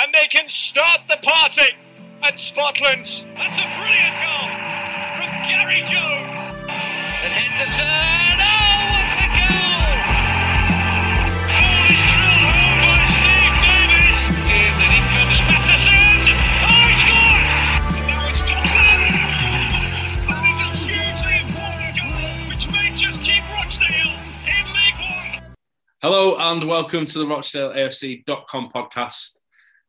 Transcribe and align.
and 0.00 0.14
they 0.14 0.28
can 0.28 0.48
start 0.48 1.00
the 1.08 1.16
party 1.22 1.74
at 2.22 2.34
Spotland. 2.34 3.24
That's 3.34 3.58
a 3.58 3.66
brilliant 3.74 4.14
goal 4.22 4.46
from 5.18 5.30
Gary 5.50 5.82
Jones. 5.90 6.54
And 7.18 7.32
Henderson, 7.34 8.38
oh, 8.38 8.94
what 8.94 9.10
a 9.18 9.28
goal! 9.34 9.90
Oh, 11.34 11.50
goal 11.50 11.82
is 11.90 12.02
drilled 12.14 12.46
home 12.46 12.78
by 12.78 12.98
Steve 13.10 13.58
Davis. 13.66 14.20
And 14.38 14.74
then 14.78 14.90
in 14.94 15.06
comes 15.18 15.38
Matheson. 15.50 16.14
Oh, 16.62 16.86
he 16.86 16.94
scored! 17.02 17.42
And 17.90 18.06
now 18.06 18.30
it's 18.30 18.42
Thompson. 18.46 19.02
That 20.30 20.46
is 20.46 20.62
a 20.62 20.70
hugely 20.78 21.42
important 21.42 21.90
goal, 21.98 22.38
which 22.46 22.70
may 22.70 22.94
just 22.94 23.18
keep 23.26 23.42
Rochdale 23.50 24.14
in 24.46 24.64
League 24.78 25.00
One. 25.02 25.42
Hello 26.02 26.36
and 26.38 26.62
welcome 26.62 27.04
to 27.04 27.18
the 27.18 27.26
RochdaleAFC.com 27.26 28.70
podcast. 28.70 29.37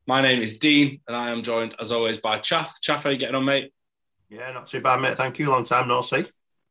My 0.10 0.22
name 0.22 0.42
is 0.42 0.58
Dean 0.58 1.02
and 1.08 1.16
I 1.16 1.30
am 1.30 1.44
joined 1.44 1.76
as 1.80 1.92
always 1.92 2.18
by 2.18 2.40
Chaff. 2.40 2.82
Chaff, 2.82 3.04
how 3.04 3.12
you 3.12 3.18
getting 3.18 3.36
on, 3.36 3.46
mate? 3.46 3.72
Yeah, 4.28 4.52
not 4.52 4.66
too 4.66 4.82
bad, 4.82 5.00
mate. 5.02 5.16
Thank 5.16 5.38
you. 5.38 5.52
Long 5.52 5.64
time 5.64 5.88
no 5.88 6.02
see. 6.02 6.26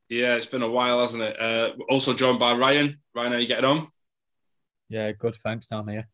Yeah, 0.08 0.34
it's 0.34 0.44
been 0.44 0.62
a 0.62 0.68
while, 0.68 0.98
hasn't 0.98 1.22
it? 1.22 1.40
Uh, 1.40 1.70
also 1.88 2.14
joined 2.14 2.40
by 2.40 2.54
Ryan. 2.54 2.98
Ryan, 3.14 3.30
how 3.30 3.38
you 3.38 3.46
getting 3.46 3.64
on? 3.64 3.86
Yeah, 4.88 5.12
good. 5.12 5.36
Thanks 5.36 5.68
down 5.68 5.86
here. 5.86 6.08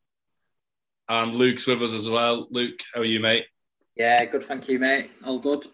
And 1.09 1.35
Luke's 1.35 1.67
with 1.67 1.83
us 1.83 1.95
as 1.95 2.11
well. 2.11 2.47
Luke, 2.51 2.81
how 2.93 3.01
are 3.01 3.07
you, 3.07 3.21
mate? 3.21 3.47
Yeah, 3.97 4.23
good. 4.27 4.45
Thank 4.45 4.69
you, 4.69 4.79
mate. 4.79 5.11
All 5.25 5.39
good. 5.39 5.65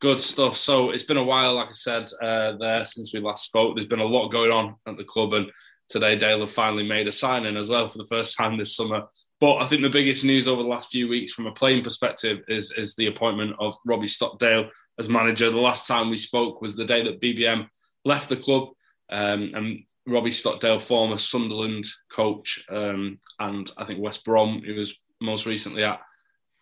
Good 0.00 0.20
stuff. 0.20 0.56
So 0.56 0.90
it's 0.90 1.02
been 1.02 1.16
a 1.16 1.24
while, 1.24 1.56
like 1.56 1.70
I 1.70 1.72
said, 1.72 2.08
uh, 2.22 2.52
there 2.60 2.84
since 2.84 3.12
we 3.12 3.18
last 3.18 3.44
spoke. 3.44 3.74
There's 3.74 3.88
been 3.88 3.98
a 3.98 4.04
lot 4.04 4.28
going 4.28 4.52
on 4.52 4.76
at 4.86 4.96
the 4.96 5.02
club, 5.02 5.32
and 5.32 5.50
today 5.88 6.14
Dale 6.14 6.38
have 6.38 6.52
finally 6.52 6.86
made 6.86 7.08
a 7.08 7.12
signing 7.12 7.56
as 7.56 7.68
well 7.68 7.88
for 7.88 7.98
the 7.98 8.06
first 8.08 8.36
time 8.36 8.56
this 8.56 8.76
summer. 8.76 9.08
But 9.40 9.56
I 9.56 9.66
think 9.66 9.82
the 9.82 9.88
biggest 9.88 10.22
news 10.22 10.46
over 10.46 10.62
the 10.62 10.68
last 10.68 10.90
few 10.90 11.08
weeks, 11.08 11.32
from 11.32 11.46
a 11.46 11.52
playing 11.52 11.82
perspective, 11.82 12.42
is 12.48 12.72
is 12.72 12.94
the 12.94 13.06
appointment 13.06 13.56
of 13.58 13.74
Robbie 13.86 14.06
Stockdale 14.06 14.68
as 14.98 15.08
manager. 15.08 15.50
The 15.50 15.60
last 15.60 15.88
time 15.88 16.10
we 16.10 16.18
spoke 16.18 16.60
was 16.60 16.76
the 16.76 16.84
day 16.84 17.02
that 17.02 17.20
BBM 17.20 17.66
left 18.04 18.28
the 18.28 18.36
club, 18.36 18.68
um, 19.10 19.52
and 19.54 19.84
Robbie 20.06 20.30
Stockdale, 20.30 20.78
former 20.78 21.16
Sunderland 21.16 21.86
coach, 22.10 22.64
um, 22.68 23.18
and 23.38 23.70
I 23.78 23.84
think 23.84 24.00
West 24.00 24.24
Brom, 24.24 24.62
who 24.62 24.74
was 24.74 24.98
most 25.22 25.46
recently 25.46 25.84
at, 25.84 26.00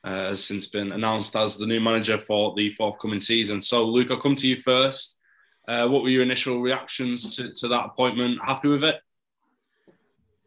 uh, 0.04 0.28
has 0.28 0.44
since 0.44 0.66
been 0.68 0.92
announced 0.92 1.34
as 1.34 1.56
the 1.56 1.66
new 1.66 1.80
manager 1.80 2.18
for 2.18 2.54
the 2.56 2.70
forthcoming 2.70 3.20
season. 3.20 3.60
So, 3.60 3.84
Luke, 3.84 4.10
I'll 4.10 4.18
come 4.18 4.36
to 4.36 4.46
you 4.46 4.56
first. 4.56 5.18
Uh, 5.66 5.86
what 5.88 6.02
were 6.02 6.08
your 6.08 6.22
initial 6.22 6.60
reactions 6.60 7.36
to, 7.36 7.52
to 7.52 7.68
that 7.68 7.86
appointment? 7.86 8.44
Happy 8.44 8.68
with 8.68 8.84
it? 8.84 9.00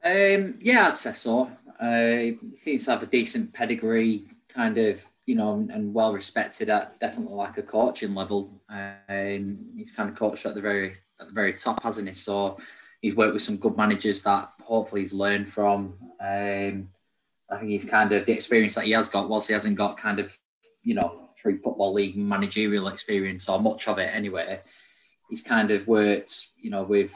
Um, 0.04 0.56
yeah, 0.62 0.88
I'd 0.88 0.98
say 0.98 1.14
so. 1.14 1.52
Uh, 1.82 2.18
he 2.18 2.38
seems 2.56 2.86
to 2.86 2.92
have 2.92 3.02
a 3.02 3.08
decent 3.08 3.52
pedigree, 3.54 4.28
kind 4.48 4.78
of, 4.78 5.04
you 5.26 5.36
know, 5.36 5.56
and, 5.56 5.72
and 5.72 5.94
well 5.94 6.14
respected 6.14 6.70
at 6.70 7.00
definitely 7.00 7.34
like 7.34 7.58
a 7.58 7.64
coaching 7.64 8.14
level. 8.14 8.62
Um, 8.70 9.58
he's 9.76 9.92
kind 9.92 10.08
of 10.10 10.16
coached 10.16 10.46
at 10.46 10.54
the 10.54 10.62
very 10.62 10.98
at 11.20 11.28
the 11.28 11.34
very 11.34 11.54
top, 11.54 11.82
hasn't 11.82 12.08
he? 12.08 12.14
So 12.14 12.58
he's 13.02 13.16
worked 13.16 13.34
with 13.34 13.42
some 13.42 13.58
good 13.58 13.76
managers 13.76 14.22
that 14.24 14.52
hopefully 14.62 15.02
he's 15.02 15.14
learned 15.14 15.52
from. 15.52 15.96
Um, 16.20 16.90
I 17.50 17.58
think 17.58 17.72
he's 17.72 17.86
kind 17.86 18.12
of 18.12 18.26
the 18.26 18.34
experience 18.34 18.76
that 18.76 18.86
he 18.86 18.92
has 18.92 19.10
got, 19.10 19.28
whilst 19.28 19.48
he 19.48 19.54
hasn't 19.54 19.78
got 19.78 19.98
kind 19.98 20.20
of, 20.20 20.38
you 20.84 20.94
know, 20.94 21.30
true 21.36 21.60
football 21.64 21.94
league 21.94 22.16
managerial 22.16 22.88
experience 22.88 23.50
or 23.50 23.60
much 23.60 23.88
of 23.88 23.98
it 23.98 24.14
anyway. 24.14 24.62
He's 25.30 25.42
kind 25.42 25.72
of 25.72 25.88
worked, 25.88 26.48
you 26.58 26.70
know, 26.70 26.84
with 26.84 27.14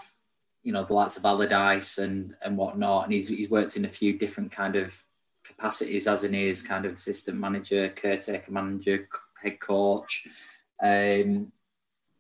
you 0.66 0.74
know 0.74 0.84
the 0.84 0.94
likes 0.94 1.16
of 1.16 1.24
Allardyce 1.24 2.00
and 2.00 2.36
and 2.42 2.58
whatnot, 2.58 3.06
and 3.06 3.14
he's 3.14 3.30
he's 3.30 3.50
worked 3.50 3.78
in 3.78 3.86
a 3.86 3.90
few 3.90 4.18
different 4.18 4.52
kind 4.52 4.76
of 4.76 5.00
capacities 5.46 6.08
as 6.08 6.24
in 6.24 6.34
his 6.34 6.64
kind 6.64 6.86
of 6.86 6.94
assistant 6.94 7.38
manager, 7.38 7.88
caretaker 7.90 8.52
manager, 8.52 9.08
head 9.42 9.60
coach. 9.60 10.26
Um, 10.84 11.52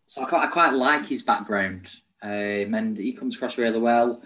so 0.05 0.21
I 0.21 0.25
quite, 0.25 0.43
I 0.43 0.47
quite 0.47 0.73
like 0.73 1.07
his 1.07 1.23
background, 1.23 1.91
um, 2.21 2.73
and 2.75 2.95
he 2.95 3.13
comes 3.13 3.35
across 3.35 3.57
really 3.57 3.79
well. 3.79 4.21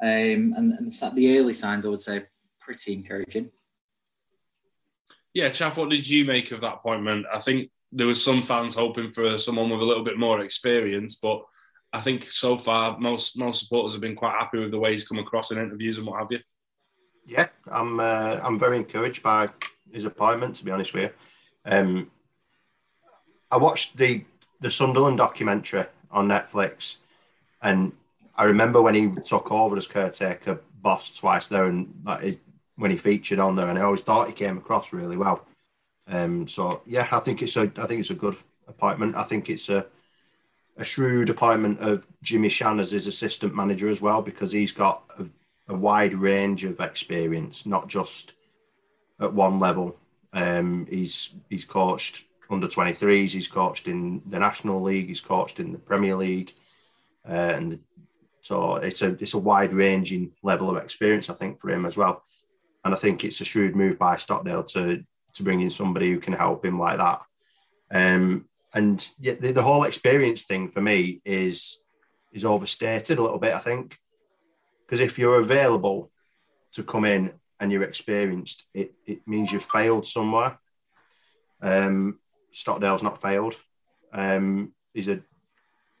Um, 0.00 0.54
and, 0.56 0.72
and 0.72 0.92
the 1.16 1.38
early 1.38 1.52
signs, 1.52 1.84
I 1.84 1.88
would 1.88 2.00
say, 2.00 2.24
pretty 2.60 2.92
encouraging. 2.92 3.50
Yeah, 5.32 5.48
Chaff, 5.48 5.76
what 5.76 5.90
did 5.90 6.08
you 6.08 6.24
make 6.24 6.52
of 6.52 6.60
that 6.60 6.74
appointment? 6.74 7.26
I 7.32 7.40
think 7.40 7.70
there 7.90 8.06
was 8.06 8.22
some 8.22 8.44
fans 8.44 8.76
hoping 8.76 9.10
for 9.10 9.36
someone 9.36 9.70
with 9.70 9.80
a 9.80 9.84
little 9.84 10.04
bit 10.04 10.18
more 10.18 10.40
experience, 10.40 11.16
but 11.16 11.44
I 11.94 12.00
think 12.00 12.30
so 12.32 12.58
far 12.58 12.98
most 12.98 13.38
most 13.38 13.60
supporters 13.60 13.92
have 13.92 14.00
been 14.00 14.16
quite 14.16 14.36
happy 14.36 14.58
with 14.58 14.72
the 14.72 14.78
way 14.78 14.90
he's 14.90 15.06
come 15.06 15.20
across 15.20 15.52
in 15.52 15.58
interviews 15.58 15.96
and 15.96 16.06
what 16.06 16.18
have 16.18 16.32
you. 16.32 16.40
Yeah, 17.24 17.46
I'm 17.70 18.00
uh, 18.00 18.40
I'm 18.42 18.58
very 18.58 18.76
encouraged 18.76 19.22
by 19.22 19.48
his 19.92 20.04
appointment. 20.04 20.56
To 20.56 20.64
be 20.64 20.72
honest 20.72 20.92
with 20.92 21.04
you, 21.04 21.10
um, 21.64 22.10
I 23.48 23.58
watched 23.58 23.96
the 23.96 24.24
the 24.60 24.70
Sunderland 24.70 25.18
documentary 25.18 25.84
on 26.10 26.28
Netflix, 26.28 26.96
and 27.62 27.92
I 28.34 28.44
remember 28.44 28.82
when 28.82 28.96
he 28.96 29.12
took 29.24 29.52
over 29.52 29.76
as 29.76 29.86
caretaker 29.86 30.60
boss 30.82 31.16
twice 31.16 31.46
there, 31.46 31.66
and 31.66 31.94
that 32.02 32.24
is 32.24 32.38
when 32.74 32.90
he 32.90 32.96
featured 32.96 33.38
on 33.38 33.54
there, 33.54 33.68
and 33.68 33.78
I 33.78 33.82
always 33.82 34.02
thought 34.02 34.26
he 34.26 34.34
came 34.34 34.58
across 34.58 34.92
really 34.92 35.16
well. 35.16 35.46
Um, 36.08 36.48
so 36.48 36.82
yeah, 36.86 37.06
I 37.12 37.20
think 37.20 37.40
it's 37.40 37.56
a 37.56 37.70
I 37.76 37.86
think 37.86 38.00
it's 38.00 38.10
a 38.10 38.14
good 38.14 38.36
appointment. 38.66 39.14
I 39.14 39.22
think 39.22 39.48
it's 39.48 39.68
a 39.68 39.86
a 40.76 40.84
shrewd 40.84 41.30
appointment 41.30 41.80
of 41.80 42.06
Jimmy 42.22 42.48
Shan 42.48 42.80
as 42.80 42.90
his 42.90 43.06
assistant 43.06 43.54
manager 43.54 43.88
as 43.88 44.00
well, 44.00 44.22
because 44.22 44.52
he's 44.52 44.72
got 44.72 45.04
a, 45.18 45.26
a 45.72 45.76
wide 45.76 46.14
range 46.14 46.64
of 46.64 46.80
experience, 46.80 47.66
not 47.66 47.88
just 47.88 48.34
at 49.20 49.32
one 49.32 49.58
level. 49.58 49.96
Um, 50.32 50.86
he's 50.90 51.34
he's 51.48 51.64
coached 51.64 52.24
under 52.50 52.66
23s, 52.66 53.30
he's 53.30 53.48
coached 53.48 53.88
in 53.88 54.22
the 54.26 54.38
National 54.38 54.82
League, 54.82 55.08
he's 55.08 55.20
coached 55.20 55.60
in 55.60 55.72
the 55.72 55.78
Premier 55.78 56.16
League, 56.16 56.52
uh, 57.28 57.52
and 57.54 57.78
so 58.40 58.76
it's 58.76 59.00
a 59.02 59.16
it's 59.20 59.34
a 59.34 59.38
wide 59.38 59.72
ranging 59.72 60.32
level 60.42 60.68
of 60.68 60.82
experience, 60.82 61.30
I 61.30 61.34
think, 61.34 61.60
for 61.60 61.70
him 61.70 61.86
as 61.86 61.96
well. 61.96 62.22
And 62.84 62.92
I 62.92 62.96
think 62.98 63.24
it's 63.24 63.40
a 63.40 63.44
shrewd 63.44 63.74
move 63.76 63.98
by 63.98 64.16
Stockdale 64.16 64.64
to 64.64 65.04
to 65.34 65.42
bring 65.42 65.60
in 65.60 65.70
somebody 65.70 66.10
who 66.10 66.18
can 66.18 66.32
help 66.32 66.64
him 66.64 66.78
like 66.78 66.98
that. 66.98 67.22
Um, 67.90 68.46
and 68.74 69.08
yeah, 69.20 69.34
the, 69.34 69.52
the 69.52 69.62
whole 69.62 69.84
experience 69.84 70.44
thing 70.44 70.68
for 70.68 70.80
me 70.80 71.22
is 71.24 71.82
is 72.32 72.44
overstated 72.44 73.18
a 73.18 73.22
little 73.22 73.38
bit. 73.38 73.54
I 73.54 73.60
think 73.60 73.96
because 74.84 75.00
if 75.00 75.18
you're 75.18 75.40
available 75.40 76.10
to 76.72 76.82
come 76.82 77.04
in 77.04 77.32
and 77.60 77.70
you're 77.70 77.84
experienced, 77.84 78.64
it, 78.74 78.94
it 79.06 79.20
means 79.26 79.52
you've 79.52 79.62
failed 79.62 80.04
somewhere. 80.04 80.58
Um, 81.62 82.18
Stockdale's 82.52 83.02
not 83.02 83.22
failed. 83.22 83.54
Um, 84.12 84.74
he's 84.92 85.08
a 85.08 85.22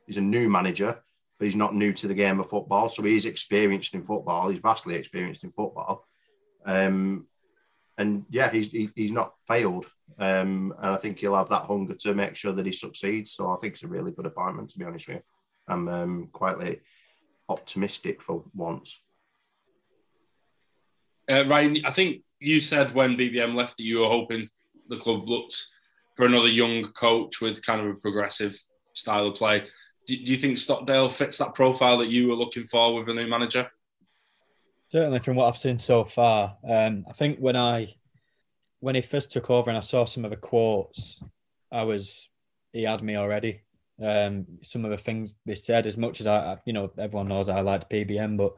he's 0.06 0.18
a 0.18 0.22
new 0.22 0.48
manager, 0.48 1.00
but 1.38 1.44
he's 1.44 1.56
not 1.56 1.74
new 1.74 1.92
to 1.92 2.08
the 2.08 2.14
game 2.14 2.40
of 2.40 2.50
football. 2.50 2.88
So 2.88 3.02
he's 3.02 3.24
experienced 3.24 3.94
in 3.94 4.02
football. 4.02 4.48
He's 4.48 4.60
vastly 4.60 4.96
experienced 4.96 5.44
in 5.44 5.52
football. 5.52 6.06
Um, 6.66 7.26
and 7.98 8.24
yeah, 8.30 8.50
he's 8.50 8.72
he, 8.72 8.90
he's 8.94 9.12
not 9.12 9.34
failed, 9.46 9.86
um, 10.18 10.74
and 10.78 10.90
I 10.92 10.96
think 10.96 11.18
he'll 11.18 11.36
have 11.36 11.48
that 11.50 11.62
hunger 11.62 11.94
to 11.94 12.14
make 12.14 12.34
sure 12.36 12.52
that 12.52 12.66
he 12.66 12.72
succeeds. 12.72 13.32
So 13.32 13.50
I 13.50 13.56
think 13.56 13.74
it's 13.74 13.84
a 13.84 13.88
really 13.88 14.12
good 14.12 14.26
appointment, 14.26 14.70
to 14.70 14.78
be 14.78 14.84
honest 14.84 15.08
with 15.08 15.18
you. 15.18 15.22
I'm 15.68 15.88
um, 15.88 16.28
quite 16.32 16.80
optimistic 17.48 18.22
for 18.22 18.44
once. 18.54 19.02
Uh, 21.30 21.44
Ryan, 21.46 21.78
I 21.86 21.90
think 21.90 22.22
you 22.40 22.60
said 22.60 22.94
when 22.94 23.16
BBM 23.16 23.54
left 23.54 23.78
that 23.78 23.84
you 23.84 24.00
were 24.00 24.08
hoping 24.08 24.46
the 24.88 24.98
club 24.98 25.28
looked 25.28 25.56
for 26.16 26.26
another 26.26 26.48
young 26.48 26.84
coach 26.92 27.40
with 27.40 27.64
kind 27.64 27.80
of 27.80 27.86
a 27.86 27.94
progressive 27.94 28.58
style 28.92 29.28
of 29.28 29.34
play. 29.34 29.64
Do, 30.06 30.16
do 30.16 30.30
you 30.30 30.36
think 30.36 30.58
Stockdale 30.58 31.08
fits 31.08 31.38
that 31.38 31.54
profile 31.54 31.98
that 31.98 32.10
you 32.10 32.28
were 32.28 32.34
looking 32.34 32.64
for 32.64 32.94
with 32.94 33.08
a 33.08 33.14
new 33.14 33.26
manager? 33.26 33.70
Certainly, 34.90 35.20
from 35.20 35.36
what 35.36 35.48
I've 35.48 35.56
seen 35.56 35.78
so 35.78 36.04
far, 36.04 36.56
um, 36.68 37.04
I 37.08 37.12
think 37.12 37.38
when 37.38 37.56
I 37.56 37.94
when 38.80 38.94
he 38.94 39.00
first 39.00 39.30
took 39.30 39.48
over 39.50 39.70
and 39.70 39.78
I 39.78 39.80
saw 39.80 40.04
some 40.04 40.24
of 40.24 40.30
the 40.30 40.36
quotes, 40.36 41.22
I 41.72 41.82
was 41.82 42.28
he 42.72 42.82
had 42.82 43.02
me 43.02 43.16
already. 43.16 43.62
Um, 44.02 44.46
some 44.62 44.84
of 44.84 44.90
the 44.90 44.96
things 44.96 45.36
they 45.46 45.54
said, 45.54 45.86
as 45.86 45.96
much 45.96 46.20
as 46.20 46.26
I, 46.26 46.58
you 46.66 46.72
know, 46.72 46.90
everyone 46.98 47.28
knows 47.28 47.48
I 47.48 47.60
liked 47.60 47.90
BBM, 47.90 48.36
but 48.36 48.54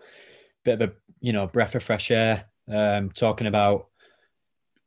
bit 0.64 0.81
of 0.82 0.90
a 0.90 0.94
you 1.20 1.32
know 1.32 1.46
breath 1.46 1.75
of 1.75 1.82
fresh 1.82 2.11
air. 2.11 2.46
Um, 2.69 3.11
talking 3.11 3.46
about, 3.46 3.87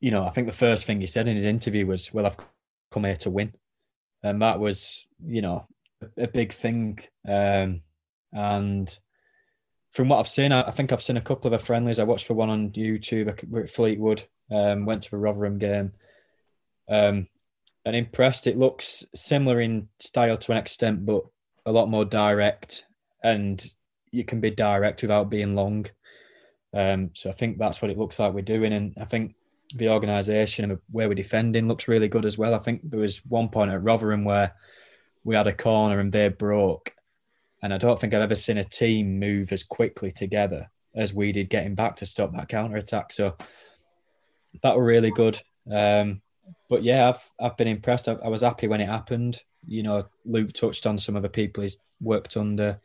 you 0.02 0.12
know, 0.12 0.26
I 0.26 0.32
think 0.32 0.48
the 0.48 0.54
first 0.54 0.86
thing 0.86 1.00
he 1.00 1.08
said 1.08 1.28
in 1.28 1.36
his 1.36 1.46
interview 1.46 1.86
was, 1.86 2.14
"Well, 2.14 2.26
I've 2.26 2.38
come 2.92 3.06
here 3.06 3.16
to 3.18 3.30
win," 3.30 3.54
and 4.24 4.42
that 4.42 4.60
was, 4.60 5.08
you 5.26 5.42
know, 5.42 5.66
a, 6.02 6.24
a 6.24 6.28
big 6.28 6.54
thing. 6.54 7.00
Um, 7.28 7.82
and 8.34 8.98
from 9.92 10.10
what 10.10 10.20
I've 10.20 10.28
seen, 10.28 10.52
I, 10.52 10.64
I, 10.64 10.72
think 10.72 10.92
I've 10.92 11.04
seen 11.04 11.18
a 11.18 11.22
couple 11.22 11.52
of 11.52 11.60
the 11.60 11.66
friendlies. 11.66 12.00
I 12.00 12.04
watched 12.04 12.28
for 12.28 12.34
one 12.36 12.50
on 12.50 12.72
YouTube 12.72 13.70
Fleetwood. 13.70 14.24
Um, 14.52 14.86
went 14.86 15.04
to 15.04 15.12
the 15.12 15.18
Rotherham 15.18 15.58
game. 15.58 15.94
Um, 16.88 17.28
and 17.86 17.96
impressed. 17.96 18.48
It 18.48 18.58
looks 18.58 19.04
similar 19.16 19.62
in 19.62 19.88
style 20.00 20.38
to 20.38 20.52
an 20.52 20.58
extent, 20.58 21.06
but 21.06 21.24
a 21.66 21.72
lot 21.72 21.90
more 21.90 22.06
direct. 22.06 22.86
And 23.24 23.64
you 24.12 24.24
can 24.24 24.40
be 24.42 24.52
direct 24.52 25.02
without 25.02 25.30
being 25.30 25.56
long. 25.56 25.86
Um, 26.74 27.12
so 27.14 27.30
I 27.30 27.34
think 27.34 27.58
that's 27.58 27.82
what 27.82 27.92
it 27.92 27.98
looks 27.98 28.20
like 28.20 28.34
we're 28.34 28.42
doing. 28.42 28.74
And 28.74 28.96
I 29.00 29.06
think 29.06 29.36
the 29.76 29.90
organisation 29.90 30.70
and 30.70 30.80
where 30.92 31.08
we're 31.08 31.16
defending 31.16 31.68
looks 31.68 31.88
really 31.88 32.08
good 32.08 32.26
as 32.26 32.38
well. 32.38 32.54
I 32.54 32.60
think 32.60 32.82
there 32.84 33.00
was 33.00 33.26
one 33.26 33.50
point 33.50 33.72
at 33.72 33.84
Rotherham 33.84 34.24
where 34.24 34.54
we 35.24 35.36
had 35.36 35.48
a 35.48 35.54
corner 35.54 36.00
and 36.00 36.12
they 36.12 36.30
broke, 36.30 36.94
and 37.62 37.74
I 37.74 37.78
don't 37.78 38.00
think 38.00 38.14
I've 38.14 38.22
ever 38.22 38.36
seen 38.36 38.58
a 38.58 38.64
team 38.64 39.20
move 39.20 39.52
as 39.52 39.64
quickly 39.64 40.12
together 40.12 40.70
as 40.96 41.14
we 41.14 41.32
did 41.32 41.50
getting 41.50 41.76
back 41.76 41.96
to 41.98 42.06
stop 42.06 42.34
that 42.34 42.48
counter 42.48 42.78
attack. 42.78 43.14
So 43.14 43.36
that 44.64 44.76
were 44.76 44.84
really 44.84 45.12
good. 45.12 45.42
Um, 45.72 46.22
but 46.70 46.84
yeah, 46.84 47.10
I've 47.10 47.32
I've 47.40 47.58
been 47.58 47.68
impressed. 47.68 48.08
I, 48.08 48.14
I, 48.14 48.28
was 48.28 48.42
happy 48.42 48.68
when 48.68 48.82
it 48.82 48.90
happened. 48.90 49.42
You 49.68 49.84
know, 49.84 50.08
Luke 50.26 50.54
touched 50.54 50.88
on 50.88 50.98
some 50.98 51.16
of 51.16 51.22
the 51.22 51.30
people 51.30 51.64
he's 51.64 51.78
worked 52.02 52.38
under. 52.38 52.80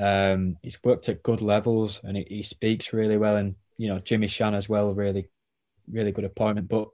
Um, 0.00 0.56
he's 0.62 0.82
worked 0.82 1.08
at 1.08 1.22
good 1.22 1.40
levels 1.40 2.00
and 2.02 2.16
he, 2.16 2.26
he 2.28 2.42
speaks 2.42 2.92
really 2.92 3.18
well. 3.18 3.36
And 3.36 3.54
you 3.76 3.88
know, 3.88 3.98
Jimmy 3.98 4.28
Shan 4.28 4.54
as 4.54 4.68
well, 4.68 4.94
really, 4.94 5.28
really 5.90 6.12
good 6.12 6.24
appointment. 6.24 6.68
But 6.68 6.88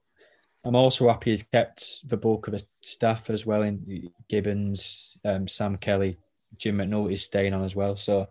I'm 0.64 0.76
also 0.76 1.08
happy 1.08 1.30
he's 1.30 1.42
kept 1.42 2.08
the 2.08 2.16
bulk 2.16 2.46
of 2.46 2.54
his 2.54 2.64
staff 2.82 3.30
as 3.30 3.46
well. 3.46 3.62
In 3.62 4.10
Gibbons, 4.28 5.18
um, 5.24 5.46
Sam 5.46 5.76
Kelly, 5.76 6.18
Jim 6.56 6.76
McNulty's 6.76 7.22
staying 7.22 7.54
on 7.54 7.64
as 7.64 7.74
well. 7.74 7.96
So 7.96 8.28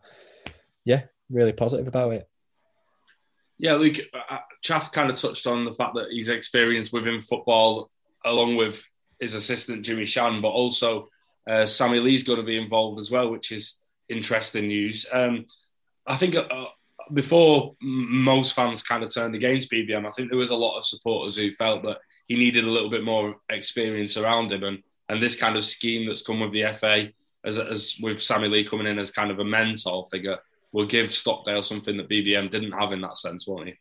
yeah, 0.86 1.04
really 1.30 1.54
positive 1.54 1.88
about 1.88 2.14
it. 2.14 2.30
Yeah, 3.58 3.74
Luke, 3.74 3.98
uh, 4.14 4.36
uh, 4.36 4.40
Chaff 4.62 4.92
kind 4.92 5.10
of 5.10 5.18
touched 5.18 5.46
on 5.46 5.66
the 5.66 5.74
fact 5.74 5.96
that 5.96 6.08
he's 6.12 6.30
experienced 6.30 6.94
within 6.94 7.20
football, 7.20 7.90
along 8.24 8.56
with 8.56 8.88
his 9.20 9.34
assistant 9.34 9.86
Jimmy 9.86 10.06
Shan, 10.06 10.42
but 10.42 10.50
also 10.50 11.10
uh, 11.48 11.66
Sammy 11.66 12.00
Lee's 12.00 12.24
going 12.24 12.40
to 12.40 12.46
be 12.46 12.58
involved 12.58 13.00
as 13.00 13.12
well, 13.12 13.30
which 13.30 13.52
is 13.52 13.80
interesting 14.08 14.68
news. 14.68 15.06
Um, 15.12 15.46
I 16.08 16.16
think 16.16 16.36
uh, 16.36 16.66
before 17.12 17.76
most 17.82 18.54
fans 18.54 18.82
kind 18.82 19.04
of 19.04 19.14
turned 19.14 19.36
against 19.36 19.72
BBM, 19.72 20.08
I 20.08 20.12
think 20.12 20.30
there 20.30 20.40
was 20.40 20.52
a 20.52 20.56
lot 20.56 20.78
of 20.78 20.86
supporters 20.86 21.36
who 21.36 21.52
felt 21.54 21.84
that 21.84 22.00
he 22.28 22.38
needed 22.38 22.64
a 22.64 22.72
little 22.72 22.90
bit 22.90 23.04
more 23.04 23.36
experience 23.50 24.16
around 24.16 24.52
him, 24.52 24.64
and 24.64 24.84
and 25.10 25.20
this 25.20 25.36
kind 25.36 25.56
of 25.56 25.66
scheme 25.66 26.08
that's 26.08 26.22
come 26.22 26.40
with 26.40 26.52
the 26.52 26.72
FA, 26.74 27.10
as, 27.50 27.60
as 27.60 27.98
with 28.02 28.22
Sammy 28.22 28.48
Lee 28.48 28.64
coming 28.64 28.88
in 28.88 29.00
as 29.00 29.12
kind 29.12 29.32
of 29.32 29.40
a 29.40 29.44
mentor 29.44 30.08
figure, 30.10 30.38
will 30.72 30.86
give 30.86 31.12
Stockdale 31.12 31.62
something 31.62 31.98
that 31.98 32.10
BBM 32.10 32.50
didn't 32.50 32.72
have 32.72 32.92
in 32.92 33.02
that 33.02 33.18
sense, 33.18 33.48
won't 33.48 33.68
he? 33.68 33.76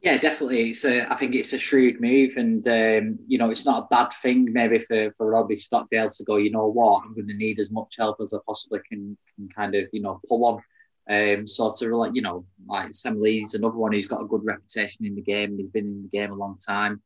Yeah, 0.00 0.18
definitely. 0.18 0.68
It's 0.68 0.84
a, 0.84 1.10
I 1.10 1.16
think 1.16 1.34
it's 1.34 1.54
a 1.54 1.58
shrewd 1.58 1.98
move, 1.98 2.36
and 2.36 2.66
um, 2.68 3.18
you 3.26 3.38
know, 3.38 3.50
it's 3.50 3.64
not 3.64 3.84
a 3.84 3.86
bad 3.88 4.12
thing 4.12 4.52
maybe 4.52 4.78
for, 4.78 5.14
for 5.16 5.30
Robbie 5.30 5.56
Stockdale 5.56 6.10
to 6.10 6.24
go. 6.24 6.36
You 6.36 6.50
know 6.50 6.66
what? 6.66 7.04
I'm 7.04 7.14
going 7.14 7.28
to 7.28 7.34
need 7.34 7.58
as 7.58 7.70
much 7.70 7.96
help 7.98 8.18
as 8.20 8.34
I 8.34 8.38
possibly 8.46 8.80
can, 8.86 9.16
can 9.34 9.48
kind 9.48 9.74
of 9.74 9.88
you 9.92 10.02
know 10.02 10.20
pull 10.28 10.44
on. 10.44 10.62
Um, 11.08 11.46
sort 11.46 11.80
of 11.80 11.90
like 11.92 12.14
you 12.14 12.20
know, 12.20 12.44
like 12.66 12.92
Sam 12.92 13.18
Lee's 13.18 13.54
another 13.54 13.76
one 13.76 13.92
who's 13.92 14.06
got 14.06 14.22
a 14.22 14.26
good 14.26 14.44
reputation 14.44 15.06
in 15.06 15.14
the 15.14 15.22
game. 15.22 15.56
He's 15.56 15.68
been 15.68 15.86
in 15.86 16.02
the 16.02 16.08
game 16.08 16.32
a 16.32 16.34
long 16.34 16.56
time. 16.56 17.02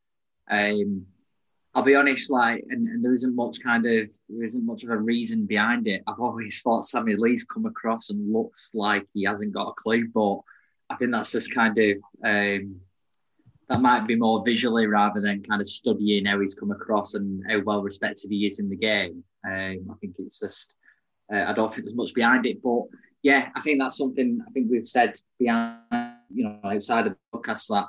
Um, 0.49 1.05
I'll 1.79 1.85
be 1.85 1.95
honest, 1.95 2.29
like, 2.29 2.65
and, 2.71 2.85
and, 2.87 3.01
there 3.01 3.13
isn't 3.13 3.37
much 3.37 3.63
kind 3.63 3.85
of 3.85 4.11
there 4.27 4.43
isn't 4.43 4.65
much 4.65 4.83
of 4.83 4.89
a 4.89 4.97
reason 4.97 5.45
behind 5.45 5.87
it. 5.87 6.03
I've 6.07 6.19
always 6.19 6.61
thought 6.63 6.83
Sammy 6.83 7.15
Lee's 7.15 7.45
come 7.45 7.65
across 7.65 8.09
and 8.09 8.33
looks 8.33 8.71
like 8.73 9.07
he 9.13 9.23
hasn't 9.23 9.53
got 9.53 9.69
a 9.69 9.73
clue, 9.77 10.09
but 10.13 10.39
I 10.89 10.97
think 10.97 11.11
that's 11.11 11.31
just 11.31 11.55
kind 11.55 11.77
of 11.77 11.97
um, 12.25 12.81
that 13.69 13.79
might 13.79 14.07
be 14.07 14.17
more 14.17 14.43
visually 14.43 14.87
rather 14.87 15.21
than 15.21 15.41
kind 15.41 15.61
of 15.61 15.69
studying 15.69 16.25
how 16.25 16.41
he's 16.41 16.53
come 16.53 16.71
across 16.71 17.13
and 17.13 17.41
how 17.49 17.61
well 17.61 17.81
respected 17.81 18.29
he 18.29 18.45
is 18.45 18.59
in 18.59 18.69
the 18.69 18.75
game. 18.75 19.23
Um, 19.45 19.87
I 19.89 19.93
think 20.01 20.15
it's 20.19 20.41
just 20.41 20.75
uh, 21.33 21.45
I 21.47 21.53
don't 21.53 21.73
think 21.73 21.85
there's 21.85 21.95
much 21.95 22.13
behind 22.13 22.45
it, 22.45 22.61
but 22.61 22.87
yeah, 23.23 23.51
I 23.55 23.61
think 23.61 23.79
that's 23.79 23.97
something 23.97 24.43
I 24.45 24.51
think 24.51 24.67
we've 24.69 24.85
said 24.85 25.13
behind 25.39 25.77
you 26.29 26.43
know 26.43 26.59
outside 26.65 27.07
of 27.07 27.13
the 27.13 27.39
podcast 27.39 27.69
that 27.69 27.85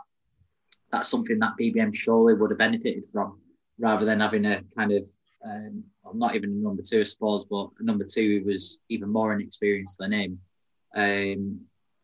that's 0.92 1.08
something 1.08 1.40
that 1.40 1.54
BBM 1.60 1.92
surely 1.92 2.34
would 2.34 2.52
have 2.52 2.58
benefited 2.58 3.04
from 3.12 3.40
rather 3.80 4.04
than 4.04 4.20
having 4.20 4.44
a 4.44 4.62
kind 4.76 4.92
of 4.92 5.08
um, 5.44 5.84
not 6.14 6.34
even 6.34 6.50
a 6.50 6.52
number 6.52 6.82
two, 6.82 7.00
I 7.00 7.04
suppose, 7.04 7.44
but 7.44 7.70
a 7.78 7.82
number 7.82 8.04
two 8.04 8.40
who 8.40 8.50
was 8.50 8.80
even 8.88 9.08
more 9.08 9.32
inexperienced 9.32 9.98
than 9.98 10.12
him. 10.12 10.38
Um, 10.94 11.60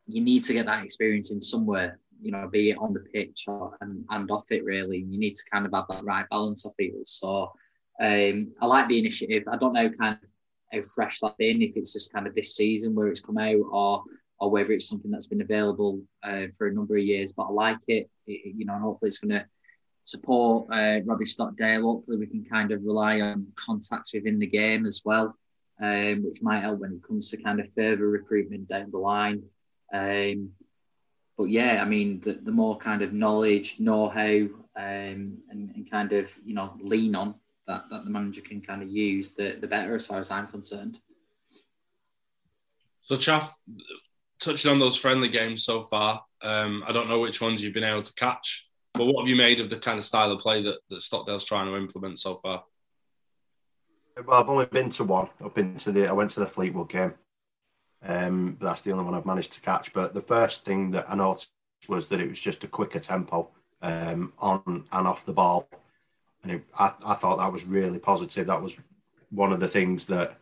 you 0.07 0.23
need 0.23 0.45
to 0.45 0.53
get 0.53 0.67
that 0.67 0.85
experience 0.85 1.33
in 1.33 1.41
somewhere, 1.41 1.99
you 2.23 2.33
know, 2.33 2.49
be 2.49 2.71
it 2.71 2.79
on 2.79 2.93
the 2.93 3.01
pitch 3.01 3.45
or 3.47 3.77
and, 3.81 4.05
and 4.11 4.31
off 4.31 4.51
it. 4.51 4.65
Really, 4.65 4.99
you 4.99 5.19
need 5.19 5.35
to 5.35 5.51
kind 5.53 5.67
of 5.67 5.73
have 5.75 5.87
that 5.91 6.05
right 6.05 6.29
balance. 6.31 6.67
I 6.67 6.71
feel 6.77 7.01
so. 7.05 7.53
Um, 8.01 8.53
I 8.61 8.67
like 8.67 8.89
the 8.89 8.99
initiative. 8.99 9.45
I 9.51 9.57
don't 9.57 9.73
know 9.73 9.91
kind 9.91 10.19
of 10.23 10.29
how 10.73 10.81
fresh 10.95 11.21
that's 11.21 11.35
been, 11.37 11.63
if 11.63 11.77
it's 11.77 11.93
just 11.93 12.13
kind 12.13 12.27
of 12.27 12.35
this 12.35 12.57
season 12.57 12.95
where 12.95 13.09
it's 13.09 13.21
come 13.21 13.39
out, 13.39 13.57
or 13.71 14.03
or 14.39 14.51
whether 14.51 14.73
it's 14.73 14.89
something 14.89 15.11
that's 15.11 15.29
been 15.29 15.41
available 15.43 16.01
uh, 16.23 16.47
for 16.57 16.69
a 16.69 16.73
number 16.73 16.97
of 16.97 17.03
years. 17.03 17.33
But 17.33 17.47
I 17.47 17.51
like 17.51 17.79
it, 17.89 18.09
it 18.27 18.55
you 18.57 18.65
know, 18.65 18.75
and 18.75 18.83
hopefully 18.83 19.09
it's 19.09 19.19
going 19.19 19.33
to 19.33 19.47
support 20.07 20.69
uh, 20.73 21.01
Robbie 21.05 21.25
Stockdale. 21.25 21.83
Hopefully, 21.83 22.17
we 22.17 22.27
can 22.27 22.45
kind 22.45 22.71
of 22.71 22.85
rely 22.85 23.21
on 23.21 23.49
contacts 23.57 24.15
within 24.15 24.39
the 24.39 24.47
game 24.47 24.87
as 24.87 25.03
well, 25.05 25.37
um, 25.83 26.25
which 26.25 26.43
might 26.43 26.61
help 26.61 26.81
when 26.81 26.93
it 26.93 27.03
comes 27.03 27.31
to 27.31 27.37
kind 27.37 27.61
of 27.61 27.67
further 27.77 28.09
recruitment 28.09 28.69
down 28.69 28.91
the 28.91 28.99
line. 28.99 29.43
Um, 29.93 30.51
but 31.37 31.51
yeah, 31.51 31.81
I 31.83 31.85
mean, 31.85 32.21
the, 32.21 32.35
the 32.35 32.53
more 32.53 32.79
kind 32.79 33.03
of 33.03 33.13
knowledge, 33.13 33.79
know-how, 33.81 34.49
um, 34.77 35.39
and, 35.51 35.71
and 35.75 35.91
kind 35.91 36.13
of 36.13 36.33
you 36.45 36.55
know 36.55 36.77
lean 36.81 37.15
on 37.15 37.35
that 37.67 37.85
that 37.91 38.05
the 38.05 38.11
manager 38.11 38.43
can 38.43 38.61
kind 38.61 38.83
of 38.83 38.89
use, 38.89 39.33
the 39.33 39.59
the 39.61 39.67
better, 39.67 39.95
as 39.95 40.07
far 40.07 40.19
as 40.19 40.31
I'm 40.31 40.47
concerned. 40.47 41.01
So, 43.03 43.17
Chaff, 43.17 43.57
touching 44.41 44.71
on 44.71 44.79
those 44.79 44.97
friendly 44.97 45.29
games 45.29 45.65
so 45.65 45.85
far, 45.85 46.25
um, 46.43 46.85
I 46.87 46.93
don't 46.93 47.09
know 47.09 47.21
which 47.21 47.41
ones 47.41 47.63
you've 47.63 47.75
been 47.75 47.85
able 47.85 48.03
to 48.03 48.15
catch. 48.15 48.66
But 48.97 49.07
what 49.07 49.23
have 49.23 49.29
you 49.29 49.37
made 49.37 49.61
of 49.61 49.71
the 49.71 49.77
kind 49.77 49.99
of 49.99 50.05
style 50.05 50.33
of 50.33 50.41
play 50.41 50.63
that, 50.63 50.79
that 50.91 51.03
Stockdale's 51.03 51.45
trying 51.45 51.67
to 51.67 51.77
implement 51.77 52.19
so 52.19 52.37
far? 52.37 52.65
Well, 54.25 54.41
I've 54.41 54.49
only 54.49 54.67
been 54.67 54.91
to 54.91 55.05
one. 55.05 55.29
I've 55.45 55.55
been 55.55 55.77
to 55.77 55.93
the. 55.93 56.09
I 56.09 56.13
went 56.13 56.31
to 56.31 56.41
the 56.41 56.47
Fleetwood 56.47 56.89
game. 56.89 57.15
Um, 58.03 58.57
that's 58.61 58.83
the 58.83 58.93
only 58.93 59.05
one 59.05 59.15
I've 59.15 59.27
managed 59.27 59.53
to 59.53 59.61
catch. 59.61 59.93
But 59.93 60.15
the 60.15 60.21
first 60.21 60.65
thing 60.65 60.91
that 60.93 61.07
I 61.09 61.15
noticed 61.15 61.51
was 61.89 62.09
that 62.09 62.21
it 62.21 62.29
was 62.29 62.41
just 62.41 62.65
a 62.65 62.69
quicker 62.69 62.99
tempo 62.99 63.51
um, 63.83 64.33
on 64.39 64.85
and 64.91 65.07
off 65.07 65.27
the 65.27 65.35
ball, 65.35 65.69
and 66.43 66.53
it, 66.53 66.63
I, 66.79 66.93
I 67.07 67.15
thought 67.15 67.39
that 67.39 67.53
was 67.53 67.67
really 67.67 67.99
positive. 67.99 68.47
That 68.47 68.63
was 68.63 68.81
one 69.31 69.53
of 69.53 69.61
the 69.61 69.69
things 69.69 70.07
that 70.07 70.39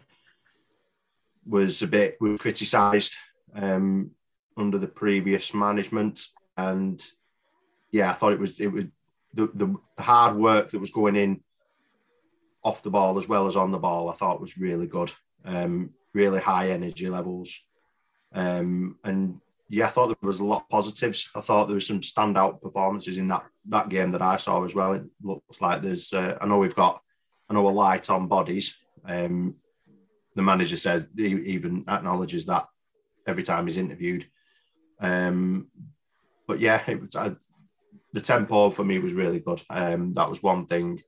was 1.47 1.83
a 1.83 1.87
bit 1.87 2.19
criticised 2.39 3.17
um, 3.55 4.13
under 4.57 4.79
the 4.79 4.87
previous 4.87 5.53
management, 5.53 6.27
and 6.57 7.05
yeah, 7.95 8.11
I 8.11 8.15
thought 8.15 8.33
it 8.33 8.41
was 8.41 8.59
it 8.59 8.73
was 8.73 8.87
the, 9.35 9.49
the, 9.55 10.03
hard 10.03 10.37
work 10.37 10.71
that 10.71 10.81
was 10.81 10.91
going 10.91 11.15
in 11.15 11.41
off 12.65 12.83
the 12.83 12.91
ball 12.91 13.17
as 13.19 13.29
well 13.29 13.47
as 13.47 13.55
on 13.55 13.71
the 13.71 13.79
ball. 13.79 14.09
I 14.09 14.15
thought 14.15 14.41
was 14.41 14.59
really 14.59 14.89
good. 14.89 15.13
Um, 15.45 15.91
really 16.13 16.41
high 16.41 16.71
energy 16.71 17.09
levels, 17.09 17.69
um, 18.33 18.99
and 19.05 19.41
yeah, 19.69 19.87
I 19.87 19.91
thought 19.91 20.09
there 20.09 20.17
was 20.23 20.41
a 20.41 20.45
lot 20.45 20.63
of 20.63 20.69
positives. 20.71 21.31
I 21.37 21.41
thought 21.41 21.67
there 21.67 21.77
was 21.77 21.87
some 21.87 22.01
standout 22.01 22.61
performances 22.61 23.17
in 23.17 23.29
that 23.29 23.45
that 23.67 23.91
game 23.91 24.11
that 24.11 24.23
I 24.23 24.39
saw 24.39 24.65
as 24.65 24.75
well. 24.75 24.95
It 24.95 25.05
looks 25.23 25.61
like 25.61 25.81
there's. 25.81 26.13
Uh, 26.13 26.37
I 26.41 26.47
know 26.49 26.59
we've 26.59 26.75
got. 26.75 27.01
I 27.49 27.55
know 27.55 27.69
a 27.69 27.71
light 27.71 28.11
on 28.11 28.27
bodies. 28.27 28.75
Um, 29.05 29.55
the 30.35 30.43
manager 30.43 30.77
says 30.77 31.07
he 31.17 31.27
even 31.27 31.85
acknowledges 31.87 32.47
that 32.47 32.67
every 33.25 33.45
time 33.45 33.69
he's 33.69 33.79
interviewed. 33.79 34.27
Um, 34.99 35.69
but 36.49 36.59
yeah, 36.59 36.83
it 36.89 37.01
was, 37.01 37.15
I, 37.15 37.37
the 38.15 38.21
tempo 38.21 38.71
for 38.71 38.85
me 38.85 39.01
was 39.01 39.13
really 39.13 39.41
good. 39.41 39.61
Um, 39.69 40.15
that 40.15 40.31
was 40.31 40.43
one 40.43 40.67
thing. 40.67 41.01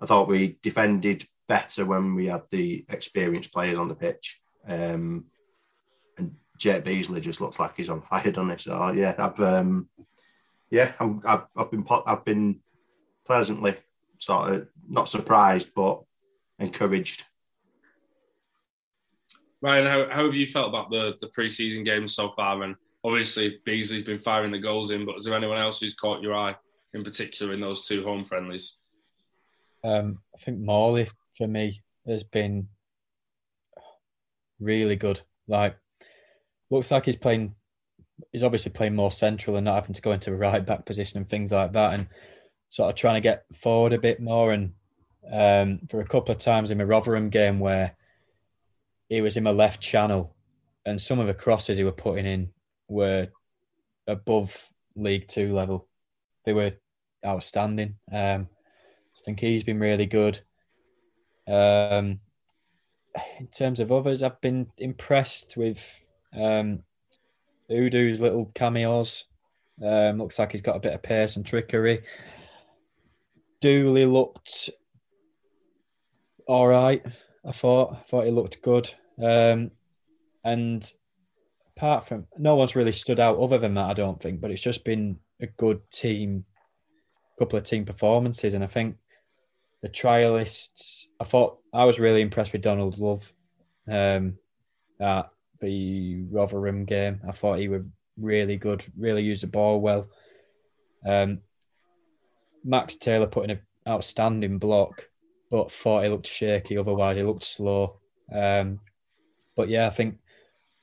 I 0.00 0.06
thought 0.06 0.26
we 0.26 0.58
defended 0.62 1.22
better 1.46 1.84
when 1.84 2.14
we 2.14 2.26
had 2.26 2.44
the 2.50 2.84
experienced 2.88 3.52
players 3.52 3.78
on 3.78 3.88
the 3.88 3.94
pitch. 3.94 4.40
Um, 4.66 5.26
and 6.16 6.34
Jake 6.58 6.84
Beesley 6.84 7.20
just 7.20 7.42
looks 7.42 7.60
like 7.60 7.76
he's 7.76 7.90
on 7.90 8.00
fire, 8.00 8.32
doesn't 8.32 8.50
he? 8.50 8.56
So 8.56 8.90
yeah, 8.92 9.14
I've 9.18 9.38
um, 9.38 9.90
yeah, 10.70 10.92
i 10.98 11.04
have 11.26 11.46
I've 11.54 11.70
been 11.70 11.86
I've 12.06 12.24
been 12.24 12.60
pleasantly 13.26 13.76
sort 14.18 14.50
of 14.50 14.68
not 14.88 15.10
surprised, 15.10 15.72
but 15.74 16.02
encouraged. 16.58 17.24
Ryan, 19.60 19.86
how, 19.86 20.08
how 20.08 20.24
have 20.24 20.34
you 20.34 20.46
felt 20.46 20.70
about 20.70 20.90
the 20.90 21.16
the 21.20 21.26
preseason 21.26 21.84
games 21.84 22.14
so 22.14 22.30
far? 22.30 22.62
And 22.62 22.76
obviously 23.06 23.60
Beesley's 23.64 24.02
been 24.02 24.18
firing 24.18 24.50
the 24.50 24.58
goals 24.58 24.90
in, 24.90 25.06
but 25.06 25.16
is 25.16 25.24
there 25.24 25.36
anyone 25.36 25.58
else 25.58 25.80
who's 25.80 25.94
caught 25.94 26.22
your 26.22 26.34
eye 26.34 26.56
in 26.92 27.04
particular 27.04 27.52
in 27.54 27.60
those 27.60 27.86
two 27.86 28.02
home 28.02 28.24
friendlies? 28.24 28.78
Um, 29.84 30.18
I 30.34 30.42
think 30.42 30.58
Morley 30.58 31.06
for 31.38 31.46
me 31.46 31.82
has 32.06 32.24
been 32.24 32.66
really 34.58 34.96
good. 34.96 35.20
Like, 35.46 35.76
looks 36.68 36.90
like 36.90 37.06
he's 37.06 37.16
playing. 37.16 37.54
He's 38.32 38.42
obviously 38.42 38.72
playing 38.72 38.96
more 38.96 39.12
central 39.12 39.56
and 39.56 39.66
not 39.66 39.74
having 39.74 39.94
to 39.94 40.02
go 40.02 40.12
into 40.12 40.32
a 40.32 40.36
right 40.36 40.64
back 40.64 40.84
position 40.84 41.18
and 41.18 41.28
things 41.28 41.52
like 41.52 41.72
that, 41.72 41.94
and 41.94 42.08
sort 42.70 42.90
of 42.90 42.96
trying 42.96 43.14
to 43.14 43.20
get 43.20 43.44
forward 43.54 43.92
a 43.92 44.00
bit 44.00 44.20
more. 44.20 44.52
And 44.52 44.72
um, 45.32 45.80
for 45.88 46.00
a 46.00 46.06
couple 46.06 46.32
of 46.32 46.38
times 46.38 46.72
in 46.72 46.78
the 46.78 46.86
Rotherham 46.86 47.28
game 47.28 47.60
where 47.60 47.94
he 49.08 49.20
was 49.20 49.36
in 49.36 49.44
my 49.44 49.50
left 49.52 49.80
channel, 49.80 50.34
and 50.84 51.00
some 51.00 51.20
of 51.20 51.28
the 51.28 51.34
crosses 51.34 51.78
he 51.78 51.84
were 51.84 51.92
putting 51.92 52.26
in 52.26 52.50
were 52.88 53.28
above 54.06 54.70
League 54.94 55.26
Two 55.28 55.52
level. 55.52 55.88
they 56.44 56.52
were 56.52 56.72
outstanding. 57.24 57.96
Um, 58.12 58.48
I 58.50 59.24
think 59.24 59.40
he's 59.40 59.64
been 59.64 59.80
really 59.80 60.06
good. 60.06 60.40
Um, 61.48 62.20
in 63.38 63.46
terms 63.48 63.80
of 63.80 63.90
others, 63.92 64.22
I've 64.22 64.40
been 64.40 64.66
impressed 64.78 65.56
with 65.56 66.04
um, 66.34 66.82
little 68.20 68.50
cameos. 68.54 69.24
Um, 69.82 70.18
looks 70.18 70.38
like 70.38 70.52
he's 70.52 70.62
got 70.62 70.76
a 70.76 70.80
bit 70.80 70.94
of 70.94 71.02
pace 71.02 71.36
and 71.36 71.44
trickery. 71.44 72.02
Dooley 73.60 74.06
looked 74.06 74.70
all 76.46 76.68
right. 76.68 77.04
I 77.44 77.52
thought. 77.52 77.92
I 77.94 78.00
thought 78.00 78.24
he 78.24 78.30
looked 78.30 78.62
good. 78.62 78.92
Um, 79.22 79.70
and 80.44 80.90
apart 81.76 82.06
from 82.06 82.26
no 82.38 82.56
one's 82.56 82.76
really 82.76 82.92
stood 82.92 83.20
out 83.20 83.38
other 83.38 83.58
than 83.58 83.74
that, 83.74 83.90
I 83.90 83.94
don't 83.94 84.20
think. 84.20 84.40
But 84.40 84.50
it's 84.50 84.62
just 84.62 84.84
been 84.84 85.18
a 85.40 85.46
good 85.46 85.80
team, 85.90 86.44
couple 87.38 87.58
of 87.58 87.64
team 87.64 87.84
performances, 87.84 88.54
and 88.54 88.64
I 88.64 88.66
think 88.66 88.96
the 89.82 89.88
trialists. 89.88 91.06
I 91.20 91.24
thought 91.24 91.58
I 91.72 91.84
was 91.84 91.98
really 91.98 92.22
impressed 92.22 92.52
with 92.52 92.62
Donald 92.62 92.98
Love 92.98 93.32
um, 93.90 94.36
at 95.00 95.30
the 95.60 96.24
Rotherham 96.30 96.84
game. 96.84 97.20
I 97.28 97.32
thought 97.32 97.58
he 97.58 97.68
was 97.68 97.82
really 98.18 98.56
good, 98.56 98.84
really 98.96 99.22
used 99.22 99.42
the 99.42 99.48
ball 99.48 99.80
well. 99.80 100.08
Um, 101.04 101.40
Max 102.64 102.96
Taylor 102.96 103.26
put 103.26 103.44
in 103.44 103.50
an 103.50 103.60
outstanding 103.86 104.58
block, 104.58 105.08
but 105.50 105.70
thought 105.70 106.04
he 106.04 106.10
looked 106.10 106.26
shaky. 106.26 106.78
Otherwise, 106.78 107.16
he 107.16 107.22
looked 107.22 107.44
slow. 107.44 107.98
Um, 108.32 108.80
but 109.56 109.68
yeah, 109.68 109.86
I 109.86 109.90
think 109.90 110.18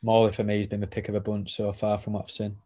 Morley 0.03 0.33
for 0.33 0.43
me 0.43 0.57
has 0.57 0.67
been 0.67 0.81
the 0.81 0.87
pick 0.87 1.09
of 1.09 1.15
a 1.15 1.19
bunch 1.19 1.55
so 1.55 1.71
far 1.71 1.97
from 1.97 2.13
what 2.13 2.23
I've 2.23 2.31
seen. 2.31 2.57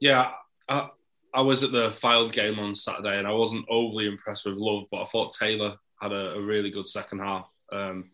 Yeah, 0.00 0.30
I, 0.68 0.88
I 1.34 1.42
was 1.42 1.62
at 1.64 1.72
the 1.72 1.90
Fylde 1.90 2.32
game 2.32 2.58
on 2.58 2.74
Saturday 2.74 3.18
and 3.18 3.26
I 3.26 3.32
wasn't 3.32 3.66
overly 3.68 4.06
impressed 4.06 4.46
with 4.46 4.56
Love, 4.56 4.84
but 4.90 5.02
I 5.02 5.06
thought 5.06 5.36
Taylor 5.36 5.76
had 6.00 6.12
a, 6.12 6.34
a 6.34 6.40
really 6.40 6.70
good 6.70 6.86
second 6.86 7.18
half. 7.18 7.52
Um, 7.72 8.10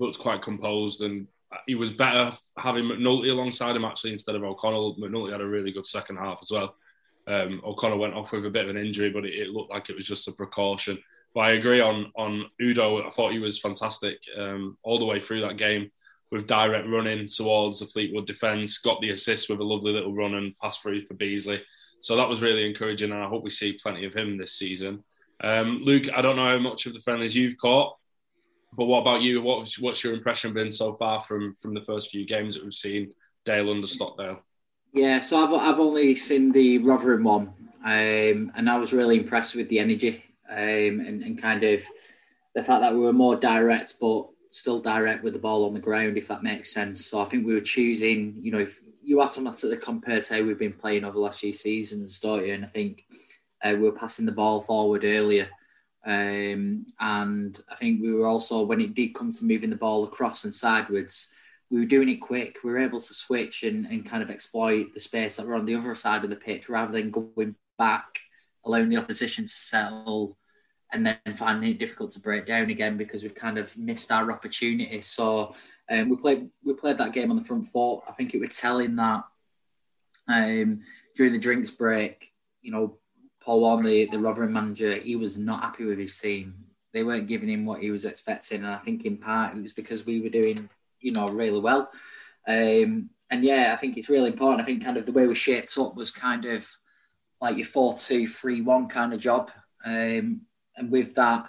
looked 0.00 0.18
quite 0.18 0.42
composed 0.42 1.02
and 1.02 1.28
he 1.68 1.76
was 1.76 1.92
better 1.92 2.36
having 2.58 2.84
McNulty 2.84 3.30
alongside 3.30 3.76
him 3.76 3.84
actually 3.84 4.10
instead 4.10 4.34
of 4.34 4.42
O'Connell. 4.42 4.96
McNulty 4.96 5.30
had 5.30 5.40
a 5.40 5.46
really 5.46 5.70
good 5.70 5.86
second 5.86 6.16
half 6.16 6.40
as 6.42 6.50
well. 6.50 6.74
Um, 7.28 7.62
O'Connell 7.64 7.98
went 7.98 8.14
off 8.14 8.32
with 8.32 8.44
a 8.44 8.50
bit 8.50 8.64
of 8.64 8.70
an 8.70 8.84
injury, 8.84 9.10
but 9.10 9.24
it, 9.24 9.34
it, 9.34 9.50
looked 9.50 9.70
like 9.70 9.88
it 9.88 9.96
was 9.96 10.06
just 10.06 10.28
a 10.28 10.32
precaution. 10.32 10.98
But 11.32 11.40
I 11.40 11.50
agree 11.52 11.80
on 11.80 12.12
on 12.16 12.46
Odoh. 12.60 13.06
I 13.06 13.10
thought 13.10 13.32
he 13.32 13.38
was 13.38 13.60
fantastic 13.60 14.18
um, 14.36 14.76
all 14.82 14.98
the 14.98 15.06
way 15.06 15.20
through 15.20 15.40
that 15.42 15.56
game 15.56 15.90
with 16.30 16.46
direct 16.46 16.88
running 16.88 17.28
towards 17.28 17.80
the 17.80 17.86
Fleetwood 17.86 18.26
defence. 18.26 18.78
Got 18.78 19.00
the 19.00 19.10
assist 19.10 19.48
with 19.48 19.60
a 19.60 19.64
lovely 19.64 19.92
little 19.92 20.14
run 20.14 20.34
and 20.34 20.58
pass 20.58 20.78
through 20.78 21.04
for 21.04 21.14
Beesley. 21.14 21.60
So 22.00 22.16
that 22.16 22.28
was 22.28 22.42
really 22.42 22.68
encouraging, 22.68 23.12
and 23.12 23.22
I 23.22 23.28
hope 23.28 23.44
we 23.44 23.50
see 23.50 23.78
plenty 23.82 24.04
of 24.04 24.14
him 24.14 24.36
this 24.36 24.52
season. 24.52 25.04
Um, 25.42 25.80
Luke, 25.82 26.04
I 26.14 26.22
don't 26.22 26.36
know 26.36 26.44
how 26.44 26.58
much 26.58 26.86
of 26.86 26.92
the 26.92 27.00
friendlies 27.00 27.34
you've 27.34 27.56
caught, 27.56 27.96
but 28.76 28.86
what 28.86 29.00
about 29.00 29.22
you? 29.22 29.40
What, 29.40 29.70
what's 29.80 30.04
your 30.04 30.12
impression 30.12 30.52
been 30.52 30.70
so 30.70 30.94
far 30.94 31.20
from 31.20 31.54
from 31.54 31.74
the 31.74 31.80
first 31.80 32.10
few 32.10 32.26
games 32.26 32.54
that 32.54 32.64
we've 32.64 32.74
seen 32.74 33.12
Dale 33.44 33.70
under 33.70 33.86
Stockdale? 33.86 34.40
Yeah, 34.92 35.20
so 35.20 35.38
I've, 35.38 35.52
I've 35.52 35.80
only 35.80 36.14
seen 36.14 36.52
the 36.52 36.78
Rotherham 36.78 37.24
one, 37.24 37.52
um, 37.84 38.52
and 38.54 38.68
I 38.68 38.76
was 38.76 38.92
really 38.92 39.18
impressed 39.18 39.54
with 39.54 39.68
the 39.68 39.78
energy 39.78 40.24
um, 40.48 40.58
and, 40.58 41.22
and 41.22 41.40
kind 41.40 41.64
of 41.64 41.82
the 42.54 42.62
fact 42.62 42.82
that 42.82 42.92
we 42.92 43.00
were 43.00 43.12
more 43.12 43.36
direct, 43.36 43.94
but 44.00 44.28
still 44.54 44.80
direct 44.80 45.24
with 45.24 45.32
the 45.32 45.38
ball 45.38 45.66
on 45.66 45.74
the 45.74 45.80
ground, 45.80 46.16
if 46.16 46.28
that 46.28 46.44
makes 46.44 46.72
sense. 46.72 47.06
So 47.06 47.20
I 47.20 47.24
think 47.24 47.44
we 47.44 47.54
were 47.54 47.60
choosing, 47.60 48.36
you 48.38 48.52
know, 48.52 48.60
if 48.60 48.80
you 49.02 49.20
automatically 49.20 49.76
compare 49.76 50.20
to 50.20 50.34
how 50.34 50.42
we've 50.42 50.58
been 50.58 50.72
playing 50.72 51.04
over 51.04 51.14
the 51.14 51.20
last 51.20 51.40
few 51.40 51.52
seasons, 51.52 52.20
don't 52.20 52.46
you? 52.46 52.54
And 52.54 52.64
I 52.64 52.68
think 52.68 53.04
uh, 53.64 53.72
we 53.72 53.80
were 53.80 53.92
passing 53.92 54.26
the 54.26 54.32
ball 54.32 54.60
forward 54.60 55.04
earlier. 55.04 55.48
Um, 56.06 56.86
and 57.00 57.60
I 57.68 57.74
think 57.74 58.00
we 58.00 58.12
were 58.12 58.26
also, 58.26 58.62
when 58.64 58.80
it 58.80 58.94
did 58.94 59.14
come 59.14 59.32
to 59.32 59.44
moving 59.44 59.70
the 59.70 59.76
ball 59.76 60.04
across 60.04 60.44
and 60.44 60.54
sideways, 60.54 61.30
we 61.70 61.80
were 61.80 61.86
doing 61.86 62.08
it 62.08 62.20
quick. 62.20 62.58
We 62.62 62.70
were 62.70 62.78
able 62.78 63.00
to 63.00 63.14
switch 63.14 63.64
and, 63.64 63.86
and 63.86 64.06
kind 64.06 64.22
of 64.22 64.30
exploit 64.30 64.94
the 64.94 65.00
space 65.00 65.36
that 65.36 65.46
were 65.46 65.56
on 65.56 65.66
the 65.66 65.74
other 65.74 65.96
side 65.96 66.22
of 66.22 66.30
the 66.30 66.36
pitch 66.36 66.68
rather 66.68 66.92
than 66.92 67.10
going 67.10 67.56
back, 67.76 68.20
allowing 68.64 68.88
the 68.88 68.98
opposition 68.98 69.44
to 69.44 69.52
settle 69.52 70.36
and 70.94 71.06
then 71.06 71.36
finding 71.36 71.70
it 71.70 71.78
difficult 71.78 72.10
to 72.12 72.20
break 72.20 72.46
down 72.46 72.70
again 72.70 72.96
because 72.96 73.22
we've 73.22 73.34
kind 73.34 73.58
of 73.58 73.76
missed 73.76 74.10
our 74.12 74.30
opportunities. 74.32 75.06
So 75.06 75.54
um, 75.90 76.08
we 76.08 76.16
played 76.16 76.48
we 76.64 76.74
played 76.74 76.98
that 76.98 77.12
game 77.12 77.30
on 77.30 77.36
the 77.36 77.44
front 77.44 77.66
foot. 77.66 78.00
I 78.08 78.12
think 78.12 78.34
it 78.34 78.40
was 78.40 78.58
telling 78.58 78.96
that 78.96 79.24
um, 80.28 80.80
during 81.14 81.32
the 81.32 81.38
drinks 81.38 81.70
break, 81.70 82.32
you 82.62 82.70
know, 82.72 82.98
Paul 83.40 83.60
Warne, 83.60 83.84
the, 83.84 84.06
the 84.06 84.18
Rotherham 84.18 84.54
manager, 84.54 84.94
he 84.94 85.16
was 85.16 85.36
not 85.36 85.60
happy 85.60 85.84
with 85.84 85.98
his 85.98 86.18
team. 86.18 86.54
They 86.92 87.02
weren't 87.02 87.26
giving 87.26 87.50
him 87.50 87.66
what 87.66 87.80
he 87.80 87.90
was 87.90 88.04
expecting, 88.04 88.62
and 88.64 88.72
I 88.72 88.78
think 88.78 89.04
in 89.04 89.18
part 89.18 89.56
it 89.56 89.60
was 89.60 89.72
because 89.72 90.06
we 90.06 90.20
were 90.20 90.28
doing 90.28 90.70
you 91.04 91.12
know, 91.12 91.28
really 91.28 91.60
well. 91.60 91.90
Um, 92.48 93.10
and 93.30 93.44
yeah, 93.44 93.70
I 93.72 93.76
think 93.76 93.96
it's 93.96 94.08
really 94.08 94.28
important. 94.28 94.60
I 94.60 94.64
think 94.64 94.82
kind 94.82 94.96
of 94.96 95.06
the 95.06 95.12
way 95.12 95.26
we 95.26 95.34
shaped 95.34 95.76
up 95.78 95.94
was 95.94 96.10
kind 96.10 96.46
of 96.46 96.66
like 97.40 97.56
your 97.56 97.66
4 97.66 97.94
2 97.94 98.26
3 98.26 98.62
1 98.62 98.88
kind 98.88 99.12
of 99.12 99.20
job. 99.20 99.50
Um, 99.84 100.40
and 100.76 100.90
with 100.90 101.14
that, 101.14 101.48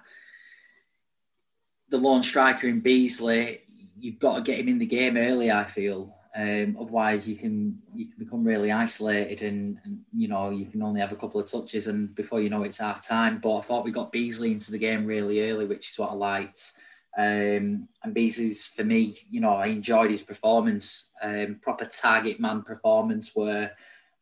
the 1.89 1.97
lone 1.97 2.23
striker 2.23 2.67
in 2.67 2.81
Beesley, 2.81 3.61
you've 3.97 4.19
got 4.19 4.35
to 4.35 4.41
get 4.41 4.59
him 4.59 4.67
in 4.67 4.79
the 4.79 4.85
game 4.85 5.17
early, 5.17 5.51
I 5.51 5.65
feel. 5.65 6.15
Um, 6.35 6.75
otherwise, 6.79 7.27
you 7.27 7.37
can 7.37 7.81
you 7.93 8.07
can 8.07 8.21
become 8.21 8.43
really 8.43 8.69
isolated, 8.69 9.41
and, 9.41 9.79
and, 9.85 10.01
you 10.13 10.27
know 10.27 10.49
you 10.49 10.65
can 10.65 10.81
only 10.81 10.99
have 10.99 11.13
a 11.13 11.15
couple 11.15 11.39
of 11.39 11.49
touches, 11.49 11.87
and 11.87 12.13
before 12.13 12.41
you 12.41 12.49
know 12.49 12.63
it's 12.63 12.79
half 12.79 13.07
time. 13.07 13.39
But 13.41 13.57
I 13.57 13.61
thought 13.61 13.85
we 13.85 13.91
got 13.91 14.11
Beesley 14.11 14.51
into 14.51 14.71
the 14.71 14.77
game 14.77 15.05
really 15.05 15.49
early, 15.49 15.65
which 15.65 15.91
is 15.91 15.97
what 15.97 16.11
I 16.11 16.13
liked. 16.13 16.73
Um, 17.17 17.87
and 18.03 18.13
Beesley's 18.13 18.67
for 18.67 18.83
me, 18.83 19.15
you 19.29 19.39
know, 19.39 19.53
I 19.53 19.67
enjoyed 19.67 20.11
his 20.11 20.21
performance, 20.21 21.11
um, 21.21 21.59
proper 21.61 21.85
target 21.85 22.41
man 22.41 22.61
performance 22.61 23.31
where 23.33 23.71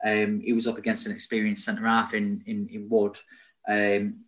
um, 0.05 0.41
he 0.41 0.53
was 0.53 0.67
up 0.67 0.77
against 0.77 1.07
an 1.07 1.11
experienced 1.11 1.65
centre 1.65 1.87
half 1.87 2.13
in, 2.13 2.43
in, 2.45 2.69
in 2.71 2.87
Wood. 2.89 3.17
Um, 3.67 4.25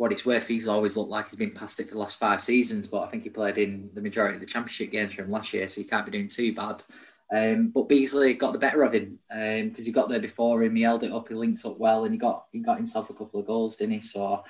what 0.00 0.12
it's 0.12 0.24
worth, 0.24 0.48
he's 0.48 0.66
always 0.66 0.96
looked 0.96 1.10
like 1.10 1.28
he's 1.28 1.36
been 1.36 1.50
past 1.50 1.78
it 1.78 1.86
for 1.86 1.92
the 1.92 2.00
last 2.00 2.18
five 2.18 2.42
seasons, 2.42 2.88
but 2.88 3.02
I 3.02 3.08
think 3.08 3.22
he 3.22 3.28
played 3.28 3.58
in 3.58 3.90
the 3.92 4.00
majority 4.00 4.36
of 4.36 4.40
the 4.40 4.46
championship 4.46 4.90
games 4.90 5.12
for 5.12 5.20
him 5.20 5.30
last 5.30 5.52
year, 5.52 5.68
so 5.68 5.78
he 5.78 5.86
can't 5.86 6.06
be 6.06 6.12
doing 6.12 6.26
too 6.26 6.54
bad. 6.54 6.82
Um, 7.30 7.68
but 7.68 7.86
Beesley 7.86 8.38
got 8.38 8.54
the 8.54 8.58
better 8.58 8.82
of 8.82 8.94
him 8.94 9.18
because 9.28 9.78
um, 9.78 9.84
he 9.84 9.92
got 9.92 10.08
there 10.08 10.18
before 10.18 10.62
him. 10.62 10.74
He 10.74 10.80
held 10.80 11.02
it 11.02 11.12
up, 11.12 11.28
he 11.28 11.34
linked 11.34 11.66
up 11.66 11.76
well, 11.76 12.04
and 12.04 12.14
he 12.14 12.18
got 12.18 12.46
he 12.50 12.60
got 12.60 12.78
himself 12.78 13.10
a 13.10 13.12
couple 13.12 13.40
of 13.40 13.46
goals, 13.46 13.76
didn't 13.76 13.92
he? 13.92 14.00
So 14.00 14.42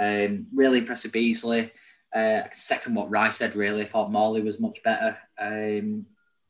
um, 0.00 0.46
really 0.54 0.78
impressive 0.78 1.12
Beesley. 1.12 1.70
Uh, 2.14 2.44
second, 2.52 2.94
what 2.94 3.10
Rice 3.10 3.36
said, 3.36 3.56
really, 3.56 3.82
I 3.82 3.84
thought 3.84 4.10
Morley 4.10 4.40
was 4.40 4.58
much 4.58 4.82
better. 4.82 5.18
Um, 5.38 6.06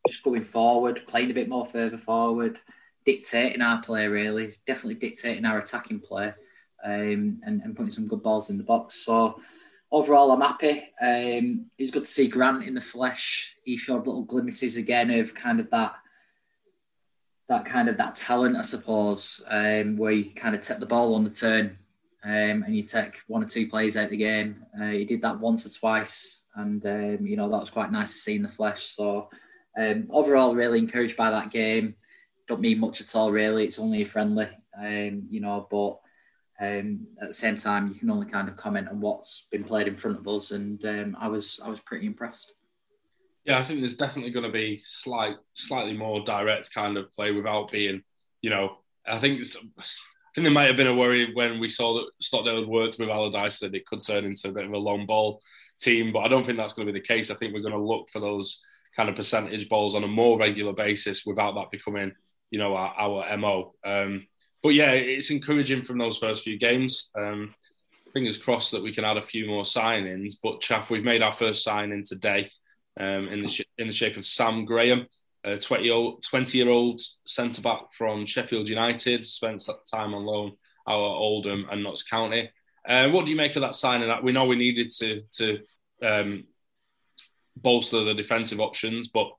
just 0.06 0.22
going 0.22 0.44
forward, 0.44 1.02
playing 1.08 1.32
a 1.32 1.34
bit 1.34 1.48
more 1.48 1.66
further 1.66 1.98
forward, 1.98 2.60
dictating 3.04 3.62
our 3.62 3.82
play, 3.82 4.06
really, 4.06 4.54
definitely 4.64 4.94
dictating 4.94 5.44
our 5.44 5.58
attacking 5.58 5.98
play, 5.98 6.34
um, 6.84 7.40
and, 7.44 7.62
and 7.62 7.76
putting 7.76 7.90
some 7.90 8.06
good 8.06 8.22
balls 8.22 8.50
in 8.50 8.58
the 8.58 8.64
box. 8.64 8.96
So, 8.96 9.40
overall, 9.90 10.30
I'm 10.32 10.40
happy. 10.40 10.92
Um, 11.00 11.66
it 11.78 11.82
was 11.82 11.90
good 11.90 12.04
to 12.04 12.10
see 12.10 12.28
Grant 12.28 12.64
in 12.64 12.74
the 12.74 12.80
flesh. 12.80 13.56
He 13.64 13.76
showed 13.76 14.06
little 14.06 14.24
glimpses 14.24 14.76
again 14.76 15.10
of 15.10 15.34
kind 15.34 15.60
of 15.60 15.70
that 15.70 15.94
that 17.48 17.64
kind 17.66 17.88
of 17.88 17.98
that 17.98 18.16
talent, 18.16 18.56
I 18.56 18.62
suppose, 18.62 19.44
um, 19.48 19.96
where 19.98 20.12
you 20.12 20.32
kind 20.32 20.54
of 20.54 20.62
take 20.62 20.78
the 20.78 20.86
ball 20.86 21.14
on 21.14 21.24
the 21.24 21.30
turn 21.30 21.76
um, 22.24 22.62
and 22.62 22.74
you 22.74 22.82
take 22.82 23.20
one 23.26 23.44
or 23.44 23.46
two 23.46 23.66
plays 23.66 23.96
out 23.96 24.04
of 24.04 24.10
the 24.10 24.16
game. 24.16 24.64
Uh, 24.80 24.88
he 24.88 25.04
did 25.04 25.20
that 25.22 25.38
once 25.38 25.66
or 25.66 25.78
twice, 25.78 26.42
and 26.56 26.84
um, 26.86 27.26
you 27.26 27.36
know 27.36 27.50
that 27.50 27.60
was 27.60 27.70
quite 27.70 27.92
nice 27.92 28.12
to 28.12 28.18
see 28.18 28.36
in 28.36 28.42
the 28.42 28.48
flesh. 28.48 28.82
So 28.82 29.28
um, 29.78 30.08
overall, 30.10 30.54
really 30.54 30.78
encouraged 30.78 31.16
by 31.16 31.30
that 31.30 31.50
game. 31.50 31.94
Don't 32.48 32.60
mean 32.60 32.80
much 32.80 33.00
at 33.00 33.14
all, 33.14 33.30
really. 33.30 33.64
It's 33.64 33.78
only 33.78 34.02
a 34.02 34.06
friendly, 34.06 34.48
um, 34.78 35.24
you 35.28 35.40
know, 35.40 35.66
but 35.70 35.98
um, 36.60 37.06
at 37.20 37.28
the 37.28 37.34
same 37.34 37.56
time, 37.56 37.88
you 37.88 37.94
can 37.94 38.10
only 38.10 38.26
kind 38.26 38.48
of 38.48 38.56
comment 38.56 38.88
on 38.88 39.00
what's 39.00 39.46
been 39.50 39.64
played 39.64 39.88
in 39.88 39.96
front 39.96 40.18
of 40.18 40.28
us, 40.28 40.52
and 40.52 40.84
um, 40.84 41.16
I 41.18 41.28
was 41.28 41.60
I 41.64 41.68
was 41.68 41.80
pretty 41.80 42.06
impressed. 42.06 42.52
Yeah, 43.44 43.58
I 43.58 43.62
think 43.62 43.80
there's 43.80 43.96
definitely 43.96 44.30
going 44.30 44.46
to 44.46 44.52
be 44.52 44.80
slight, 44.84 45.36
slightly 45.52 45.94
more 45.94 46.22
direct 46.22 46.72
kind 46.72 46.96
of 46.96 47.12
play 47.12 47.30
without 47.30 47.70
being, 47.70 48.02
you 48.40 48.48
know, 48.48 48.78
I 49.06 49.18
think 49.18 49.42
I 49.76 49.82
think 50.34 50.44
there 50.46 50.50
might 50.50 50.68
have 50.68 50.76
been 50.76 50.86
a 50.86 50.94
worry 50.94 51.34
when 51.34 51.60
we 51.60 51.68
saw 51.68 51.94
that 51.94 52.10
Stockdale 52.20 52.60
had 52.60 52.68
worked 52.68 52.96
with 52.98 53.10
Allardyce 53.10 53.58
that 53.60 53.74
it 53.74 53.86
could 53.86 54.04
turn 54.04 54.24
into 54.24 54.48
a 54.48 54.52
bit 54.52 54.64
of 54.64 54.72
a 54.72 54.78
long 54.78 55.04
ball 55.06 55.42
team, 55.80 56.12
but 56.12 56.20
I 56.20 56.28
don't 56.28 56.44
think 56.44 56.56
that's 56.56 56.72
going 56.72 56.86
to 56.86 56.92
be 56.92 56.98
the 56.98 57.06
case. 57.06 57.30
I 57.30 57.34
think 57.34 57.52
we're 57.52 57.60
going 57.60 57.72
to 57.74 57.78
look 57.78 58.08
for 58.08 58.20
those 58.20 58.62
kind 58.96 59.08
of 59.08 59.16
percentage 59.16 59.68
balls 59.68 59.94
on 59.94 60.04
a 60.04 60.08
more 60.08 60.38
regular 60.38 60.72
basis 60.72 61.26
without 61.26 61.54
that 61.56 61.70
becoming, 61.70 62.12
you 62.50 62.58
know, 62.58 62.74
our, 62.74 63.24
our 63.24 63.36
mo. 63.36 63.74
Um, 63.84 64.26
but 64.64 64.74
yeah, 64.74 64.90
it's 64.90 65.30
encouraging 65.30 65.82
from 65.82 65.98
those 65.98 66.18
first 66.18 66.42
few 66.42 66.58
games. 66.58 67.10
Um, 67.16 67.54
fingers 68.12 68.36
crossed 68.36 68.72
that 68.72 68.82
we 68.82 68.92
can 68.92 69.04
add 69.04 69.16
a 69.16 69.22
few 69.22 69.46
more 69.46 69.62
signings. 69.62 70.32
But 70.42 70.60
Chaff, 70.60 70.90
we've 70.90 71.04
made 71.04 71.22
our 71.22 71.30
first 71.30 71.62
signing 71.62 72.02
today 72.04 72.50
um, 72.98 73.28
in 73.28 73.42
the 73.42 73.48
sh- 73.48 73.62
in 73.78 73.86
the 73.86 73.92
shape 73.92 74.16
of 74.16 74.26
Sam 74.26 74.64
Graham 74.64 75.06
a 75.44 75.58
20 75.58 76.56
year 76.56 76.70
old 76.70 77.00
centre 77.26 77.62
back 77.62 77.92
from 77.92 78.24
Sheffield 78.24 78.68
United, 78.68 79.26
spent 79.26 79.68
time 79.90 80.14
on 80.14 80.24
loan 80.24 80.52
our 80.86 80.96
Oldham 80.96 81.66
and 81.70 81.82
Notts 81.82 82.02
County. 82.02 82.50
Uh, 82.86 83.08
what 83.08 83.24
do 83.24 83.30
you 83.32 83.36
make 83.36 83.56
of 83.56 83.62
that 83.62 83.74
signing? 83.74 84.10
We 84.22 84.32
know 84.32 84.44
we 84.46 84.56
needed 84.56 84.90
to 84.98 85.22
to 85.32 85.58
um, 86.02 86.44
bolster 87.56 88.04
the 88.04 88.14
defensive 88.14 88.60
options, 88.60 89.08
but 89.08 89.30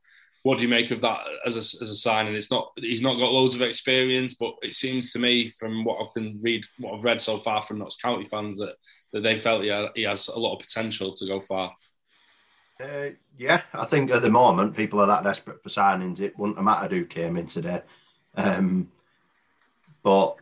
what 0.45 0.59
do 0.59 0.63
you 0.63 0.69
make 0.69 0.91
of 0.91 1.01
that 1.01 1.21
as 1.43 1.55
a, 1.55 1.81
as 1.81 1.89
a 1.89 1.95
signing? 1.95 2.35
It's 2.35 2.51
not 2.51 2.71
he's 2.75 3.01
not 3.01 3.17
got 3.17 3.31
loads 3.31 3.55
of 3.55 3.63
experience, 3.63 4.35
but 4.35 4.53
it 4.61 4.75
seems 4.75 5.11
to 5.11 5.17
me 5.17 5.49
from 5.49 5.83
what 5.83 5.99
I 5.99 6.05
can 6.13 6.39
read, 6.39 6.63
what 6.77 6.93
I've 6.93 7.03
read 7.03 7.19
so 7.19 7.39
far 7.39 7.63
from 7.63 7.79
Notts 7.79 7.95
County 7.95 8.25
fans, 8.25 8.59
that 8.59 8.75
that 9.11 9.23
they 9.23 9.39
felt 9.39 9.63
he, 9.63 9.69
ha- 9.69 9.89
he 9.95 10.03
has 10.03 10.27
a 10.27 10.37
lot 10.37 10.53
of 10.53 10.59
potential 10.59 11.11
to 11.15 11.25
go 11.25 11.41
far. 11.41 11.73
Uh, 12.79 13.07
yeah, 13.39 13.61
I 13.73 13.85
think 13.85 14.11
at 14.11 14.21
the 14.21 14.29
moment 14.29 14.77
people 14.77 15.01
are 15.01 15.07
that 15.07 15.23
desperate 15.23 15.63
for 15.63 15.69
signings. 15.69 16.19
It 16.19 16.37
wouldn't 16.37 16.59
have 16.59 16.65
mattered 16.65 16.91
who 16.91 17.05
came 17.05 17.37
in 17.37 17.47
today, 17.47 17.81
um, 18.35 18.91
but 20.03 20.35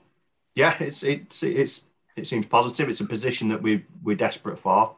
yeah, 0.53 0.75
it's 0.81 1.03
it's 1.03 1.43
it's 1.43 1.85
it 2.17 2.27
seems 2.27 2.45
positive. 2.47 2.89
It's 2.89 2.99
a 2.99 3.05
position 3.05 3.47
that 3.47 3.61
we 3.61 3.85
we're 4.03 4.17
desperate 4.17 4.59
for. 4.59 4.97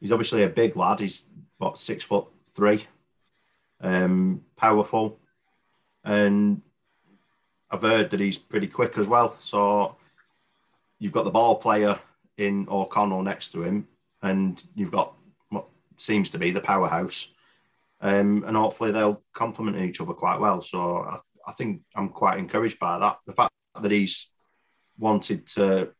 He's 0.00 0.10
obviously 0.10 0.42
a 0.42 0.48
big 0.48 0.74
lad. 0.74 0.98
He's 0.98 1.28
what 1.58 1.78
six 1.78 2.02
foot 2.02 2.26
three, 2.48 2.84
um, 3.80 4.42
powerful, 4.56 5.18
and 6.04 6.62
I've 7.70 7.82
heard 7.82 8.10
that 8.10 8.20
he's 8.20 8.38
pretty 8.38 8.66
quick 8.66 8.98
as 8.98 9.08
well. 9.08 9.36
So 9.38 9.96
you've 10.98 11.12
got 11.12 11.24
the 11.24 11.30
ball 11.30 11.56
player 11.56 11.98
in 12.36 12.66
O'Connell 12.70 13.22
next 13.22 13.52
to 13.52 13.62
him, 13.62 13.86
and 14.22 14.62
you've 14.74 14.90
got 14.90 15.14
what 15.50 15.66
seems 15.96 16.30
to 16.30 16.38
be 16.38 16.50
the 16.50 16.60
powerhouse, 16.60 17.32
um, 18.00 18.44
and 18.46 18.56
hopefully 18.56 18.92
they'll 18.92 19.22
complement 19.32 19.78
each 19.78 20.00
other 20.00 20.14
quite 20.14 20.40
well. 20.40 20.60
So 20.60 20.98
I, 20.98 21.18
I 21.46 21.52
think 21.52 21.82
I'm 21.94 22.08
quite 22.08 22.38
encouraged 22.38 22.78
by 22.78 22.98
that. 22.98 23.18
The 23.26 23.32
fact 23.32 23.52
that 23.80 23.90
he's 23.90 24.30
wanted 24.98 25.46
to 25.46 25.92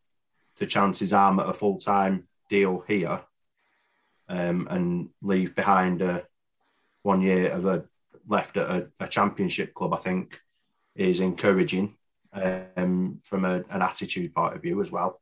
to 0.57 0.67
chance 0.67 0.99
his 0.99 1.13
arm 1.13 1.41
at 1.41 1.49
a 1.49 1.55
full 1.55 1.79
time 1.79 2.29
deal 2.49 2.85
here 2.87 3.21
um, 4.29 4.69
and 4.71 5.09
leave 5.23 5.55
behind 5.55 6.03
a 6.03 6.27
one 7.03 7.23
year 7.23 7.51
of 7.53 7.65
a 7.67 7.85
left 8.27 8.57
at 8.57 8.71
a, 8.71 8.89
a 9.01 9.09
championship 9.09 9.75
club, 9.75 9.95
I 9.95 9.99
think 9.99 10.39
is 10.95 11.21
encouraging 11.21 11.97
um, 12.33 13.21
from 13.25 13.45
a, 13.45 13.65
an 13.71 13.83
attitude 13.83 14.35
point 14.35 14.55
of 14.55 14.63
view 14.63 14.81
as 14.81 14.93
well. 14.93 15.21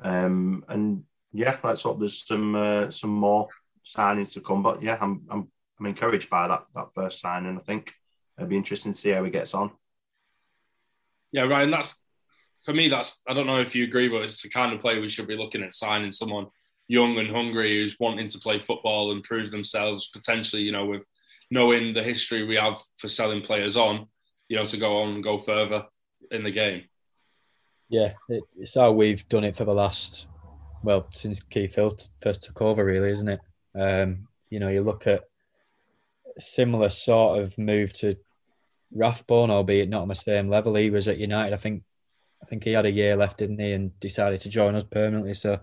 Um, 0.00 0.64
and 0.68 1.04
yeah, 1.32 1.56
let's 1.62 1.82
hope 1.82 2.00
there's 2.00 2.26
some 2.26 2.54
uh, 2.54 2.90
some 2.90 3.10
more 3.10 3.48
signings 3.84 4.32
to 4.34 4.40
come. 4.40 4.62
But 4.62 4.82
yeah, 4.82 4.98
I'm 5.00 5.22
I'm 5.30 5.48
I'm 5.78 5.86
encouraged 5.86 6.30
by 6.30 6.48
that 6.48 6.64
that 6.74 6.92
first 6.94 7.20
signing. 7.20 7.56
I 7.56 7.60
think 7.60 7.92
it'll 8.36 8.48
be 8.48 8.56
interesting 8.56 8.92
to 8.92 8.98
see 8.98 9.10
how 9.10 9.24
he 9.24 9.30
gets 9.30 9.54
on. 9.54 9.70
Yeah, 11.32 11.42
Ryan, 11.42 11.70
that's 11.70 12.00
for 12.62 12.72
me. 12.72 12.88
That's 12.88 13.20
I 13.28 13.34
don't 13.34 13.46
know 13.46 13.60
if 13.60 13.74
you 13.74 13.84
agree, 13.84 14.08
but 14.08 14.22
it's 14.22 14.42
the 14.42 14.48
kind 14.48 14.72
of 14.72 14.80
player 14.80 15.00
we 15.00 15.08
should 15.08 15.28
be 15.28 15.36
looking 15.36 15.62
at 15.62 15.72
signing 15.72 16.10
someone 16.10 16.46
young 16.88 17.18
and 17.18 17.30
hungry 17.30 17.74
who's 17.76 17.96
wanting 17.98 18.28
to 18.28 18.38
play 18.38 18.58
football 18.58 19.10
and 19.10 19.24
prove 19.24 19.50
themselves 19.50 20.08
potentially. 20.08 20.62
You 20.62 20.72
know, 20.72 20.86
with 20.86 21.04
knowing 21.50 21.94
the 21.94 22.02
history 22.02 22.44
we 22.44 22.56
have 22.56 22.80
for 22.96 23.08
selling 23.08 23.40
players 23.40 23.76
on, 23.76 24.06
you 24.48 24.56
know, 24.56 24.64
to 24.64 24.76
go 24.76 25.02
on 25.02 25.14
and 25.14 25.24
go 25.24 25.38
further 25.38 25.86
in 26.30 26.42
the 26.42 26.50
game. 26.50 26.82
Yeah, 27.88 28.14
it, 28.28 28.42
it's 28.56 28.74
how 28.74 28.90
we've 28.92 29.28
done 29.28 29.44
it 29.44 29.54
for 29.54 29.64
the 29.64 29.74
last, 29.74 30.26
well, 30.82 31.08
since 31.14 31.40
Keith 31.40 31.76
Hill 31.76 31.96
first 32.20 32.42
took 32.42 32.60
over, 32.60 32.84
really, 32.84 33.10
isn't 33.10 33.28
it? 33.28 33.40
Um, 33.78 34.26
you 34.50 34.58
know, 34.58 34.68
you 34.68 34.82
look 34.82 35.06
at 35.06 35.24
similar 36.38 36.88
sort 36.88 37.40
of 37.40 37.56
move 37.58 37.92
to 37.94 38.16
Rathbone, 38.92 39.50
albeit 39.50 39.88
not 39.88 40.02
on 40.02 40.08
the 40.08 40.14
same 40.14 40.48
level. 40.48 40.74
He 40.74 40.90
was 40.90 41.06
at 41.08 41.18
United. 41.18 41.54
I 41.54 41.58
think, 41.58 41.82
I 42.42 42.46
think 42.46 42.64
he 42.64 42.72
had 42.72 42.86
a 42.86 42.90
year 42.90 43.16
left, 43.16 43.38
didn't 43.38 43.60
he, 43.60 43.72
and 43.72 43.98
decided 44.00 44.40
to 44.40 44.48
join 44.48 44.74
us 44.74 44.84
permanently. 44.90 45.34
So, 45.34 45.60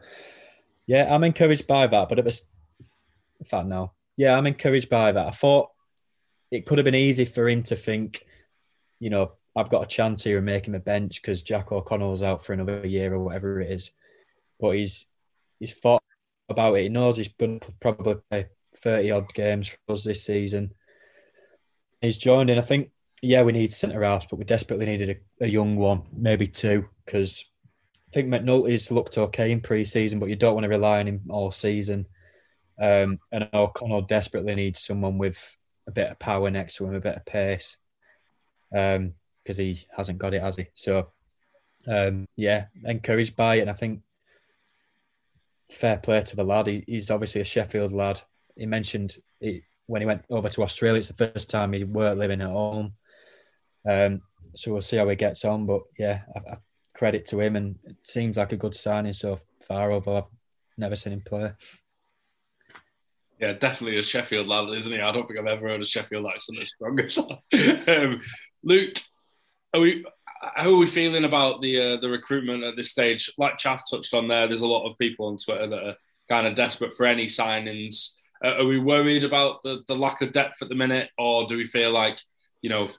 yeah, 0.88 1.14
I'm 1.14 1.24
encouraged 1.24 1.68
by 1.68 1.88
that. 1.88 2.10
But 2.10 2.20
it 2.20 2.26
was, 2.26 2.48
in 3.40 3.46
fact, 3.46 3.68
no, 3.68 3.92
yeah, 4.16 4.38
I'm 4.38 4.48
encouraged 4.48 4.90
by 4.90 5.12
that. 5.12 5.28
I 5.28 5.32
thought 5.32 5.72
it 6.54 6.68
could 6.68 6.78
have 6.78 6.86
been 6.86 6.94
easy 6.94 7.26
for 7.26 7.50
him 7.50 7.64
to 7.64 7.76
think, 7.76 8.24
you 9.00 9.10
know, 9.10 9.32
I've 9.56 9.72
got 9.72 9.84
a 9.84 9.88
chance 9.88 10.24
here 10.24 10.38
and 10.38 10.46
make 10.46 10.68
him 10.68 10.76
a 10.76 10.80
bench 10.80 11.20
because 11.20 11.42
Jack 11.42 11.72
O'Connell's 11.72 12.22
out 12.22 12.46
for 12.46 12.54
another 12.54 12.86
year 12.86 13.12
or 13.16 13.20
whatever 13.20 13.60
it 13.60 13.72
is. 13.72 13.90
But 14.60 14.76
he's 14.76 15.08
he's 15.60 15.74
thought 15.74 16.04
about 16.50 16.76
it. 16.76 16.84
He 16.84 16.90
knows 16.90 17.18
he's 17.18 17.34
going 17.34 17.60
to 17.62 17.74
probably 17.82 18.18
play 18.30 18.50
30 18.78 19.12
odd 19.12 19.34
games 19.34 19.70
for 19.70 19.94
us 19.94 20.04
this 20.04 20.24
season. 20.24 20.76
He's 22.02 22.18
joined 22.18 22.52
in. 22.52 22.60
I 22.60 22.62
think, 22.62 22.92
yeah, 23.24 23.42
we 23.42 23.52
need 23.52 23.74
centre 23.74 24.04
halves, 24.04 24.28
but 24.30 24.38
we 24.38 24.46
desperately 24.46 24.86
needed 24.86 25.10
a, 25.40 25.46
a 25.46 25.48
young 25.48 25.76
one, 25.76 26.04
maybe 26.16 26.46
two, 26.46 26.88
because 27.04 27.44
I 28.10 28.14
think 28.14 28.30
McNulty's 28.30 28.92
looked 28.92 29.18
okay 29.18 29.52
in 29.52 29.60
pre 29.60 29.84
season, 29.84 30.20
but 30.20 30.30
you 30.30 30.36
don't 30.36 30.54
want 30.54 30.66
to 30.66 30.70
rely 30.70 31.00
on 31.00 31.08
him 31.08 31.22
all 31.30 31.50
season. 31.50 32.06
Um, 32.80 33.20
and 33.32 33.50
O'Connell 33.56 34.04
desperately 34.04 34.54
needs 34.54 34.84
someone 34.84 35.18
with 35.18 35.58
a 35.88 35.92
bit 35.92 36.12
of 36.12 36.20
power 36.20 36.50
next 36.50 36.76
to 36.76 36.86
him, 36.86 36.96
a 36.96 37.00
bit 37.00 37.18
of 37.18 37.26
pace. 37.26 37.78
Um, 38.76 39.14
because 39.44 39.58
he 39.58 39.82
hasn't 39.96 40.20
got 40.20 40.34
it, 40.34 40.42
has 40.42 40.56
he? 40.56 40.68
So, 40.74 41.10
um, 41.88 42.26
yeah, 42.38 42.66
encouraged 42.86 43.36
by 43.36 43.56
it. 43.56 43.62
And 43.62 43.70
I 43.70 43.74
think 43.74 44.02
fair 45.70 45.98
play 45.98 46.22
to 46.24 46.36
the 46.36 46.44
lad. 46.44 46.68
He, 46.68 46.84
he's 46.88 47.12
obviously 47.12 47.42
a 47.42 47.46
Sheffield 47.46 47.92
lad. 47.92 48.22
He 48.56 48.66
mentioned 48.66 49.18
he, 49.40 49.64
when 49.88 50.02
he 50.02 50.06
went 50.06 50.24
over 50.30 50.50
to 50.50 50.64
Australia, 50.64 51.00
it's 51.00 51.10
the 51.10 51.28
first 51.28 51.50
time 51.50 51.74
he 51.74 51.84
weren't 51.84 52.20
living 52.20 52.42
at 52.42 52.48
home. 52.48 52.94
Um, 53.88 54.22
so 54.56 54.72
we'll 54.72 54.82
see 54.82 54.98
how 54.98 55.10
he 55.10 55.16
gets 55.16 55.44
on. 55.44 55.66
But 55.66 55.82
yeah, 56.00 56.22
I, 56.36 56.54
I 56.54 56.58
credit 56.94 57.28
to 57.28 57.40
him, 57.40 57.56
and 57.56 57.78
it 57.84 57.98
seems 58.04 58.38
like 58.38 58.54
a 58.54 58.58
good 58.58 58.76
signing 58.76 59.14
so 59.14 59.40
far. 59.68 59.92
Although 59.92 60.18
I've 60.18 60.24
never 60.78 60.96
seen 60.96 61.14
him 61.14 61.22
play. 61.22 61.52
Yeah, 63.44 63.52
definitely 63.52 64.00
a 64.00 64.04
Sheffield 64.04 64.48
lad, 64.48 64.74
isn't 64.74 64.94
he? 64.94 65.02
I 65.02 65.12
don't 65.12 65.28
think 65.28 65.38
I've 65.38 65.48
ever 65.48 65.68
heard 65.68 65.82
a 65.82 65.86
Sheffield 65.86 66.26
accent 66.28 66.62
as 66.62 66.70
strong 66.70 66.98
as 67.02 67.16
that. 67.16 68.06
um, 68.06 68.22
Luke, 68.64 69.02
are 69.74 69.82
we? 69.82 70.06
How 70.56 70.70
are 70.70 70.78
we 70.78 70.86
feeling 70.86 71.26
about 71.26 71.62
the 71.62 71.82
uh, 71.82 71.98
the 71.98 72.10
recruitment 72.10 72.64
at 72.64 72.78
this 72.78 72.92
stage? 72.92 73.30
Like 73.38 73.58
Chaff 73.58 73.84
touched 73.92 74.14
on 74.14 74.30
there, 74.30 74.48
there's 74.48 74.62
a 74.62 74.66
lot 74.66 74.90
of 74.90 74.98
people 74.98 75.28
on 75.28 75.36
Twitter 75.36 75.68
that 75.68 75.88
are 75.88 75.96
kind 76.30 76.48
of 76.48 76.56
desperate 76.56 76.94
for 76.94 77.06
any 77.06 77.26
signings. 77.26 78.16
Uh, 78.42 78.60
are 78.60 78.66
we 78.66 78.80
worried 78.80 79.26
about 79.26 79.62
the, 79.62 79.84
the 79.90 79.96
lack 79.96 80.22
of 80.22 80.32
depth 80.32 80.62
at 80.62 80.70
the 80.70 80.76
minute, 80.76 81.10
or 81.18 81.46
do 81.46 81.58
we 81.58 81.66
feel 81.66 81.92
like 81.92 82.22
you 82.62 82.70
know 82.70 82.92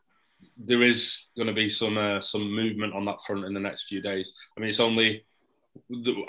there 0.59 0.83
is 0.83 1.27
going 1.39 1.49
to 1.49 1.55
be 1.55 1.71
some 1.71 1.97
uh, 1.97 2.21
some 2.21 2.55
movement 2.55 2.93
on 2.93 3.07
that 3.07 3.23
front 3.27 3.47
in 3.47 3.55
the 3.55 3.61
next 3.61 3.85
few 3.85 4.03
days? 4.03 4.39
I 4.59 4.61
mean, 4.61 4.69
it's 4.69 4.79
only 4.79 5.25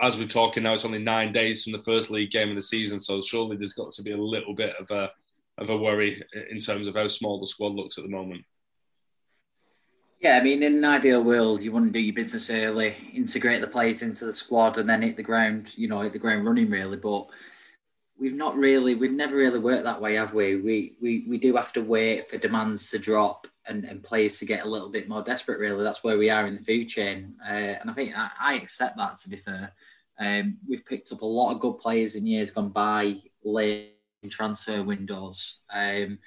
as 0.01 0.17
we're 0.17 0.27
talking 0.27 0.63
now, 0.63 0.73
it's 0.73 0.85
only 0.85 0.99
nine 0.99 1.31
days 1.31 1.63
from 1.63 1.73
the 1.73 1.83
first 1.83 2.09
league 2.09 2.31
game 2.31 2.49
of 2.49 2.55
the 2.55 2.61
season, 2.61 2.99
so 2.99 3.21
surely 3.21 3.57
there's 3.57 3.73
got 3.73 3.91
to 3.93 4.03
be 4.03 4.11
a 4.11 4.17
little 4.17 4.53
bit 4.53 4.75
of 4.79 4.89
a 4.91 5.11
of 5.57 5.69
a 5.69 5.77
worry 5.77 6.21
in 6.51 6.59
terms 6.59 6.87
of 6.87 6.95
how 6.95 7.07
small 7.07 7.39
the 7.39 7.47
squad 7.47 7.73
looks 7.73 7.97
at 7.97 8.03
the 8.03 8.09
moment. 8.09 8.43
Yeah, 10.19 10.37
I 10.37 10.43
mean, 10.43 10.63
in 10.63 10.75
an 10.75 10.85
ideal 10.85 11.23
world, 11.23 11.61
you 11.61 11.71
wouldn't 11.71 11.93
do 11.93 11.99
your 11.99 12.15
business 12.15 12.49
early, 12.49 12.95
integrate 13.13 13.61
the 13.61 13.67
players 13.67 14.01
into 14.01 14.25
the 14.25 14.33
squad, 14.33 14.77
and 14.77 14.89
then 14.89 15.01
hit 15.01 15.17
the 15.17 15.23
ground, 15.23 15.73
you 15.77 15.87
know, 15.87 16.01
hit 16.01 16.13
the 16.13 16.19
ground 16.19 16.45
running 16.45 16.69
really. 16.69 16.97
But 16.97 17.29
we've 18.17 18.33
not 18.33 18.55
really, 18.55 18.95
we've 18.95 19.11
never 19.11 19.35
really 19.35 19.59
worked 19.59 19.83
that 19.83 20.01
way, 20.01 20.15
have 20.15 20.33
we? 20.33 20.61
We 20.61 20.97
we 21.01 21.25
we 21.29 21.37
do 21.37 21.55
have 21.55 21.73
to 21.73 21.81
wait 21.81 22.29
for 22.29 22.37
demands 22.37 22.89
to 22.91 22.99
drop 22.99 23.47
and, 23.67 23.85
and 23.85 24.03
players 24.03 24.39
to 24.39 24.45
get 24.45 24.65
a 24.65 24.69
little 24.69 24.89
bit 24.89 25.09
more 25.09 25.23
desperate. 25.23 25.59
Really, 25.59 25.83
that's 25.83 26.03
where 26.03 26.17
we 26.17 26.29
are 26.29 26.47
in 26.47 26.55
the 26.55 26.63
food 26.63 26.85
chain, 26.85 27.35
uh, 27.43 27.75
and 27.79 27.89
I 27.89 27.93
think 27.93 28.17
I, 28.17 28.29
I, 28.39 28.53
accept 28.55 28.97
that. 28.97 29.15
To 29.17 29.29
be 29.29 29.37
fair, 29.37 29.71
um, 30.19 30.57
we've 30.67 30.85
picked 30.85 31.11
up 31.11 31.21
a 31.21 31.25
lot 31.25 31.53
of 31.53 31.59
good 31.59 31.77
players 31.79 32.15
in 32.15 32.27
years 32.27 32.51
gone 32.51 32.69
by, 32.69 33.15
late 33.43 33.95
transfer 34.29 34.83
windows. 34.83 35.61
Um, 35.71 36.19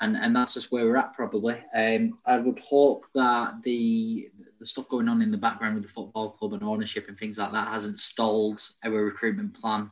and 0.00 0.16
and 0.16 0.34
that's 0.34 0.54
just 0.54 0.72
where 0.72 0.84
we're 0.84 0.96
at 0.96 1.14
probably. 1.14 1.62
Um, 1.74 2.18
I 2.26 2.38
would 2.38 2.58
hope 2.58 3.06
that 3.14 3.62
the 3.62 4.28
the 4.58 4.66
stuff 4.66 4.88
going 4.88 5.08
on 5.08 5.22
in 5.22 5.30
the 5.30 5.38
background 5.38 5.76
with 5.76 5.84
the 5.84 5.90
football 5.90 6.30
club 6.30 6.52
and 6.52 6.62
ownership 6.62 7.08
and 7.08 7.18
things 7.18 7.38
like 7.38 7.52
that 7.52 7.68
hasn't 7.68 7.98
stalled 7.98 8.60
our 8.84 8.90
recruitment 8.90 9.54
plan 9.54 9.90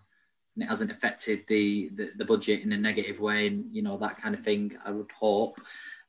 and 0.54 0.64
it 0.64 0.68
hasn't 0.68 0.90
affected 0.90 1.44
the, 1.48 1.90
the, 1.94 2.10
the 2.16 2.24
budget 2.24 2.62
in 2.62 2.72
a 2.72 2.76
negative 2.76 3.20
way 3.20 3.46
and 3.46 3.64
you 3.72 3.82
know 3.82 3.96
that 3.98 4.20
kind 4.20 4.34
of 4.34 4.42
thing. 4.42 4.76
I 4.84 4.90
would 4.90 5.10
hope. 5.12 5.60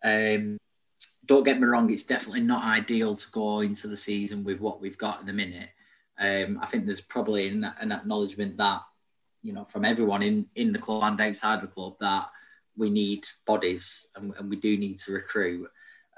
Um, 0.03 0.57
don't 1.25 1.43
get 1.43 1.59
me 1.59 1.67
wrong; 1.67 1.91
it's 1.91 2.03
definitely 2.03 2.41
not 2.41 2.63
ideal 2.63 3.15
to 3.15 3.31
go 3.31 3.61
into 3.61 3.87
the 3.87 3.97
season 3.97 4.43
with 4.43 4.59
what 4.59 4.81
we've 4.81 4.97
got 4.97 5.19
at 5.19 5.25
the 5.25 5.33
minute. 5.33 5.69
Um, 6.19 6.59
I 6.61 6.65
think 6.65 6.85
there's 6.85 7.01
probably 7.01 7.47
an, 7.47 7.71
an 7.79 7.91
acknowledgement 7.91 8.57
that 8.57 8.81
you 9.41 9.53
know 9.53 9.65
from 9.65 9.85
everyone 9.85 10.23
in 10.23 10.45
in 10.55 10.71
the 10.71 10.79
club 10.79 11.03
and 11.03 11.21
outside 11.21 11.61
the 11.61 11.67
club 11.67 11.95
that 11.99 12.29
we 12.75 12.89
need 12.89 13.25
bodies 13.45 14.07
and, 14.15 14.33
and 14.37 14.49
we 14.49 14.55
do 14.55 14.77
need 14.77 14.97
to 14.99 15.13
recruit. 15.13 15.69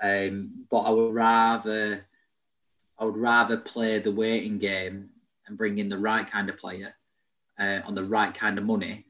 Um, 0.01 0.65
but 0.69 0.79
I 0.79 0.89
would 0.89 1.13
rather 1.13 2.05
I 2.97 3.05
would 3.05 3.17
rather 3.17 3.57
play 3.57 3.99
the 3.99 4.11
waiting 4.11 4.57
game 4.57 5.09
and 5.47 5.57
bring 5.57 5.77
in 5.77 5.89
the 5.89 5.97
right 5.97 6.25
kind 6.25 6.49
of 6.49 6.57
player 6.57 6.95
uh, 7.59 7.81
on 7.85 7.95
the 7.95 8.03
right 8.03 8.33
kind 8.33 8.57
of 8.57 8.63
money 8.63 9.05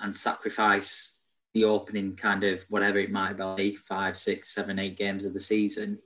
and 0.00 0.14
sacrifice 0.14 1.19
the 1.54 1.64
opening 1.64 2.14
kind 2.14 2.44
of 2.44 2.64
whatever 2.68 2.98
it 2.98 3.10
might 3.10 3.36
be 3.56 3.74
five, 3.74 4.16
six, 4.16 4.54
seven, 4.54 4.78
eight 4.78 4.96
games 4.96 5.24
of 5.24 5.34
the 5.34 5.40
season, 5.40 5.98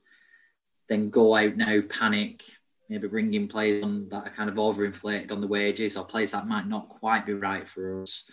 then 0.89 1.11
go 1.11 1.35
out 1.35 1.57
now, 1.57 1.81
panic, 1.89 2.43
maybe 2.89 3.09
bringing 3.09 3.49
players 3.49 3.85
on 3.85 4.09
that 4.09 4.27
are 4.27 4.31
kind 4.31 4.49
of 4.49 4.57
overinflated 4.57 5.33
on 5.33 5.41
the 5.41 5.47
wages 5.47 5.97
or 5.97 6.05
players 6.05 6.33
that 6.33 6.47
might 6.47 6.67
not 6.67 6.89
quite 6.89 7.27
be 7.27 7.35
right 7.35 7.67
for 7.67 8.03
us. 8.03 8.31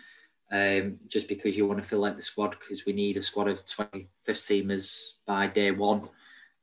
Um, 0.51 0.97
just 1.07 1.29
because 1.29 1.57
you 1.57 1.65
want 1.65 1.81
to 1.81 1.87
fill 1.87 2.03
out 2.03 2.17
the 2.17 2.21
squad 2.21 2.57
because 2.59 2.85
we 2.85 2.91
need 2.91 3.15
a 3.15 3.21
squad 3.21 3.47
of 3.47 3.63
21st 3.63 4.07
teamers 4.27 5.11
by 5.25 5.47
day 5.47 5.71
one. 5.71 6.09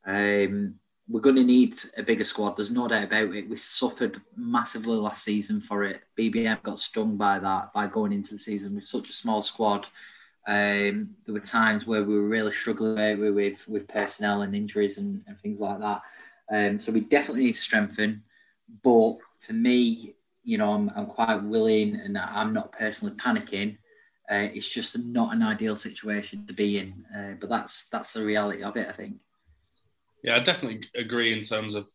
Um, 0.07 0.75
we're 1.09 1.23
going 1.23 1.37
to 1.37 1.45
need 1.45 1.75
a 1.97 2.03
bigger 2.03 2.25
squad. 2.25 2.51
There's 2.51 2.71
no 2.71 2.87
doubt 2.87 3.05
about 3.05 3.35
it. 3.35 3.49
We 3.49 3.57
suffered 3.57 4.21
massively 4.37 4.97
last 4.97 5.25
season 5.25 5.63
for 5.63 5.85
it. 5.85 6.03
BBM 6.19 6.63
got 6.63 6.79
stung 6.79 7.17
by 7.17 7.39
that 7.39 7.73
by 7.73 7.87
going 7.87 8.13
into 8.13 8.33
the 8.33 8.39
season 8.39 8.75
with 8.75 8.85
such 8.85 9.09
a 9.09 9.15
small 9.15 9.41
squad. 9.41 9.87
Um, 10.47 11.15
there 11.27 11.35
were 11.35 11.41
times 11.41 11.87
where 11.87 12.05
we 12.05 12.15
were 12.15 12.29
really 12.29 12.53
struggling 12.53 13.35
with 13.35 13.69
with 13.69 13.89
personnel 13.89 14.43
and 14.43 14.55
injuries 14.55 14.99
and, 14.99 15.23
and 15.27 15.39
things 15.41 15.61
like 15.61 15.81
that. 15.81 16.03
Um, 16.51 16.79
so 16.79 16.93
we 16.93 17.01
definitely 17.01 17.45
need 17.45 17.53
to 17.53 17.59
strengthen. 17.59 18.23
But 18.83 19.19
for 19.41 19.53
me, 19.53 20.15
you 20.43 20.59
know, 20.59 20.73
I'm, 20.73 20.91
I'm 20.97 21.07
quite 21.07 21.43
willing 21.43 21.97
and 21.97 22.17
I'm 22.17 22.53
not 22.53 22.73
personally 22.73 23.15
panicking. 23.17 23.77
Uh, 24.31 24.49
it's 24.53 24.69
just 24.69 24.99
not 24.99 25.35
an 25.35 25.43
ideal 25.43 25.77
situation 25.77 26.47
to 26.47 26.55
be 26.55 26.79
in. 26.79 27.05
Uh, 27.17 27.35
but 27.41 27.51
that's 27.51 27.89
that's 27.89 28.13
the 28.13 28.25
reality 28.25 28.63
of 28.63 28.77
it, 28.77 28.89
I 28.89 28.93
think. 28.93 29.17
Yeah, 30.23 30.37
I 30.37 30.41
definitely 30.41 30.89
agree 30.97 31.33
in 31.33 31.43
terms 31.43 31.75
of 31.75 31.87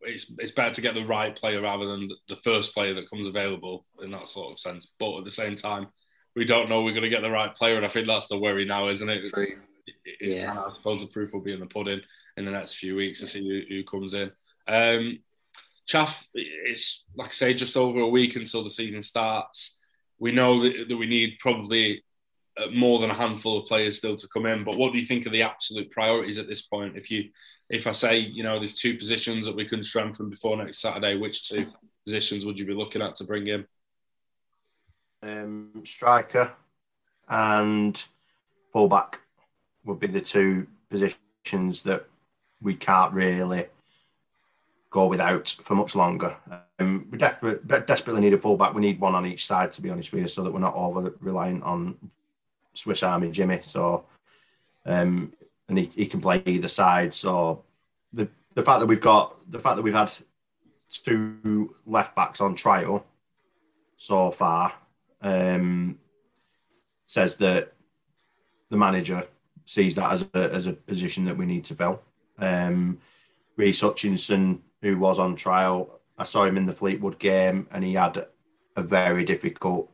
it's 0.00 0.32
it's 0.38 0.50
better 0.50 0.74
to 0.74 0.80
get 0.80 0.94
the 0.94 1.04
right 1.04 1.34
player 1.34 1.60
rather 1.60 1.86
than 1.86 2.08
the 2.28 2.36
first 2.36 2.74
player 2.74 2.94
that 2.94 3.10
comes 3.10 3.26
available 3.26 3.84
in 4.02 4.10
that 4.12 4.28
sort 4.28 4.52
of 4.52 4.58
sense. 4.58 4.92
But 4.98 5.18
at 5.18 5.24
the 5.24 5.30
same 5.30 5.54
time, 5.54 5.88
we 6.36 6.44
don't 6.44 6.68
know 6.68 6.82
we're 6.82 6.92
going 6.92 7.02
to 7.02 7.08
get 7.08 7.22
the 7.22 7.30
right 7.30 7.52
player, 7.52 7.76
and 7.76 7.86
I 7.86 7.88
think 7.88 8.06
that's 8.06 8.28
the 8.28 8.38
worry 8.38 8.66
now, 8.66 8.88
isn't 8.88 9.08
it? 9.08 9.32
True. 9.32 9.56
It's 10.04 10.36
yeah. 10.36 10.46
kind 10.46 10.58
of, 10.58 10.70
I 10.70 10.72
suppose 10.72 11.00
the 11.00 11.06
proof 11.06 11.32
will 11.32 11.40
be 11.40 11.52
in 11.52 11.60
the 11.60 11.66
pudding 11.66 12.02
in 12.36 12.44
the 12.44 12.50
next 12.50 12.74
few 12.74 12.94
weeks 12.94 13.20
to 13.20 13.26
see 13.26 13.48
who, 13.48 13.74
who 13.74 13.84
comes 13.84 14.14
in. 14.14 14.30
Um, 14.68 15.20
Chaff, 15.86 16.26
it's 16.34 17.04
like 17.16 17.28
I 17.28 17.32
say, 17.32 17.54
just 17.54 17.76
over 17.76 18.00
a 18.00 18.08
week 18.08 18.36
until 18.36 18.62
the 18.62 18.70
season 18.70 19.00
starts. 19.02 19.80
We 20.18 20.32
know 20.32 20.60
that, 20.62 20.88
that 20.88 20.96
we 20.96 21.06
need 21.06 21.38
probably 21.38 22.02
uh, 22.58 22.66
more 22.72 22.98
than 22.98 23.10
a 23.10 23.14
handful 23.14 23.58
of 23.58 23.66
players 23.66 23.98
still 23.98 24.16
to 24.16 24.28
come 24.28 24.46
in. 24.46 24.64
But 24.64 24.76
what 24.76 24.92
do 24.92 24.98
you 24.98 25.04
think 25.04 25.26
of 25.26 25.32
the 25.32 25.42
absolute 25.42 25.90
priorities 25.90 26.38
at 26.38 26.48
this 26.48 26.62
point? 26.62 26.96
If 26.96 27.10
you, 27.10 27.30
if 27.70 27.86
I 27.86 27.92
say, 27.92 28.18
you 28.18 28.42
know, 28.42 28.58
there's 28.58 28.78
two 28.78 28.96
positions 28.96 29.46
that 29.46 29.56
we 29.56 29.64
can 29.64 29.82
strengthen 29.82 30.28
before 30.28 30.56
next 30.56 30.80
Saturday, 30.80 31.16
which 31.16 31.48
two 31.48 31.66
positions 32.04 32.44
would 32.44 32.58
you 32.58 32.66
be 32.66 32.74
looking 32.74 33.02
at 33.02 33.14
to 33.16 33.24
bring 33.24 33.46
in? 33.46 33.64
Um, 35.22 35.82
striker 35.84 36.52
and 37.28 38.04
fullback 38.72 39.20
would 39.84 39.98
be 39.98 40.06
the 40.06 40.20
two 40.20 40.66
positions 40.90 41.82
that 41.82 42.06
we 42.60 42.74
can't 42.74 43.12
really 43.12 43.66
go 44.90 45.06
without 45.06 45.48
for 45.48 45.74
much 45.74 45.94
longer. 45.94 46.36
Um, 46.78 47.08
we 47.10 47.18
desperately, 47.18 47.80
desperately 47.86 48.20
need 48.20 48.34
a 48.34 48.38
fullback. 48.38 48.74
We 48.74 48.80
need 48.80 49.00
one 49.00 49.14
on 49.14 49.26
each 49.26 49.46
side, 49.46 49.72
to 49.72 49.82
be 49.82 49.90
honest 49.90 50.12
with 50.12 50.22
you, 50.22 50.28
so 50.28 50.42
that 50.42 50.52
we're 50.52 50.60
not 50.60 50.74
over 50.74 51.14
reliant 51.20 51.62
on 51.64 51.96
Swiss 52.74 53.02
Army 53.02 53.30
Jimmy. 53.30 53.60
So, 53.62 54.04
um, 54.84 55.32
and 55.68 55.78
he, 55.78 55.84
he 55.86 56.06
can 56.06 56.20
play 56.20 56.42
either 56.46 56.68
side. 56.68 57.12
So, 57.12 57.64
the 58.12 58.28
the 58.54 58.62
fact 58.62 58.80
that 58.80 58.86
we've 58.86 59.00
got 59.00 59.50
the 59.50 59.58
fact 59.58 59.76
that 59.76 59.82
we've 59.82 59.94
had 59.94 60.10
two 60.88 61.74
left 61.84 62.14
backs 62.14 62.40
on 62.40 62.54
trial 62.54 63.04
so 63.96 64.30
far 64.30 64.72
um, 65.22 65.98
says 67.06 67.36
that 67.38 67.72
the 68.70 68.76
manager 68.76 69.26
sees 69.64 69.96
that 69.96 70.12
as 70.12 70.28
a, 70.34 70.54
as 70.54 70.66
a 70.66 70.72
position 70.72 71.24
that 71.24 71.36
we 71.36 71.46
need 71.46 71.64
to 71.64 71.74
fill. 71.74 72.02
Um, 72.38 72.98
Hutchinson, 73.58 74.62
who 74.82 74.98
was 74.98 75.18
on 75.18 75.36
trial, 75.36 76.00
I 76.18 76.24
saw 76.24 76.44
him 76.44 76.56
in 76.56 76.66
the 76.66 76.72
Fleetwood 76.72 77.18
game 77.18 77.66
and 77.70 77.84
he 77.84 77.94
had 77.94 78.26
a 78.76 78.82
very 78.82 79.24
difficult 79.24 79.90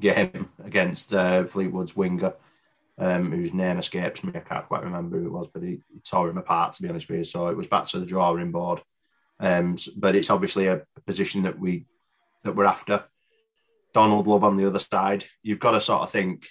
game 0.00 0.48
against 0.64 1.14
uh, 1.14 1.44
Fleetwood's 1.44 1.96
winger, 1.96 2.34
um, 2.98 3.30
whose 3.30 3.54
name 3.54 3.78
escapes 3.78 4.24
me. 4.24 4.32
I 4.34 4.40
can't 4.40 4.66
quite 4.66 4.82
remember 4.82 5.18
who 5.18 5.26
it 5.26 5.32
was, 5.32 5.48
but 5.48 5.62
he, 5.62 5.80
he, 5.92 6.00
tore 6.00 6.30
him 6.30 6.38
apart, 6.38 6.72
to 6.74 6.82
be 6.82 6.88
honest 6.88 7.08
with 7.08 7.18
you. 7.18 7.24
So 7.24 7.48
it 7.48 7.56
was 7.56 7.68
back 7.68 7.86
to 7.88 7.98
the 7.98 8.06
drawing 8.06 8.50
board. 8.50 8.80
Um, 9.38 9.76
but 9.96 10.14
it's 10.14 10.30
obviously 10.30 10.66
a 10.66 10.82
position 11.06 11.42
that 11.42 11.58
we 11.58 11.86
that 12.44 12.54
we're 12.54 12.66
after. 12.66 13.04
Donald 13.92 14.26
Love 14.26 14.44
on 14.44 14.54
the 14.54 14.66
other 14.66 14.78
side. 14.78 15.24
You've 15.42 15.60
got 15.60 15.72
to 15.72 15.80
sort 15.80 16.02
of 16.02 16.10
think 16.10 16.46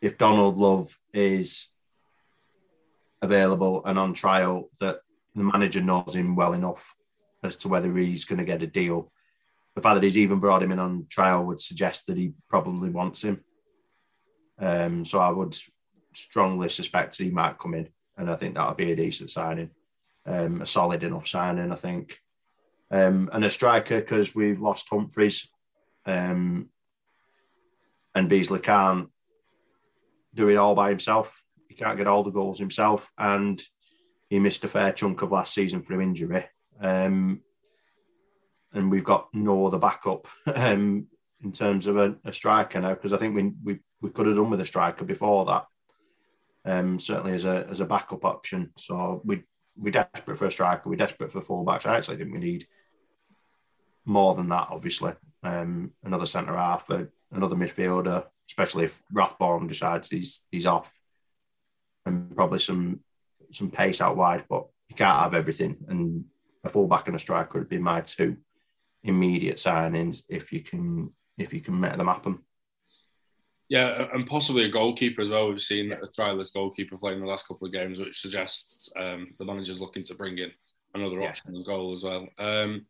if 0.00 0.18
Donald 0.18 0.56
Love 0.56 0.96
is 1.12 1.72
available 3.22 3.84
and 3.84 3.98
on 3.98 4.14
trial, 4.14 4.70
that 4.80 5.00
the 5.34 5.42
manager 5.42 5.80
knows 5.80 6.14
him 6.14 6.36
well 6.36 6.52
enough 6.52 6.94
as 7.42 7.56
to 7.56 7.68
whether 7.68 7.94
he's 7.96 8.24
going 8.24 8.38
to 8.38 8.44
get 8.44 8.62
a 8.62 8.66
deal 8.66 9.10
the 9.76 9.82
fact 9.82 9.94
that 9.94 10.02
he's 10.02 10.18
even 10.18 10.40
brought 10.40 10.62
him 10.62 10.72
in 10.72 10.78
on 10.78 11.06
trial 11.08 11.44
would 11.44 11.60
suggest 11.60 12.06
that 12.06 12.16
he 12.16 12.32
probably 12.48 12.88
wants 12.88 13.22
him. 13.22 13.44
Um, 14.58 15.04
so 15.04 15.20
I 15.20 15.30
would 15.30 15.54
strongly 16.14 16.70
suspect 16.70 17.18
he 17.18 17.30
might 17.30 17.58
come 17.58 17.74
in, 17.74 17.90
and 18.16 18.30
I 18.30 18.36
think 18.36 18.54
that 18.54 18.66
would 18.66 18.78
be 18.78 18.92
a 18.92 18.96
decent 18.96 19.30
signing, 19.30 19.70
um, 20.24 20.62
a 20.62 20.66
solid 20.66 21.04
enough 21.04 21.28
signing, 21.28 21.70
I 21.70 21.76
think. 21.76 22.18
Um, 22.90 23.28
and 23.34 23.44
a 23.44 23.50
striker 23.50 24.00
because 24.00 24.34
we've 24.34 24.60
lost 24.60 24.88
Humphrys, 24.88 25.48
um, 26.06 26.70
and 28.16 28.30
Beesley 28.30 28.62
can't 28.62 29.10
do 30.32 30.48
it 30.48 30.56
all 30.56 30.74
by 30.74 30.88
himself. 30.88 31.42
He 31.68 31.74
can't 31.74 31.98
get 31.98 32.06
all 32.06 32.22
the 32.22 32.30
goals 32.30 32.58
himself, 32.58 33.12
and 33.18 33.62
he 34.30 34.40
missed 34.40 34.64
a 34.64 34.68
fair 34.68 34.92
chunk 34.92 35.20
of 35.20 35.32
last 35.32 35.52
season 35.52 35.82
through 35.82 36.00
injury. 36.00 36.46
Um, 36.80 37.42
and 38.72 38.90
we've 38.90 39.04
got 39.04 39.28
no 39.34 39.66
other 39.66 39.78
backup 39.78 40.26
um, 40.54 41.06
in 41.44 41.52
terms 41.52 41.86
of 41.86 41.98
a, 41.98 42.16
a 42.24 42.32
striker 42.32 42.80
now 42.80 42.94
because 42.94 43.12
I 43.12 43.18
think 43.18 43.34
we, 43.34 43.52
we 43.62 43.78
we 44.00 44.10
could 44.10 44.26
have 44.26 44.36
done 44.36 44.50
with 44.50 44.60
a 44.62 44.66
striker 44.66 45.04
before 45.04 45.44
that. 45.44 45.66
Um, 46.64 46.98
certainly 46.98 47.34
as 47.34 47.44
a 47.44 47.66
as 47.70 47.80
a 47.80 47.86
backup 47.86 48.24
option. 48.24 48.72
So 48.78 49.20
we 49.24 49.42
we're 49.76 49.90
desperate 49.90 50.38
for 50.38 50.46
a 50.46 50.50
striker. 50.50 50.88
We're 50.88 50.96
desperate 50.96 51.32
for 51.32 51.42
fullbacks. 51.42 51.84
I 51.84 51.98
actually 51.98 52.16
think 52.16 52.32
we 52.32 52.38
need 52.38 52.64
more 54.06 54.34
than 54.34 54.48
that. 54.48 54.68
Obviously, 54.70 55.12
um, 55.42 55.92
another 56.02 56.26
centre 56.26 56.56
half, 56.56 56.90
uh, 56.90 57.04
another 57.32 57.56
midfielder, 57.56 58.26
especially 58.48 58.84
if 58.84 59.02
Rathbone 59.12 59.66
decides 59.66 60.08
he's 60.08 60.46
he's 60.50 60.66
off, 60.66 60.92
and 62.04 62.34
probably 62.34 62.58
some 62.58 63.00
some 63.50 63.70
pace 63.70 64.00
out 64.00 64.16
wide. 64.16 64.44
But 64.48 64.66
you 64.88 64.96
can't 64.96 65.18
have 65.18 65.34
everything, 65.34 65.76
and 65.88 66.24
a 66.64 66.68
fullback 66.68 67.06
and 67.06 67.16
a 67.16 67.20
striker 67.20 67.58
would 67.58 67.68
be 67.68 67.78
my 67.78 68.00
two 68.00 68.36
immediate 69.02 69.56
signings 69.56 70.24
if 70.28 70.52
you 70.52 70.60
can 70.60 71.12
if 71.38 71.52
you 71.52 71.60
can 71.60 71.78
make 71.78 71.96
them 71.96 72.08
happen. 72.08 72.38
Yeah, 73.68 74.06
and 74.12 74.26
possibly 74.26 74.64
a 74.64 74.68
goalkeeper 74.68 75.22
as 75.22 75.30
well. 75.30 75.48
We've 75.48 75.60
seen 75.60 75.90
a 75.90 76.06
trialist 76.06 76.54
goalkeeper 76.54 76.96
playing 76.96 77.20
the 77.20 77.26
last 77.26 77.48
couple 77.48 77.66
of 77.66 77.72
games, 77.72 77.98
which 77.98 78.20
suggests 78.20 78.90
um, 78.96 79.34
the 79.38 79.44
manager's 79.44 79.80
looking 79.80 80.04
to 80.04 80.14
bring 80.14 80.38
in 80.38 80.52
another 80.94 81.20
yeah. 81.20 81.28
option 81.28 81.54
in 81.54 81.64
goal 81.64 81.92
as 81.92 82.04
well. 82.04 82.28
Um, 82.38 82.86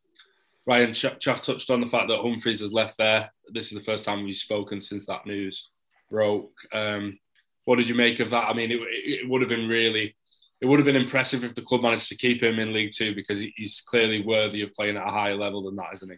Ryan 0.66 0.94
Ch- 0.94 1.18
Chaff 1.20 1.42
touched 1.42 1.70
on 1.70 1.80
the 1.80 1.86
fact 1.86 2.08
that 2.08 2.20
Humphrys 2.20 2.60
has 2.60 2.72
left 2.72 2.98
there. 2.98 3.32
This 3.48 3.72
is 3.72 3.78
the 3.78 3.84
first 3.84 4.04
time 4.04 4.24
we've 4.24 4.34
spoken 4.34 4.80
since 4.80 5.06
that 5.06 5.26
news 5.26 5.70
broke. 6.10 6.52
Um, 6.72 7.18
what 7.64 7.76
did 7.76 7.88
you 7.88 7.94
make 7.94 8.20
of 8.20 8.30
that? 8.30 8.48
I 8.48 8.52
mean, 8.52 8.70
it, 8.70 8.80
it 8.90 9.28
would 9.28 9.42
have 9.42 9.48
been 9.48 9.68
really 9.68 10.16
it 10.60 10.66
would 10.66 10.78
have 10.78 10.86
been 10.86 10.96
impressive 10.96 11.44
if 11.44 11.54
the 11.54 11.62
club 11.62 11.82
managed 11.82 12.08
to 12.08 12.16
keep 12.16 12.42
him 12.42 12.58
in 12.58 12.72
League 12.72 12.92
Two 12.92 13.14
because 13.14 13.40
he's 13.40 13.82
clearly 13.82 14.22
worthy 14.22 14.62
of 14.62 14.72
playing 14.72 14.96
at 14.96 15.06
a 15.06 15.10
higher 15.10 15.36
level 15.36 15.62
than 15.62 15.76
that, 15.76 15.92
isn't 15.94 16.10
he? 16.10 16.16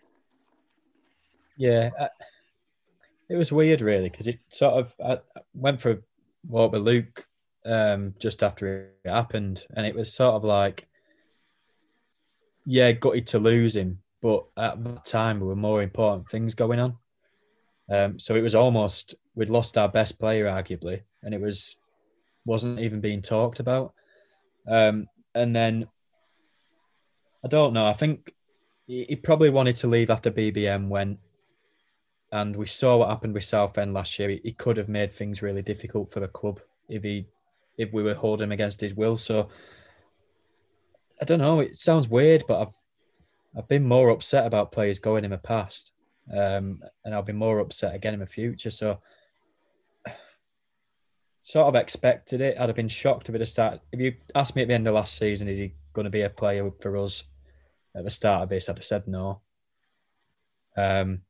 Yeah, 1.56 1.90
uh, 1.98 2.08
it 3.28 3.37
was 3.37 3.50
weird, 3.50 3.80
really, 3.80 4.08
because 4.08 4.28
it 4.28 4.38
sort 4.48 4.74
of 4.74 4.92
I 5.04 5.18
went 5.54 5.80
for 5.80 5.90
a 5.90 5.98
walk 6.46 6.72
with 6.72 6.82
Luke 6.82 7.26
um, 7.66 8.14
just 8.20 8.44
after 8.44 8.92
it 9.04 9.11
happened, 9.11 9.64
and 9.76 9.84
it 9.84 9.94
was 9.94 10.12
sort 10.12 10.34
of 10.34 10.44
like, 10.44 10.87
yeah, 12.64 12.92
gutted 12.92 13.26
to 13.28 13.40
lose 13.40 13.74
him, 13.74 13.98
but 14.22 14.44
at 14.57 14.83
that 14.85 15.04
time 15.04 15.38
there 15.38 15.48
were 15.48 15.57
more 15.57 15.83
important 15.83 16.28
things 16.28 16.54
going 16.54 16.81
on. 16.81 16.96
Um, 17.90 18.18
so 18.18 18.35
it 18.35 18.42
was 18.42 18.54
almost 18.54 19.14
we'd 19.35 19.48
lost 19.48 19.78
our 19.78 19.88
best 19.88 20.18
player, 20.18 20.46
arguably, 20.46 21.02
and 21.22 21.33
it 21.33 21.40
was 21.40 21.76
wasn't 22.44 22.81
even 22.81 23.00
being 23.00 23.22
talked 23.22 23.61
about. 23.61 23.94
Um, 24.66 25.07
and 25.35 25.54
then 25.54 25.87
I 27.44 27.48
don't 27.48 27.72
know. 27.72 27.87
I 27.87 27.92
think 27.92 28.35
he, 28.87 29.16
probably 29.16 29.50
wanted 29.50 29.76
to 29.76 29.87
leave 29.87 30.11
after 30.11 30.31
BBM 30.31 30.88
went, 30.88 31.18
and 32.33 32.57
we 32.57 32.66
saw 32.66 32.96
what 32.96 33.09
happened 33.09 33.35
with 33.35 33.44
Southend 33.44 33.94
last 33.94 34.18
year. 34.18 34.31
He, 34.31 34.40
he 34.44 34.52
could 34.52 34.76
have 34.76 34.88
made 34.88 35.12
things 35.12 35.42
really 35.42 35.62
difficult 35.62 36.11
for 36.11 36.20
the 36.20 36.28
club 36.28 36.61
if 36.88 37.02
he 37.02 37.26
if 37.76 37.92
we 37.92 38.02
were 38.02 38.14
holding 38.14 38.44
him 38.44 38.52
against 38.52 38.81
his 38.81 38.94
will. 38.94 39.16
So 39.16 39.48
I 41.20 41.24
don't 41.24 41.38
know. 41.38 41.61
It 41.61 41.78
sounds 41.78 42.09
weird, 42.09 42.44
but 42.48 42.61
I've 42.61 42.74
I've 43.59 43.68
been 43.68 43.85
more 43.85 44.11
upset 44.11 44.47
about 44.47 44.73
players 44.73 44.99
going 44.99 45.25
in 45.25 45.33
the 45.33 45.38
past, 45.38 45.92
um, 46.33 46.83
and 47.05 47.14
I'll 47.14 47.23
be 47.23 47.33
more 47.33 47.59
upset 47.59 47.94
again 47.94 48.14
in 48.14 48.21
the 48.21 48.27
future. 48.27 48.71
So 48.71 49.01
sort 51.42 51.66
of 51.66 51.75
expected 51.75 52.40
it. 52.40 52.57
I'd 52.59 52.68
have 52.68 52.77
been 52.77 52.88
shocked 52.88 53.29
if 53.29 53.35
it 53.35 53.40
had 53.40 53.49
started. 53.49 53.81
If 53.92 54.01
you 54.01 54.14
asked 54.35 54.55
me 54.55 54.62
at 54.62 54.68
the 54.68 54.75
end 54.75 54.87
of 54.87 54.94
last 54.94 55.18
season, 55.18 55.49
is 55.49 55.59
he 55.59 55.75
going 55.92 56.05
to 56.05 56.11
be 56.11 56.23
a 56.23 56.31
player 56.31 56.71
for 56.81 56.97
us? 56.97 57.25
at 57.99 58.05
the 58.05 58.11
start 58.11 58.42
of 58.42 58.49
this, 58.49 58.68
I'd 58.68 58.77
have 58.77 58.85
said 58.85 59.09
no. 59.09 59.40
Um, 60.77 61.23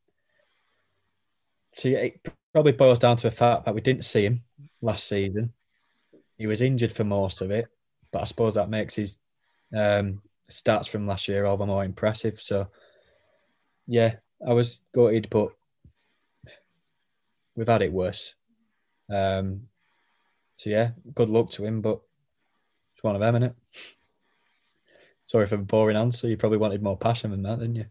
so 1.75 1.89
yeah, 1.89 1.99
it 1.99 2.27
probably 2.53 2.73
boils 2.73 2.99
down 2.99 3.17
to 3.17 3.23
the 3.23 3.35
fact 3.35 3.65
that 3.65 3.75
we 3.75 3.81
didn't 3.81 4.05
see 4.05 4.25
him 4.25 4.43
last 4.83 5.09
season. 5.09 5.53
He 6.37 6.47
was 6.47 6.61
injured 6.61 6.93
for 6.93 7.05
most 7.05 7.41
of 7.41 7.51
it, 7.51 7.67
but 8.13 8.23
I 8.23 8.25
suppose 8.25 8.55
that 8.55 8.71
makes 8.71 8.95
his 8.95 9.19
um, 9.75 10.21
stats 10.51 10.89
from 10.89 11.07
last 11.07 11.29
year 11.29 11.45
all 11.45 11.57
the 11.57 11.67
more 11.67 11.85
impressive. 11.85 12.41
So, 12.41 12.69
yeah, 13.87 14.17
I 14.47 14.53
was 14.53 14.81
gutted, 14.95 15.29
but 15.31 15.51
we've 17.55 17.69
had 17.69 17.83
it 17.83 17.93
worse. 17.93 18.35
Um, 19.11 19.69
so 20.57 20.71
yeah, 20.71 20.91
good 21.15 21.29
luck 21.31 21.51
to 21.51 21.65
him, 21.65 21.81
but 21.81 22.01
it's 22.95 23.03
one 23.03 23.15
of 23.15 23.21
them, 23.21 23.37
isn't 23.37 23.51
it? 23.51 23.55
Sorry 25.27 25.47
for 25.47 25.57
the 25.57 25.63
boring 25.63 25.97
answer. 25.97 26.29
You 26.29 26.37
probably 26.37 26.59
wanted 26.59 26.83
more 26.83 26.97
passion 26.97 27.31
than 27.31 27.43
that, 27.43 27.61
didn't 27.61 27.77
you? 27.77 27.87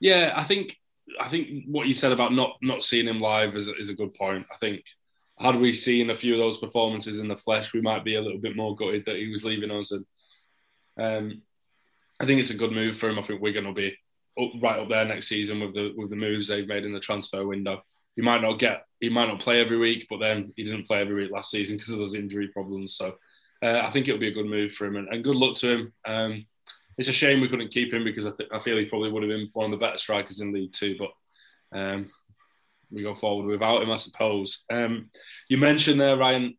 yeah, 0.00 0.32
I 0.34 0.44
think 0.44 0.76
I 1.20 1.28
think 1.28 1.64
what 1.66 1.86
you 1.86 1.94
said 1.94 2.12
about 2.12 2.32
not 2.32 2.56
not 2.62 2.82
seeing 2.82 3.06
him 3.06 3.20
live 3.20 3.54
is, 3.54 3.68
is 3.68 3.90
a 3.90 3.94
good 3.94 4.14
point. 4.14 4.46
I 4.52 4.56
think 4.56 4.82
had 5.40 5.56
we 5.56 5.72
seen 5.72 6.10
a 6.10 6.14
few 6.14 6.34
of 6.34 6.40
those 6.40 6.58
performances 6.58 7.20
in 7.20 7.28
the 7.28 7.36
flesh, 7.36 7.72
we 7.72 7.80
might 7.80 8.04
be 8.04 8.16
a 8.16 8.20
little 8.20 8.40
bit 8.40 8.56
more 8.56 8.74
gutted 8.74 9.04
that 9.06 9.16
he 9.16 9.28
was 9.28 9.44
leaving 9.44 9.70
us. 9.70 9.92
And 9.92 10.06
um, 10.98 11.42
I 12.20 12.26
think 12.26 12.40
it's 12.40 12.50
a 12.50 12.56
good 12.56 12.72
move 12.72 12.96
for 12.96 13.08
him. 13.08 13.18
I 13.18 13.22
think 13.22 13.40
going 13.40 13.64
to 13.64 13.72
be 13.72 13.96
up, 14.40 14.50
right 14.60 14.78
up 14.78 14.88
there 14.88 15.04
next 15.04 15.28
season 15.28 15.60
with 15.60 15.74
the 15.74 15.92
with 15.96 16.10
the 16.10 16.16
moves 16.16 16.48
they've 16.48 16.66
made 16.66 16.84
in 16.84 16.92
the 16.92 17.00
transfer 17.00 17.46
window. 17.46 17.82
He 18.16 18.22
might 18.22 18.42
not 18.42 18.58
get, 18.58 18.84
he 18.98 19.08
might 19.08 19.28
not 19.28 19.38
play 19.38 19.60
every 19.60 19.78
week, 19.78 20.08
but 20.10 20.18
then 20.18 20.52
he 20.56 20.64
didn't 20.64 20.88
play 20.88 21.00
every 21.00 21.14
week 21.14 21.30
last 21.30 21.52
season 21.52 21.76
because 21.76 21.92
of 21.92 22.00
those 22.00 22.16
injury 22.16 22.48
problems. 22.48 22.96
So 22.96 23.14
uh, 23.62 23.82
I 23.84 23.90
think 23.90 24.08
it'll 24.08 24.20
be 24.20 24.28
a 24.28 24.34
good 24.34 24.46
move 24.46 24.72
for 24.72 24.86
him, 24.86 24.96
and, 24.96 25.08
and 25.08 25.22
good 25.22 25.36
luck 25.36 25.54
to 25.58 25.68
him. 25.68 25.92
Um, 26.04 26.46
it's 26.96 27.08
a 27.08 27.12
shame 27.12 27.40
we 27.40 27.48
couldn't 27.48 27.70
keep 27.70 27.94
him 27.94 28.02
because 28.02 28.26
I, 28.26 28.32
th- 28.32 28.50
I 28.52 28.58
feel 28.58 28.76
he 28.76 28.86
probably 28.86 29.12
would 29.12 29.22
have 29.22 29.30
been 29.30 29.50
one 29.52 29.66
of 29.66 29.70
the 29.70 29.84
better 29.84 29.98
strikers 29.98 30.40
in 30.40 30.52
League 30.52 30.72
Two, 30.72 30.96
but. 30.98 31.10
Um, 31.70 32.06
we 32.90 33.02
go 33.02 33.14
forward 33.14 33.46
without 33.46 33.82
him, 33.82 33.90
I 33.90 33.96
suppose. 33.96 34.64
Um, 34.70 35.10
you 35.48 35.58
mentioned 35.58 36.00
there, 36.00 36.16
Ryan. 36.16 36.56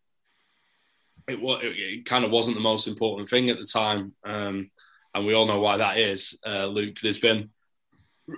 It, 1.27 1.39
it, 1.39 1.77
it, 1.77 2.05
kind 2.05 2.25
of 2.25 2.31
wasn't 2.31 2.57
the 2.57 2.61
most 2.61 2.87
important 2.87 3.29
thing 3.29 3.49
at 3.49 3.59
the 3.59 3.65
time, 3.65 4.13
um, 4.25 4.71
and 5.13 5.25
we 5.25 5.33
all 5.33 5.45
know 5.45 5.59
why 5.59 5.77
that 5.77 5.97
is. 5.97 6.39
Uh, 6.45 6.65
Luke, 6.65 6.99
there's 7.01 7.19
been 7.19 7.49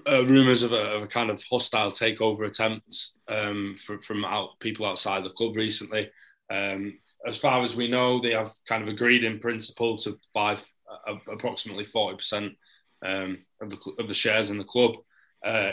uh, 0.10 0.26
rumours 0.26 0.64
of, 0.64 0.74
of 0.74 1.04
a, 1.04 1.08
kind 1.08 1.30
of 1.30 1.42
hostile 1.50 1.92
takeover 1.92 2.46
attempt 2.46 3.12
um, 3.28 3.76
from, 3.76 4.02
from 4.02 4.26
out, 4.26 4.60
people 4.60 4.86
outside 4.86 5.24
the 5.24 5.30
club 5.30 5.56
recently. 5.56 6.10
Um, 6.50 7.00
as 7.26 7.38
far 7.38 7.62
as 7.62 7.76
we 7.76 7.88
know, 7.88 8.20
they 8.20 8.32
have 8.32 8.52
kind 8.68 8.84
of 8.84 8.90
agreed 8.90 9.24
in 9.24 9.40
principle 9.40 9.98
to 10.00 10.18
buy 10.34 10.58
approximately 11.32 11.86
40% 11.86 12.56
um, 13.06 13.40
of, 13.62 13.70
the, 13.70 13.78
of 14.00 14.08
the 14.08 14.14
shares 14.14 14.50
in 14.50 14.58
the 14.58 14.64
club 14.64 14.98
uh, 15.46 15.72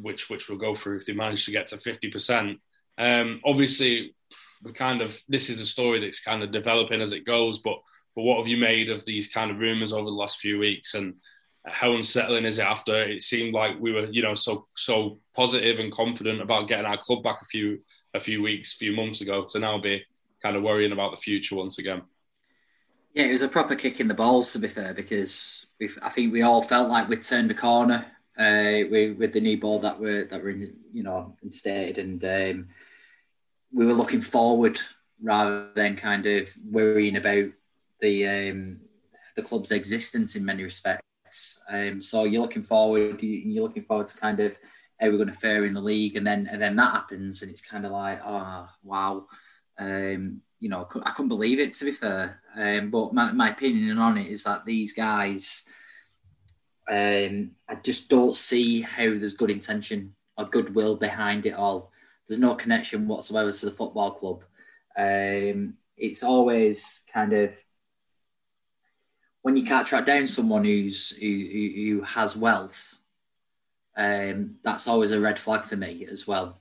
which 0.00 0.30
which 0.30 0.48
we'll 0.48 0.58
go 0.58 0.74
through 0.74 0.98
if 0.98 1.06
they 1.06 1.12
manage 1.12 1.44
to 1.44 1.50
get 1.50 1.68
to 1.68 1.78
fifty 1.78 2.10
percent. 2.10 2.60
Um, 2.98 3.40
obviously, 3.44 4.14
we 4.62 4.72
kind 4.72 5.00
of 5.00 5.20
this 5.28 5.50
is 5.50 5.60
a 5.60 5.66
story 5.66 6.00
that's 6.00 6.22
kind 6.22 6.42
of 6.42 6.52
developing 6.52 7.00
as 7.00 7.12
it 7.12 7.24
goes. 7.24 7.58
But 7.58 7.78
but 8.14 8.22
what 8.22 8.38
have 8.38 8.48
you 8.48 8.56
made 8.56 8.90
of 8.90 9.04
these 9.04 9.28
kind 9.28 9.50
of 9.50 9.60
rumours 9.60 9.92
over 9.92 10.04
the 10.04 10.10
last 10.10 10.38
few 10.38 10.58
weeks, 10.58 10.94
and 10.94 11.14
how 11.66 11.92
unsettling 11.92 12.44
is 12.44 12.58
it 12.58 12.64
after 12.64 13.02
it 13.02 13.22
seemed 13.22 13.54
like 13.54 13.78
we 13.78 13.92
were 13.92 14.06
you 14.06 14.22
know 14.22 14.34
so 14.34 14.66
so 14.76 15.18
positive 15.36 15.78
and 15.78 15.92
confident 15.92 16.40
about 16.40 16.68
getting 16.68 16.86
our 16.86 16.98
club 16.98 17.22
back 17.22 17.42
a 17.42 17.44
few 17.44 17.80
a 18.14 18.20
few 18.20 18.42
weeks, 18.42 18.74
a 18.74 18.76
few 18.76 18.92
months 18.92 19.20
ago 19.20 19.44
to 19.48 19.58
now 19.58 19.78
be 19.78 20.02
kind 20.42 20.56
of 20.56 20.62
worrying 20.62 20.92
about 20.92 21.10
the 21.10 21.20
future 21.20 21.54
once 21.56 21.78
again. 21.78 22.02
Yeah, 23.14 23.24
it 23.24 23.32
was 23.32 23.42
a 23.42 23.48
proper 23.48 23.76
kick 23.76 24.00
in 24.00 24.08
the 24.08 24.14
balls 24.14 24.52
to 24.52 24.58
be 24.58 24.68
fair, 24.68 24.94
because 24.94 25.66
I 26.00 26.10
think 26.10 26.32
we 26.32 26.42
all 26.42 26.62
felt 26.62 26.88
like 26.88 27.08
we'd 27.08 27.22
turned 27.22 27.50
a 27.50 27.54
corner 27.54 28.06
uh, 28.40 28.88
with, 28.90 29.18
with 29.18 29.32
the 29.34 29.40
new 29.40 29.60
ball 29.60 29.78
that 29.80 30.00
were 30.00 30.24
that 30.24 30.42
were 30.42 30.50
in, 30.50 30.74
you 30.92 31.02
know 31.02 31.36
instated, 31.42 31.98
and 31.98 32.24
um, 32.24 32.68
we 33.72 33.84
were 33.84 33.92
looking 33.92 34.22
forward 34.22 34.80
rather 35.22 35.68
than 35.74 35.94
kind 35.94 36.24
of 36.24 36.48
worrying 36.70 37.16
about 37.16 37.50
the 38.00 38.26
um, 38.26 38.80
the 39.36 39.42
club's 39.42 39.72
existence 39.72 40.36
in 40.36 40.44
many 40.44 40.62
respects. 40.62 41.60
Um, 41.68 42.00
so 42.00 42.24
you're 42.24 42.40
looking 42.40 42.62
forward, 42.62 43.22
you're 43.22 43.62
looking 43.62 43.84
forward 43.84 44.08
to 44.08 44.16
kind 44.18 44.40
of 44.40 44.56
how 44.98 45.08
we're 45.08 45.16
going 45.16 45.28
to 45.28 45.34
fare 45.34 45.66
in 45.66 45.74
the 45.74 45.80
league, 45.80 46.16
and 46.16 46.26
then 46.26 46.48
and 46.50 46.62
then 46.62 46.76
that 46.76 46.92
happens, 46.92 47.42
and 47.42 47.50
it's 47.50 47.60
kind 47.60 47.84
of 47.84 47.92
like, 47.92 48.20
oh 48.24 48.68
wow, 48.82 49.26
um, 49.78 50.40
you 50.60 50.70
know, 50.70 50.88
I 51.02 51.10
couldn't 51.10 51.28
believe 51.28 51.60
it 51.60 51.74
to 51.74 51.84
be 51.84 51.92
fair. 51.92 52.40
Um, 52.56 52.90
but 52.90 53.12
my, 53.12 53.32
my 53.32 53.50
opinion 53.50 53.98
on 53.98 54.16
it 54.16 54.28
is 54.28 54.44
that 54.44 54.64
these 54.64 54.94
guys 54.94 55.64
um, 56.90 57.52
I 57.68 57.76
just 57.76 58.08
don't 58.08 58.34
see 58.34 58.80
how 58.80 59.04
there's 59.04 59.34
good 59.34 59.50
intention 59.50 60.12
or 60.36 60.46
goodwill 60.46 60.96
behind 60.96 61.46
it 61.46 61.54
all. 61.54 61.92
There's 62.26 62.40
no 62.40 62.56
connection 62.56 63.06
whatsoever 63.06 63.52
to 63.52 63.66
the 63.66 63.70
football 63.70 64.10
club. 64.10 64.42
Um, 64.98 65.74
it's 65.96 66.24
always 66.24 67.04
kind 67.12 67.32
of 67.32 67.56
when 69.42 69.56
you 69.56 69.64
can't 69.64 69.86
track 69.86 70.04
down 70.04 70.26
someone 70.26 70.64
who's 70.64 71.10
who, 71.10 71.26
who 71.26 72.02
has 72.02 72.36
wealth. 72.36 72.98
Um, 73.96 74.56
that's 74.64 74.88
always 74.88 75.12
a 75.12 75.20
red 75.20 75.38
flag 75.38 75.64
for 75.64 75.76
me 75.76 76.06
as 76.10 76.26
well. 76.26 76.60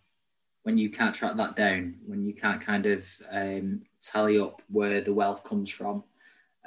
When 0.62 0.78
you 0.78 0.92
can't 0.92 1.16
track 1.16 1.38
that 1.38 1.56
down, 1.56 1.96
when 2.06 2.24
you 2.24 2.36
can't 2.36 2.62
kind 2.62 2.86
of 2.86 3.10
um, 3.32 3.82
tally 4.00 4.40
up 4.40 4.62
where 4.70 5.02
the 5.02 5.14
wealth 5.14 5.44
comes 5.44 5.72
from, 5.72 6.04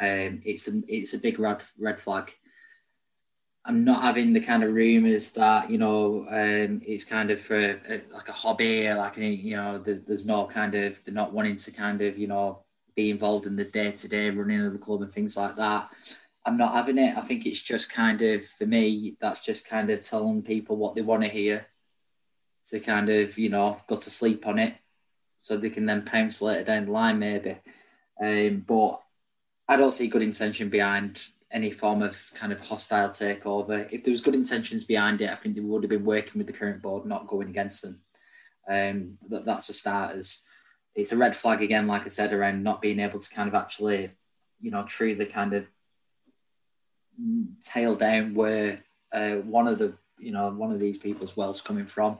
um, 0.01 0.40
it's 0.44 0.66
a 0.66 0.83
it's 0.88 1.14
a 1.14 1.18
big 1.18 1.38
red 1.38 1.62
red 1.79 2.01
flag. 2.01 2.33
I'm 3.64 3.85
not 3.85 4.03
having 4.03 4.33
the 4.33 4.40
kind 4.40 4.64
of 4.64 4.72
rumors 4.72 5.33
that 5.33 5.70
you 5.70 5.79
know 5.79 6.27
um, 6.29 6.83
it's 6.85 7.05
kind 7.05 7.31
of 7.31 7.40
for 7.40 7.57
a, 7.57 8.03
like 8.11 8.29
a 8.29 8.33
hobby, 8.33 8.92
like 8.92 9.18
any 9.18 9.35
you 9.35 9.57
know, 9.57 9.79
the, 9.79 9.94
there's 9.94 10.27
no 10.27 10.46
kind 10.46 10.75
of 10.75 11.03
they're 11.05 11.14
not 11.14 11.33
wanting 11.33 11.57
to 11.57 11.70
kind 11.70 12.01
of 12.03 12.18
you 12.18 12.27
know 12.27 12.64
be 12.96 13.11
involved 13.11 13.46
in 13.46 13.57
the 13.57 13.64
day 13.64 13.92
to 13.92 14.09
day 14.09 14.31
running 14.31 14.66
of 14.66 14.72
the 14.72 14.79
club 14.79 15.03
and 15.03 15.12
things 15.12 15.37
like 15.37 15.57
that. 15.57 15.90
I'm 16.44 16.57
not 16.57 16.75
having 16.75 16.98
it. 16.98 17.16
I 17.16 17.20
think 17.20 17.46
it's 17.46 17.61
just 17.61 17.92
kind 17.92 18.20
of 18.20 18.44
for 18.44 18.66
me. 18.66 19.16
That's 19.20 19.44
just 19.44 19.68
kind 19.68 19.90
of 19.90 20.01
telling 20.01 20.42
people 20.42 20.77
what 20.77 20.96
they 20.96 21.03
want 21.03 21.22
to 21.22 21.29
hear, 21.29 21.66
to 22.70 22.81
kind 22.81 23.09
of 23.11 23.38
you 23.38 23.48
know 23.48 23.79
go 23.87 23.96
to 23.96 24.11
sleep 24.11 24.44
on 24.46 24.59
it, 24.59 24.75
so 25.40 25.57
they 25.57 25.70
can 25.70 25.87
then 25.87 26.03
pounce 26.03 26.42
later 26.42 26.64
down 26.64 26.87
the 26.87 26.92
line 26.92 27.20
maybe. 27.20 27.59
Um, 28.20 28.64
but 28.66 29.01
I 29.68 29.77
don't 29.77 29.92
see 29.92 30.09
good 30.09 30.22
intention 30.22 30.68
behind 30.68 31.25
any 31.53 31.71
form 31.71 32.03
of 32.03 32.31
kind 32.35 32.53
of 32.53 32.61
hostile 32.61 33.11
takeover. 33.11 33.87
If 33.93 34.05
there 34.05 34.12
was 34.12 34.21
good 34.21 34.35
intentions 34.35 34.85
behind 34.85 35.21
it, 35.21 35.31
I 35.31 35.35
think 35.35 35.55
they 35.55 35.61
would 35.61 35.83
have 35.83 35.91
been 35.91 36.05
working 36.05 36.38
with 36.38 36.47
the 36.47 36.53
current 36.53 36.83
board, 36.83 37.05
not 37.05 37.29
going 37.29 37.49
against 37.49 37.83
them. 37.83 38.01
Um, 38.69 39.19
that, 39.29 39.45
that's 39.45 39.69
a 39.69 39.73
start. 39.73 40.17
As 40.17 40.41
it's 40.95 41.12
a 41.12 41.17
red 41.17 41.37
flag 41.37 41.62
again, 41.62 41.87
like 41.87 42.05
I 42.05 42.09
said, 42.09 42.33
around 42.33 42.62
not 42.62 42.81
being 42.81 43.01
able 43.01 43.21
to 43.21 43.31
kind 43.31 43.49
of 43.49 43.55
actually, 43.55 44.11
you 44.61 44.71
know, 44.71 44.85
truly 44.85 45.27
kind 45.27 45.53
of 45.53 45.67
tail 47.62 47.97
down 47.97 48.35
where 48.35 48.83
uh, 49.12 49.37
one 49.37 49.69
of 49.69 49.79
the, 49.79 49.95
you 50.19 50.33
know, 50.33 50.51
one 50.51 50.73
of 50.73 50.81
these 50.81 50.99
people's 50.99 51.37
wealth's 51.37 51.61
coming 51.61 51.87
from. 51.87 52.19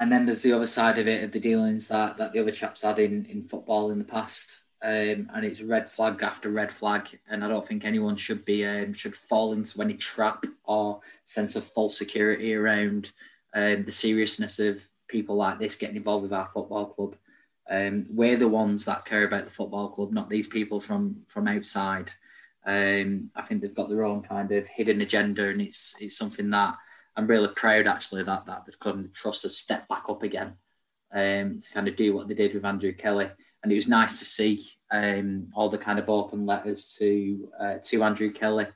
And 0.00 0.10
then 0.10 0.24
there's 0.24 0.42
the 0.42 0.52
other 0.52 0.66
side 0.66 0.98
of 0.98 1.08
it, 1.08 1.24
of 1.24 1.32
the 1.32 1.40
dealings 1.40 1.88
that, 1.88 2.16
that 2.16 2.32
the 2.32 2.40
other 2.40 2.52
chaps 2.52 2.82
had 2.82 2.98
in, 2.98 3.26
in 3.26 3.42
football 3.42 3.90
in 3.90 3.98
the 3.98 4.04
past 4.04 4.60
um, 4.80 5.28
and 5.34 5.44
it's 5.44 5.60
red 5.60 5.90
flag 5.90 6.22
after 6.22 6.50
red 6.50 6.70
flag, 6.70 7.18
and 7.28 7.44
I 7.44 7.48
don't 7.48 7.66
think 7.66 7.84
anyone 7.84 8.14
should 8.14 8.44
be 8.44 8.64
um, 8.64 8.92
should 8.92 9.14
fall 9.14 9.52
into 9.52 9.82
any 9.82 9.94
trap 9.94 10.44
or 10.64 11.00
sense 11.24 11.56
of 11.56 11.64
false 11.64 11.98
security 11.98 12.54
around 12.54 13.10
um, 13.54 13.84
the 13.84 13.92
seriousness 13.92 14.60
of 14.60 14.86
people 15.08 15.34
like 15.34 15.58
this 15.58 15.74
getting 15.74 15.96
involved 15.96 16.22
with 16.22 16.32
our 16.32 16.48
football 16.54 16.86
club. 16.86 17.16
Um, 17.68 18.06
we're 18.08 18.36
the 18.36 18.48
ones 18.48 18.84
that 18.84 19.04
care 19.04 19.24
about 19.24 19.46
the 19.46 19.50
football 19.50 19.88
club, 19.88 20.12
not 20.12 20.30
these 20.30 20.48
people 20.48 20.78
from 20.78 21.22
from 21.26 21.48
outside. 21.48 22.12
Um, 22.64 23.30
I 23.34 23.42
think 23.42 23.62
they've 23.62 23.74
got 23.74 23.88
their 23.88 24.04
own 24.04 24.22
kind 24.22 24.52
of 24.52 24.68
hidden 24.68 25.00
agenda, 25.00 25.48
and 25.48 25.60
it's 25.60 25.96
it's 26.00 26.16
something 26.16 26.50
that 26.50 26.76
I'm 27.16 27.26
really 27.26 27.52
proud 27.56 27.88
actually 27.88 28.22
that 28.22 28.46
that 28.46 28.64
the 28.64 28.72
kind 28.78 29.06
of 29.06 29.12
trust 29.12 29.42
has 29.42 29.56
stepped 29.56 29.88
back 29.88 30.04
up 30.08 30.22
again 30.22 30.54
um, 31.12 31.58
to 31.58 31.74
kind 31.74 31.88
of 31.88 31.96
do 31.96 32.14
what 32.14 32.28
they 32.28 32.34
did 32.34 32.54
with 32.54 32.64
Andrew 32.64 32.92
Kelly 32.92 33.28
and 33.62 33.72
it 33.72 33.74
was 33.74 33.88
nice 33.88 34.18
to 34.18 34.24
see 34.24 34.64
um, 34.90 35.48
all 35.54 35.68
the 35.68 35.78
kind 35.78 35.98
of 35.98 36.08
open 36.08 36.46
letters 36.46 36.96
to 36.98 37.48
uh, 37.60 37.74
to 37.84 38.02
Andrew 38.02 38.30
Kelly. 38.30 38.66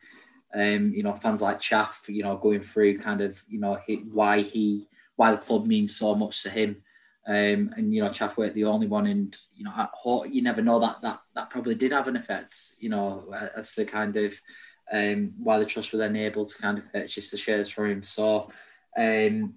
Um, 0.55 0.93
you 0.95 1.03
know, 1.03 1.15
fans 1.15 1.41
like 1.41 1.61
Chaff, 1.61 2.05
you 2.09 2.23
know, 2.23 2.37
going 2.37 2.61
through 2.61 2.99
kind 2.99 3.21
of 3.21 3.43
you 3.49 3.59
know 3.59 3.79
why 4.11 4.41
he 4.41 4.89
why 5.17 5.31
the 5.31 5.39
club 5.39 5.67
means 5.67 5.97
so 5.97 6.15
much 6.15 6.43
to 6.43 6.51
him. 6.51 6.83
Um, 7.27 7.73
and 7.77 7.95
you 7.95 8.03
know, 8.03 8.11
Chaff 8.11 8.37
weren't 8.37 8.55
the 8.55 8.65
only 8.65 8.89
one, 8.89 9.07
and 9.07 9.35
you 9.55 9.65
know, 9.65 10.25
you 10.25 10.43
never 10.43 10.61
know 10.61 10.81
that 10.81 11.01
that 11.03 11.21
that 11.35 11.51
probably 11.51 11.75
did 11.75 11.93
have 11.93 12.09
an 12.09 12.17
effect. 12.17 12.53
You 12.79 12.91
know, 12.91 13.33
as 13.57 13.75
to 13.77 13.85
kind 13.85 14.17
of 14.17 14.35
um, 14.93 15.33
why 15.39 15.59
the 15.59 15.65
trust 15.65 15.93
were 15.93 15.99
then 15.99 16.17
able 16.17 16.45
to 16.45 16.59
kind 16.59 16.79
of 16.79 16.93
purchase 16.93 17.31
the 17.31 17.39
shares 17.39 17.71
for 17.71 17.87
him. 17.87 18.03
So 18.03 18.51
um, 18.99 19.55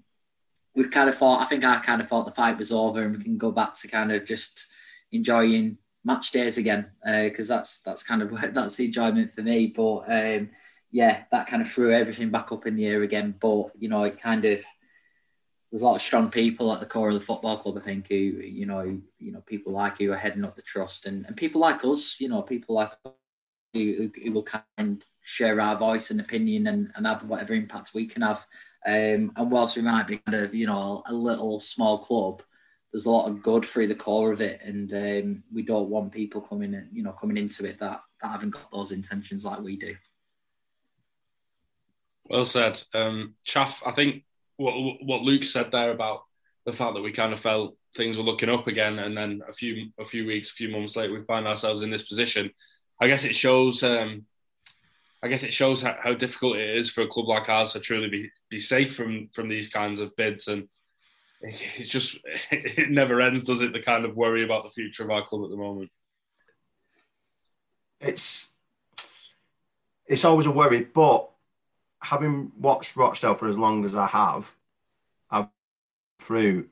we've 0.76 0.92
kind 0.92 1.10
of 1.10 1.16
thought. 1.16 1.42
I 1.42 1.46
think 1.46 1.66
I 1.66 1.78
kind 1.78 2.02
of 2.02 2.08
thought 2.08 2.28
the 2.28 2.32
fight 2.32 2.58
was 2.58 2.72
over, 2.72 3.02
and 3.02 3.18
we 3.18 3.24
can 3.24 3.38
go 3.38 3.52
back 3.52 3.74
to 3.76 3.88
kind 3.88 4.12
of 4.12 4.26
just 4.26 4.68
enjoying 5.12 5.78
match 6.04 6.32
days 6.32 6.58
again 6.58 6.86
because 7.04 7.50
uh, 7.50 7.56
that's 7.56 7.80
that's 7.80 8.04
kind 8.04 8.22
of 8.22 8.32
that's 8.54 8.78
the 8.78 8.86
enjoyment 8.86 9.34
for 9.34 9.42
me. 9.42 9.68
But 9.68 10.00
um, 10.08 10.50
yeah, 10.92 11.24
that 11.32 11.48
kind 11.48 11.62
of 11.62 11.70
threw 11.70 11.92
everything 11.92 12.30
back 12.30 12.52
up 12.52 12.68
in 12.68 12.76
the 12.76 12.86
air 12.86 13.04
again. 13.04 13.36
But 13.40 13.72
you 13.78 13.90
know, 13.90 14.04
it 14.04 14.22
kind 14.22 14.46
of 14.46 14.64
there's 15.72 15.82
a 15.82 15.86
lot 15.86 15.96
of 15.96 16.02
strong 16.02 16.30
people 16.30 16.72
at 16.72 16.80
the 16.80 16.86
core 16.86 17.10
of 17.10 17.16
the 17.16 17.20
football 17.20 17.58
club. 17.58 17.78
I 17.78 17.82
think 17.82 18.08
who 18.08 18.16
you 18.16 18.66
know 18.66 18.98
you 19.20 19.32
know 19.32 19.42
people 19.42 19.74
like 19.74 20.00
you 20.00 20.14
are 20.14 20.18
heading 20.18 20.46
up 20.46 20.56
the 20.56 20.62
trust 20.62 21.06
and, 21.06 21.26
and 21.26 21.36
people 21.36 21.60
like 21.60 21.84
us. 21.84 22.16
You 22.20 22.30
know, 22.30 22.42
people 22.42 22.76
like 22.76 22.92
who, 23.74 24.10
who 24.24 24.32
will 24.32 24.44
kind 24.44 24.64
of 24.80 25.06
share 25.22 25.60
our 25.60 25.76
voice 25.76 26.12
and 26.12 26.22
opinion 26.22 26.68
and, 26.68 26.92
and 26.96 27.06
have 27.06 27.26
whatever 27.26 27.54
impact 27.54 27.92
we 27.94 28.06
can 28.06 28.22
have. 28.22 28.46
Um, 28.86 29.34
and 29.36 29.52
whilst 29.52 29.76
we 29.76 29.82
might 29.82 30.08
be 30.08 30.20
kind 30.20 30.36
of 30.36 30.54
you 30.56 30.68
know 30.68 31.04
a 31.08 31.14
little 31.14 31.60
small 31.60 31.98
club, 31.98 32.42
there's 32.96 33.08
a 33.08 33.12
lot 33.12 33.28
of 33.28 33.44
good 33.44 33.66
through 33.66 33.88
the 33.88 33.94
core 33.94 34.32
of 34.32 34.40
it, 34.40 34.62
and 34.64 34.94
um, 34.94 35.44
we 35.54 35.64
don't 35.64 35.90
want 35.90 36.14
people 36.14 36.40
coming 36.40 36.74
in, 36.74 36.88
you 36.94 37.04
know, 37.04 37.12
coming 37.12 37.36
into 37.36 37.68
it 37.68 37.78
that 37.78 38.00
that 38.22 38.32
haven't 38.32 38.52
got 38.52 38.72
those 38.72 38.94
intentions 38.94 39.44
like 39.44 39.60
we 39.60 39.76
do. 39.76 39.98
Well 42.24 42.46
said, 42.46 42.82
um, 42.94 43.34
Chaff. 43.44 43.84
I 43.86 43.92
think 43.92 44.24
what 44.56 44.74
what 45.04 45.24
Luke 45.24 45.44
said 45.44 45.74
there 45.74 45.92
about 45.92 46.22
the 46.66 46.72
fact 46.72 46.94
that 46.96 47.02
we 47.02 47.12
kind 47.12 47.34
of 47.34 47.40
felt 47.42 47.76
things 47.98 48.16
were 48.16 48.24
looking 48.24 48.50
up 48.50 48.68
again, 48.68 49.00
and 49.00 49.18
then 49.18 49.42
a 49.46 49.52
few 49.52 49.90
a 50.00 50.06
few 50.06 50.26
weeks, 50.26 50.52
a 50.52 50.54
few 50.54 50.70
months 50.70 50.96
later, 50.96 51.12
we 51.12 51.26
find 51.26 51.50
ourselves 51.50 51.84
in 51.84 51.92
this 51.92 52.08
position. 52.08 52.50
I 53.02 53.10
guess 53.10 53.26
it 53.26 53.36
shows. 53.36 53.84
Um, 53.84 54.26
I 55.22 55.28
guess 55.28 55.44
it 55.44 55.52
shows 55.52 55.82
how, 55.82 55.98
how, 56.02 56.14
difficult 56.14 56.58
it 56.58 56.78
is 56.78 56.92
for 56.92 57.02
a 57.02 57.08
club 57.08 57.28
like 57.28 57.50
ours 57.50 57.74
to 57.74 57.80
truly 57.82 58.08
be, 58.08 58.30
be 58.50 58.60
safe 58.60 58.96
from 58.96 59.28
from 59.34 59.50
these 59.50 59.68
kinds 59.68 60.00
of 60.00 60.16
bids 60.16 60.48
and 60.48 60.70
it's 61.78 61.90
just 61.90 62.18
it 62.52 62.90
never 62.90 63.22
ends, 63.22 63.44
does 63.44 63.62
it? 63.62 63.74
The 63.74 63.80
kind 63.80 64.06
of 64.06 64.16
worry 64.16 64.44
about 64.44 64.64
the 64.64 64.72
future 64.72 65.04
of 65.04 65.12
our 65.12 65.24
club 65.24 65.44
at 65.44 65.50
the 65.52 65.58
moment. 65.58 65.92
It's 68.02 68.54
it's 70.08 70.26
always 70.26 70.46
a 70.46 70.52
worry, 70.52 70.82
but 70.82 71.30
having 72.02 72.52
watched 72.60 72.96
Rochdale 72.96 73.36
for 73.36 73.48
as 73.48 73.58
long 73.58 73.86
as 73.86 73.96
I 73.96 74.08
have, 74.08 74.54
I've 75.30 75.48
through 76.20 76.68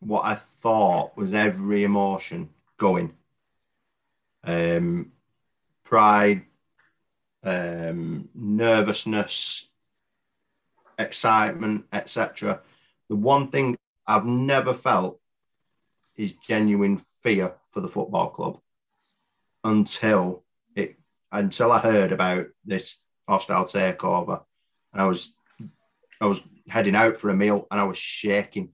what 0.00 0.24
I 0.24 0.34
thought 0.34 1.16
was 1.16 1.34
every 1.34 1.84
emotion 1.84 2.50
going. 2.76 3.14
Um, 4.44 5.12
pride, 5.84 6.42
um, 7.44 8.28
nervousness, 8.34 9.68
excitement, 10.98 11.86
etc. 11.92 12.60
The 13.08 13.16
one 13.16 13.48
thing 13.48 13.76
I've 14.06 14.26
never 14.26 14.74
felt 14.74 15.20
his 16.14 16.34
genuine 16.34 17.00
fear 17.22 17.54
for 17.70 17.80
the 17.80 17.88
football 17.88 18.30
club 18.30 18.60
until 19.64 20.44
it 20.74 20.96
until 21.30 21.72
I 21.72 21.78
heard 21.78 22.12
about 22.12 22.46
this 22.64 23.04
hostile 23.28 23.64
takeover. 23.64 24.42
And 24.92 25.02
I 25.02 25.06
was 25.06 25.36
I 26.20 26.26
was 26.26 26.42
heading 26.68 26.94
out 26.94 27.18
for 27.18 27.30
a 27.30 27.36
meal 27.36 27.66
and 27.70 27.80
I 27.80 27.84
was 27.84 27.98
shaking 27.98 28.70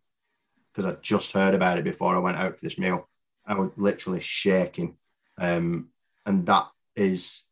because 0.73 0.87
I 0.87 0.99
just 1.01 1.33
heard 1.33 1.55
about 1.55 1.79
it 1.79 1.85
before 1.85 2.15
I 2.15 2.19
went 2.19 2.37
out 2.37 2.57
for 2.57 2.65
this 2.65 2.79
meal. 2.79 3.09
I 3.47 3.55
was 3.55 3.71
literally 3.77 4.21
shaking. 4.21 4.97
Um, 5.39 5.89
and 6.27 6.45
that 6.47 6.69
is 6.95 7.45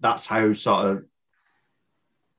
that's 0.00 0.26
how 0.26 0.52
sort 0.52 0.86
of 0.86 1.04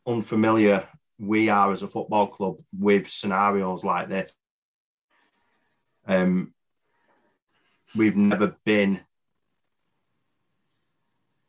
unfamiliar 0.05 0.87
we 1.19 1.49
are 1.49 1.71
as 1.71 1.83
a 1.83 1.87
football 1.87 2.27
club 2.27 2.57
with 2.77 3.09
scenarios 3.09 3.83
like 3.83 4.09
this. 4.09 4.31
Um, 6.07 6.53
we've 7.95 8.15
never 8.15 8.55
been 8.65 8.99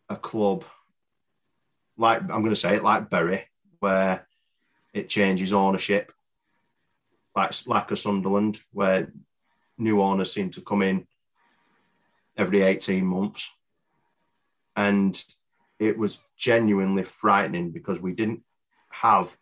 a 0.09 0.17
club 0.17 0.65
like 1.97 2.21
I'm 2.21 2.43
going 2.43 2.51
to 2.51 2.57
say 2.57 2.77
it 2.77 2.83
like 2.83 3.11
Bury, 3.11 3.45
where 3.81 4.27
it 4.93 5.09
changes 5.09 5.53
ownership, 5.53 6.13
like 7.35 7.53
like 7.67 7.91
a 7.91 7.97
Sunderland, 7.97 8.59
where 8.73 9.13
new 9.79 10.03
owners 10.03 10.33
seem 10.33 10.51
to 10.51 10.61
come 10.61 10.83
in 10.83 11.07
every 12.37 12.63
18 12.63 13.05
months, 13.05 13.53
and 14.75 15.23
it 15.79 15.99
was 15.99 16.23
genuinely 16.37 17.05
frightening 17.05 17.71
because 17.71 18.01
we 18.01 18.13
didn't 18.13 18.43
have 18.91 19.37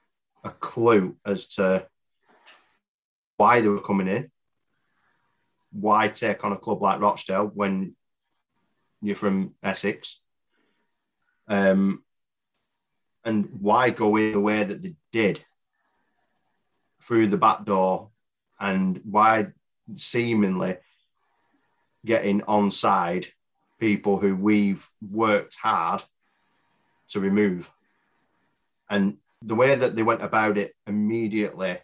a 0.45 0.51
clue 0.51 1.17
as 1.25 1.47
to 1.47 1.89
why 3.37 3.61
they 3.61 3.69
were 3.69 3.81
coming 3.81 4.09
in, 4.09 4.31
why 5.73 6.09
take 6.09 6.45
on 6.45 6.53
a 6.53 6.57
club 6.57 6.83
like 6.83 7.01
Rochdale 7.01 7.47
when 7.47 7.97
you're 9.03 9.17
from 9.17 9.55
Essex, 9.63 10.21
um, 11.49 12.05
and 13.25 13.49
why 13.61 13.91
go 13.91 14.17
in 14.17 14.33
the 14.33 14.41
way 14.41 14.63
that 14.63 14.83
they 14.83 14.95
did 15.13 15.45
through 17.03 17.27
the 17.27 17.39
back 17.39 17.65
door, 17.65 18.11
and 18.61 19.01
why 19.05 19.49
seemingly 19.95 20.77
getting 22.05 22.43
on 22.43 22.71
side 22.71 23.27
people 23.81 24.19
who 24.19 24.37
we've 24.37 24.89
worked 25.11 25.57
hard 25.57 26.03
to 27.09 27.21
remove. 27.21 27.71
And 28.89 29.19
the 29.45 29.55
way 29.55 29.75
that 29.75 29.95
they 29.95 30.03
went 30.03 30.23
about 30.23 30.57
it 30.57 30.75
immediately, 30.87 31.77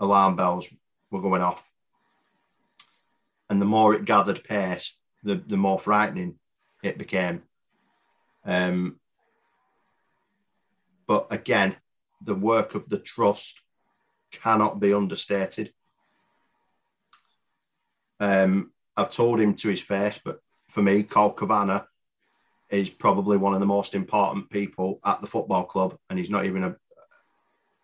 alarm 0.00 0.34
bells 0.34 0.68
were 1.10 1.20
going 1.20 1.42
off. 1.42 1.68
And 3.48 3.62
the 3.62 3.66
more 3.66 3.94
it 3.94 4.04
gathered 4.04 4.42
pace, 4.42 5.00
the, 5.22 5.36
the 5.36 5.56
more 5.56 5.78
frightening 5.78 6.38
it 6.82 6.98
became. 6.98 7.42
Um, 8.44 8.98
but 11.06 11.28
again, 11.30 11.76
the 12.20 12.34
work 12.34 12.74
of 12.74 12.88
the 12.88 12.98
trust 12.98 13.62
cannot 14.32 14.80
be 14.80 14.92
understated. 14.92 15.72
Um, 18.18 18.72
I've 18.96 19.10
told 19.10 19.38
him 19.38 19.54
to 19.54 19.68
his 19.68 19.80
face, 19.80 20.18
but 20.24 20.40
for 20.68 20.82
me, 20.82 21.02
Carl 21.02 21.32
Cavanagh 21.32 21.84
is 22.74 22.90
probably 22.90 23.36
one 23.36 23.54
of 23.54 23.60
the 23.60 23.66
most 23.66 23.94
important 23.94 24.50
people 24.50 25.00
at 25.04 25.20
the 25.20 25.26
football 25.26 25.64
club, 25.64 25.96
and 26.08 26.18
he's 26.18 26.30
not 26.30 26.44
even 26.44 26.64
a, 26.64 26.76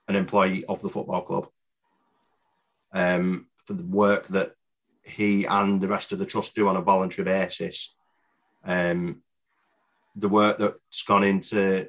an 0.08 0.16
employee 0.16 0.64
of 0.66 0.82
the 0.82 0.88
football 0.88 1.22
club. 1.22 1.48
Um, 2.92 3.46
for 3.64 3.74
the 3.74 3.84
work 3.84 4.26
that 4.28 4.52
he 5.04 5.44
and 5.44 5.80
the 5.80 5.88
rest 5.88 6.12
of 6.12 6.18
the 6.18 6.26
trust 6.26 6.54
do 6.54 6.68
on 6.68 6.76
a 6.76 6.82
voluntary 6.82 7.24
basis, 7.24 7.94
um, 8.64 9.22
the 10.16 10.28
work 10.28 10.58
that's 10.58 11.02
gone 11.04 11.24
into 11.24 11.88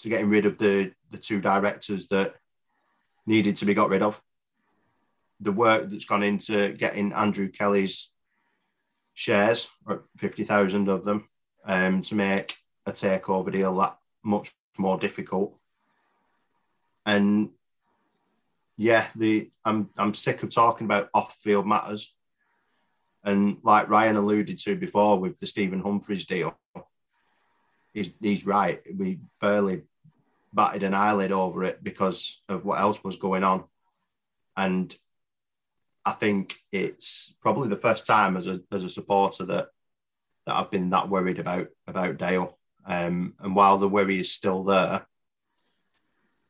to 0.00 0.08
getting 0.08 0.28
rid 0.28 0.46
of 0.46 0.58
the 0.58 0.92
the 1.10 1.18
two 1.18 1.40
directors 1.40 2.08
that 2.08 2.34
needed 3.26 3.56
to 3.56 3.64
be 3.64 3.74
got 3.74 3.88
rid 3.88 4.02
of, 4.02 4.20
the 5.40 5.52
work 5.52 5.88
that's 5.88 6.04
gone 6.04 6.22
into 6.22 6.72
getting 6.72 7.12
Andrew 7.12 7.48
Kelly's 7.48 8.12
shares, 9.18 9.68
or 9.84 10.04
50,000 10.16 10.88
of 10.88 11.04
them, 11.04 11.28
um, 11.64 12.00
to 12.02 12.14
make 12.14 12.54
a 12.86 12.92
takeover 12.92 13.50
deal 13.50 13.74
that 13.76 13.98
much 14.22 14.54
more 14.78 14.96
difficult. 14.96 15.58
And 17.04 17.50
yeah, 18.76 19.08
the 19.16 19.50
I'm 19.64 19.90
I'm 19.96 20.14
sick 20.14 20.44
of 20.44 20.54
talking 20.54 20.84
about 20.84 21.10
off-field 21.12 21.66
matters. 21.66 22.14
And 23.24 23.58
like 23.64 23.88
Ryan 23.88 24.14
alluded 24.14 24.56
to 24.58 24.76
before 24.76 25.18
with 25.18 25.40
the 25.40 25.48
Stephen 25.48 25.82
Humphrys 25.82 26.24
deal, 26.24 26.56
he's 27.92 28.12
he's 28.20 28.46
right. 28.46 28.80
We 28.96 29.18
barely 29.40 29.82
batted 30.54 30.84
an 30.84 30.94
eyelid 30.94 31.32
over 31.32 31.64
it 31.64 31.82
because 31.82 32.40
of 32.48 32.64
what 32.64 32.78
else 32.78 33.02
was 33.02 33.16
going 33.16 33.42
on. 33.42 33.64
And 34.56 34.94
I 36.08 36.12
think 36.12 36.56
it's 36.72 37.36
probably 37.42 37.68
the 37.68 37.76
first 37.76 38.06
time 38.06 38.38
as 38.38 38.46
a 38.46 38.60
as 38.72 38.82
a 38.82 38.88
supporter 38.88 39.44
that 39.44 39.68
that 40.46 40.56
I've 40.56 40.70
been 40.70 40.88
that 40.90 41.10
worried 41.10 41.38
about 41.38 41.68
about 41.86 42.16
Dale. 42.16 42.58
Um, 42.86 43.34
and 43.40 43.54
while 43.54 43.76
the 43.76 43.90
worry 43.90 44.18
is 44.18 44.32
still 44.32 44.64
there, 44.64 45.06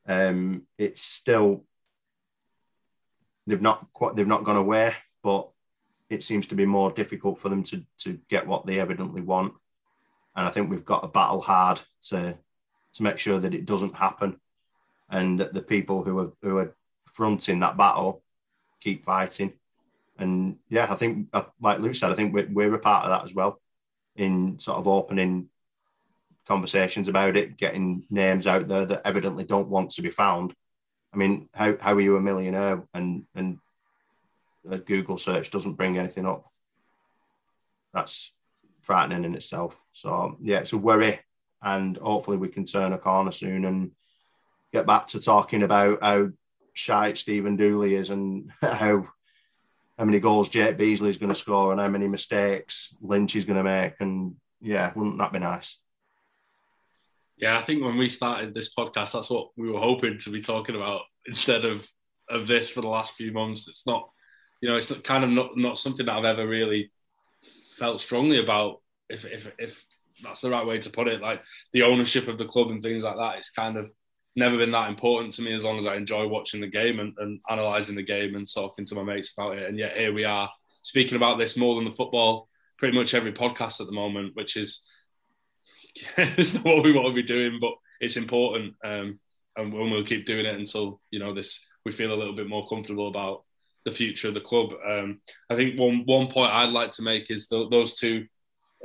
um, 0.06 0.62
it's 0.78 1.02
still 1.02 1.64
they've 3.48 3.60
not 3.60 3.92
quite 3.92 4.14
they've 4.14 4.28
not 4.34 4.44
gone 4.44 4.56
away, 4.56 4.94
but 5.24 5.50
it 6.08 6.22
seems 6.22 6.46
to 6.48 6.54
be 6.54 6.64
more 6.64 6.92
difficult 6.92 7.40
for 7.40 7.48
them 7.48 7.64
to 7.64 7.84
to 8.04 8.20
get 8.28 8.46
what 8.46 8.64
they 8.64 8.78
evidently 8.78 9.22
want. 9.22 9.54
And 10.36 10.46
I 10.46 10.50
think 10.52 10.70
we've 10.70 10.84
got 10.84 11.00
to 11.00 11.08
battle 11.08 11.40
hard 11.40 11.80
to 12.10 12.38
to 12.92 13.02
make 13.02 13.18
sure 13.18 13.40
that 13.40 13.54
it 13.54 13.66
doesn't 13.66 13.96
happen, 13.96 14.38
and 15.10 15.40
that 15.40 15.52
the 15.52 15.62
people 15.62 16.04
who 16.04 16.16
are 16.20 16.32
who 16.42 16.58
are 16.58 16.76
fronting 17.06 17.58
that 17.58 17.76
battle 17.76 18.22
keep 18.80 19.04
fighting. 19.04 19.52
And 20.18 20.56
yeah, 20.68 20.86
I 20.90 20.94
think, 20.94 21.28
like 21.60 21.78
Luke 21.78 21.94
said, 21.94 22.10
I 22.10 22.14
think 22.14 22.34
we're, 22.34 22.48
we're 22.50 22.74
a 22.74 22.78
part 22.78 23.04
of 23.04 23.10
that 23.10 23.24
as 23.24 23.34
well 23.34 23.60
in 24.16 24.58
sort 24.58 24.78
of 24.78 24.88
opening 24.88 25.48
conversations 26.46 27.08
about 27.08 27.36
it, 27.36 27.56
getting 27.56 28.04
names 28.10 28.46
out 28.46 28.66
there 28.66 28.84
that 28.84 29.06
evidently 29.06 29.44
don't 29.44 29.68
want 29.68 29.90
to 29.90 30.02
be 30.02 30.10
found. 30.10 30.54
I 31.12 31.16
mean, 31.16 31.48
how, 31.54 31.76
how 31.80 31.94
are 31.94 32.00
you 32.00 32.16
a 32.16 32.20
millionaire 32.20 32.82
and 32.92 33.24
and 33.34 33.58
a 34.70 34.78
Google 34.78 35.16
search 35.16 35.50
doesn't 35.50 35.74
bring 35.74 35.98
anything 35.98 36.26
up. 36.26 36.50
That's 37.92 38.34
frightening 38.82 39.24
in 39.24 39.34
itself. 39.34 39.80
So 39.92 40.36
yeah, 40.40 40.58
it's 40.58 40.72
a 40.72 40.78
worry, 40.78 41.20
and 41.62 41.96
hopefully 41.96 42.36
we 42.36 42.48
can 42.48 42.64
turn 42.64 42.92
a 42.92 42.98
corner 42.98 43.32
soon 43.32 43.64
and 43.64 43.92
get 44.72 44.86
back 44.86 45.06
to 45.08 45.20
talking 45.20 45.62
about 45.62 46.02
how 46.02 46.30
shite 46.78 47.18
Stephen 47.18 47.56
Dooley 47.56 47.96
is 47.96 48.10
and 48.10 48.50
how 48.62 49.08
how 49.98 50.04
many 50.04 50.20
goals 50.20 50.48
Jake 50.48 50.78
Beesley 50.78 51.08
is 51.08 51.18
going 51.18 51.32
to 51.32 51.34
score 51.34 51.72
and 51.72 51.80
how 51.80 51.88
many 51.88 52.06
mistakes 52.06 52.96
Lynch 53.02 53.34
is 53.34 53.44
going 53.44 53.56
to 53.56 53.64
make. 53.64 53.94
And 53.98 54.36
yeah, 54.60 54.92
wouldn't 54.94 55.18
that 55.18 55.32
be 55.32 55.40
nice? 55.40 55.80
Yeah, 57.36 57.58
I 57.58 57.62
think 57.62 57.82
when 57.82 57.98
we 57.98 58.06
started 58.06 58.54
this 58.54 58.72
podcast, 58.72 59.12
that's 59.12 59.30
what 59.30 59.48
we 59.56 59.70
were 59.70 59.80
hoping 59.80 60.18
to 60.18 60.30
be 60.30 60.40
talking 60.40 60.76
about 60.76 61.02
instead 61.26 61.64
of 61.64 61.88
of 62.30 62.46
this 62.46 62.70
for 62.70 62.80
the 62.80 62.88
last 62.88 63.14
few 63.14 63.32
months. 63.32 63.68
It's 63.68 63.86
not, 63.86 64.08
you 64.60 64.68
know, 64.68 64.76
it's 64.76 64.90
not 64.90 65.02
kind 65.02 65.24
of 65.24 65.30
not, 65.30 65.56
not 65.56 65.78
something 65.78 66.06
that 66.06 66.14
I've 66.14 66.24
ever 66.24 66.46
really 66.46 66.92
felt 67.76 68.00
strongly 68.00 68.38
about. 68.38 68.80
If 69.08 69.24
if 69.24 69.50
if 69.58 69.84
that's 70.22 70.42
the 70.42 70.50
right 70.50 70.66
way 70.66 70.78
to 70.78 70.90
put 70.90 71.08
it, 71.08 71.22
like 71.22 71.42
the 71.72 71.82
ownership 71.82 72.28
of 72.28 72.38
the 72.38 72.44
club 72.44 72.70
and 72.70 72.82
things 72.82 73.02
like 73.02 73.16
that, 73.16 73.38
it's 73.38 73.50
kind 73.50 73.76
of 73.76 73.90
never 74.38 74.56
been 74.56 74.70
that 74.70 74.88
important 74.88 75.32
to 75.34 75.42
me 75.42 75.52
as 75.52 75.64
long 75.64 75.78
as 75.78 75.86
I 75.86 75.96
enjoy 75.96 76.26
watching 76.26 76.60
the 76.60 76.66
game 76.66 77.00
and, 77.00 77.14
and 77.18 77.40
analysing 77.48 77.96
the 77.96 78.02
game 78.02 78.34
and 78.34 78.46
talking 78.50 78.86
to 78.86 78.94
my 78.94 79.02
mates 79.02 79.32
about 79.36 79.56
it. 79.56 79.68
And 79.68 79.78
yet 79.78 79.96
here 79.96 80.12
we 80.12 80.24
are 80.24 80.50
speaking 80.82 81.16
about 81.16 81.38
this 81.38 81.56
more 81.56 81.74
than 81.74 81.84
the 81.84 81.90
football, 81.90 82.48
pretty 82.78 82.96
much 82.96 83.14
every 83.14 83.32
podcast 83.32 83.80
at 83.80 83.86
the 83.86 83.92
moment, 83.92 84.34
which 84.34 84.56
is 84.56 84.86
it's 86.16 86.54
not 86.54 86.64
what 86.64 86.84
we 86.84 86.92
want 86.92 87.08
to 87.08 87.14
be 87.14 87.22
doing, 87.22 87.58
but 87.60 87.72
it's 88.00 88.16
important. 88.16 88.74
Um, 88.84 89.18
and 89.56 89.72
we'll 89.72 90.04
keep 90.04 90.24
doing 90.24 90.46
it 90.46 90.54
until 90.54 91.00
you 91.10 91.18
know 91.18 91.34
this 91.34 91.60
we 91.84 91.90
feel 91.90 92.12
a 92.12 92.14
little 92.14 92.36
bit 92.36 92.48
more 92.48 92.68
comfortable 92.68 93.08
about 93.08 93.42
the 93.84 93.90
future 93.90 94.28
of 94.28 94.34
the 94.34 94.40
club. 94.40 94.72
Um, 94.86 95.20
I 95.50 95.56
think 95.56 95.78
one 95.78 96.02
one 96.04 96.28
point 96.28 96.52
I'd 96.52 96.72
like 96.72 96.92
to 96.92 97.02
make 97.02 97.30
is 97.30 97.48
the, 97.48 97.68
those 97.68 97.98
two 97.98 98.26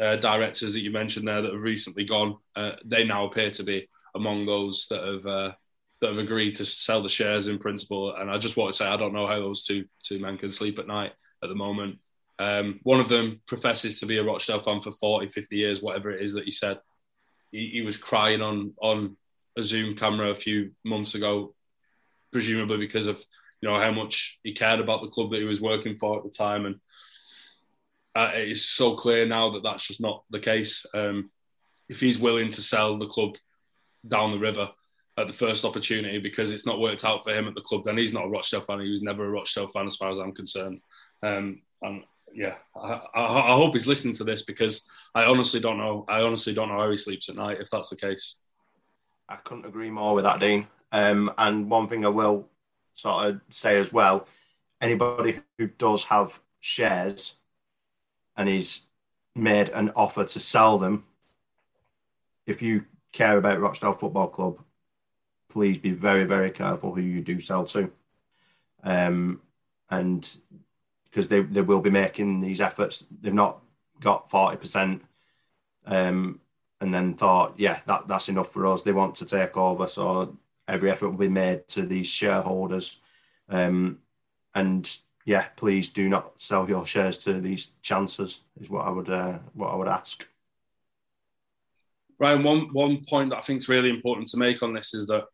uh, 0.02 0.16
directors 0.16 0.74
that 0.74 0.82
you 0.82 0.92
mentioned 0.92 1.28
there 1.28 1.42
that 1.42 1.54
have 1.54 1.62
recently 1.62 2.06
gone. 2.06 2.38
Uh, 2.56 2.72
they 2.86 3.04
now 3.04 3.28
appear 3.28 3.52
to 3.52 3.64
be 3.64 3.88
among 4.16 4.46
those 4.46 4.88
that 4.90 5.04
have 5.04 5.26
uh, 5.26 5.52
that 6.02 6.10
have 6.10 6.20
agreed 6.20 6.56
to 6.56 6.66
sell 6.66 7.02
the 7.02 7.10
shares 7.10 7.48
in 7.48 7.58
principle. 7.58 8.14
And 8.16 8.30
I 8.30 8.38
just 8.38 8.58
want 8.58 8.72
to 8.72 8.78
say 8.78 8.86
I 8.86 8.98
don't 8.98 9.14
know 9.14 9.28
how 9.28 9.40
those 9.40 9.64
two 9.64 9.86
two 10.04 10.20
men 10.20 10.38
can 10.38 10.50
sleep 10.50 10.80
at 10.80 10.88
night 10.88 11.14
at 11.42 11.50
the 11.50 11.56
moment. 11.56 12.00
Um, 12.40 12.80
one 12.84 13.00
of 13.00 13.10
them 13.10 13.42
professes 13.46 14.00
to 14.00 14.06
be 14.06 14.18
a 14.18 14.24
Rochdale 14.24 14.60
fan 14.60 14.82
for 14.82 14.92
40, 14.92 15.30
50 15.30 15.56
years, 15.56 15.82
whatever 15.82 16.12
it 16.12 16.22
is 16.22 16.34
that 16.34 16.46
he 16.46 16.52
said. 16.52 16.80
He, 17.52 17.70
he 17.74 17.82
was 17.82 17.98
crying 17.98 18.42
on 18.42 18.74
on 18.82 19.18
a 19.56 19.64
Zoom 19.64 19.96
camera 19.96 20.32
a 20.32 20.36
few 20.36 20.72
months 20.84 21.16
ago, 21.16 21.54
presumably 22.32 22.78
because 22.78 23.08
of 23.08 23.24
you 23.62 23.70
know 23.70 23.80
how 23.80 23.92
much 23.92 24.40
he 24.44 24.54
cared 24.54 24.80
about 24.80 25.02
the 25.02 25.10
club 25.10 25.32
that 25.32 25.40
he 25.40 25.46
was 25.46 25.62
working 25.62 25.98
for 25.98 26.18
at 26.18 26.24
the 26.24 26.30
time, 26.30 26.66
and 26.66 26.76
uh, 28.16 28.32
it 28.36 28.50
is 28.50 28.68
so 28.68 28.96
clear 28.96 29.26
now 29.26 29.52
that 29.52 29.64
that's 29.64 29.88
just 29.88 30.02
not 30.02 30.24
the 30.30 30.40
case. 30.40 30.86
Um, 30.94 31.32
if 31.88 32.00
he's 32.00 32.20
willing 32.20 32.50
to 32.50 32.62
sell 32.62 32.98
the 32.98 33.08
club 33.08 33.38
down 34.08 34.32
the 34.32 34.40
river 34.40 34.70
at 35.18 35.28
the 35.28 35.34
first 35.34 35.64
opportunity 35.64 36.20
because 36.20 36.52
it's 36.52 36.66
not 36.66 36.80
worked 36.80 37.06
out 37.06 37.24
for 37.24 37.34
him 37.34 37.48
at 37.48 37.56
the 37.56 37.62
club, 37.62 37.84
then 37.84 37.98
he's 37.98 38.14
not 38.14 38.26
a 38.26 38.30
Rochdale 38.30 38.62
fan. 38.62 38.80
He 38.80 38.92
was 38.92 39.04
never 39.04 39.26
a 39.26 39.30
Rochdale 39.30 39.68
fan 39.68 39.86
as 39.86 39.96
far 39.96 40.10
as 40.10 40.18
I'm 40.18 40.34
concerned. 40.34 40.82
Um, 41.22 41.62
and 41.82 42.04
yeah, 42.34 42.56
I, 42.76 43.02
I, 43.14 43.52
I, 43.52 43.56
hope 43.56 43.74
he's 43.74 43.88
listening 43.88 44.16
to 44.16 44.24
this 44.24 44.42
because 44.42 44.88
I 45.14 45.26
honestly 45.26 45.60
don't 45.60 45.78
know. 45.78 46.06
I 46.10 46.22
honestly 46.22 46.54
don't 46.54 46.70
know 46.70 46.80
how 46.80 46.90
he 46.90 46.98
sleeps 46.98 47.30
at 47.30 47.36
night 47.36 47.62
if 47.62 47.70
that's 47.70 47.90
the 47.90 47.96
case. 47.96 48.38
I 49.30 49.36
couldn't 49.36 49.66
agree 49.66 49.92
more 49.92 50.16
with 50.16 50.24
that, 50.24 50.40
Dean. 50.40 50.68
Um, 50.92 51.32
and 51.38 51.70
one 51.70 51.88
thing 51.88 52.06
I 52.06 52.10
will 52.10 52.50
sort 52.96 53.26
of 53.26 53.42
say 53.50 53.80
as 53.80 53.94
well 53.94 54.28
anybody 54.82 55.40
who 55.58 55.68
does 55.68 56.04
have 56.04 56.40
shares 56.60 57.36
and 58.36 58.50
he's 58.50 58.86
made 59.34 59.70
an 59.70 59.92
offer 59.96 60.26
to 60.26 60.40
sell 60.40 60.78
them, 60.78 61.06
if 62.46 62.62
you 62.62 62.86
care 63.14 63.38
about 63.38 63.60
Rochdale 63.60 63.94
Football 63.94 64.28
Club, 64.28 64.60
please 65.50 65.78
be 65.78 65.92
very, 65.92 66.26
very 66.26 66.52
careful 66.52 66.94
who 66.94 67.02
you 67.02 67.22
do 67.22 67.40
sell 67.40 67.64
to. 67.66 67.92
Um, 68.84 69.42
and 69.90 70.30
because 71.06 71.30
they, 71.30 71.42
they 71.42 71.62
will 71.62 71.80
be 71.80 71.92
making 71.92 72.42
these 72.42 72.60
efforts, 72.60 73.06
they've 73.22 73.34
not 73.34 73.62
got 74.02 74.30
40%. 74.30 75.02
Um, 75.86 76.40
and 76.82 76.94
then 76.94 77.14
thought, 77.14 77.54
yeah, 77.58 77.80
that, 77.86 78.08
that's 78.08 78.30
enough 78.30 78.52
for 78.52 78.66
us. 78.66 78.82
They 78.82 78.92
want 78.92 79.16
to 79.16 79.26
take 79.26 79.56
over. 79.56 79.88
So 79.88 80.38
every 80.68 80.92
effort 80.92 81.10
will 81.10 81.18
be 81.18 81.30
made 81.30 81.68
to 81.70 81.84
these 81.84 82.08
shareholders. 82.08 83.00
Um, 83.48 84.00
and 84.54 84.90
yeah, 85.26 85.48
please 85.56 85.90
do 85.90 86.10
not 86.10 86.42
sell 86.42 86.68
your 86.68 86.86
shares 86.86 87.18
to 87.20 87.34
these 87.40 87.72
chances. 87.82 88.42
Is 88.60 88.70
what 88.70 88.86
I 88.86 88.90
would 88.90 89.10
uh, 89.10 89.40
what 89.54 89.70
I 89.70 89.76
would 89.76 89.88
ask. 89.88 90.28
Ryan, 92.24 92.44
one 92.44 92.70
one 92.72 93.04
point 93.04 93.32
that 93.32 93.40
I 93.40 93.42
think 93.42 93.58
is 93.58 93.68
really 93.68 93.90
important 93.90 94.28
to 94.30 94.38
make 94.38 94.64
on 94.64 94.74
this 94.74 94.94
is 94.94 95.08
that 95.08 95.26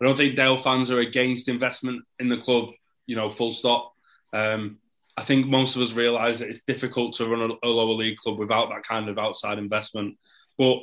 I 0.00 0.04
don't 0.04 0.16
think 0.16 0.34
Dale 0.34 0.56
fans 0.56 0.90
are 0.90 0.98
against 0.98 1.48
investment 1.48 2.02
in 2.18 2.26
the 2.26 2.36
club. 2.36 2.70
You 3.06 3.14
know, 3.14 3.30
full 3.30 3.52
stop. 3.52 3.92
Um, 4.32 4.78
I 5.16 5.22
think 5.22 5.46
most 5.46 5.76
of 5.76 5.82
us 5.82 5.92
realise 5.92 6.40
that 6.40 6.50
it's 6.50 6.64
difficult 6.64 7.14
to 7.14 7.28
run 7.28 7.50
a, 7.50 7.66
a, 7.66 7.68
lower 7.68 7.94
league 7.94 8.18
club 8.18 8.36
without 8.36 8.68
that 8.70 8.82
kind 8.82 9.08
of 9.08 9.16
outside 9.16 9.58
investment. 9.58 10.18
But 10.58 10.78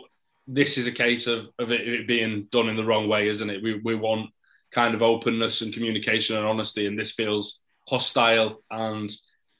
this 0.47 0.77
is 0.77 0.87
a 0.87 0.91
case 0.91 1.27
of, 1.27 1.49
of 1.59 1.71
it, 1.71 1.87
it, 1.87 2.07
being 2.07 2.47
done 2.49 2.69
in 2.69 2.77
the 2.77 2.85
wrong 2.85 3.09
way, 3.09 3.27
isn't 3.27 3.49
it? 3.49 3.61
We, 3.61 3.81
we 3.83 3.95
want 3.95 4.31
kind 4.71 4.95
of 4.95 5.03
openness 5.03 5.61
and 5.61 5.73
communication 5.73 6.37
and 6.37 6.45
honesty, 6.45 6.87
and 6.87 6.97
this 6.97 7.11
feels 7.11 7.59
hostile 7.89 8.63
and 8.71 9.11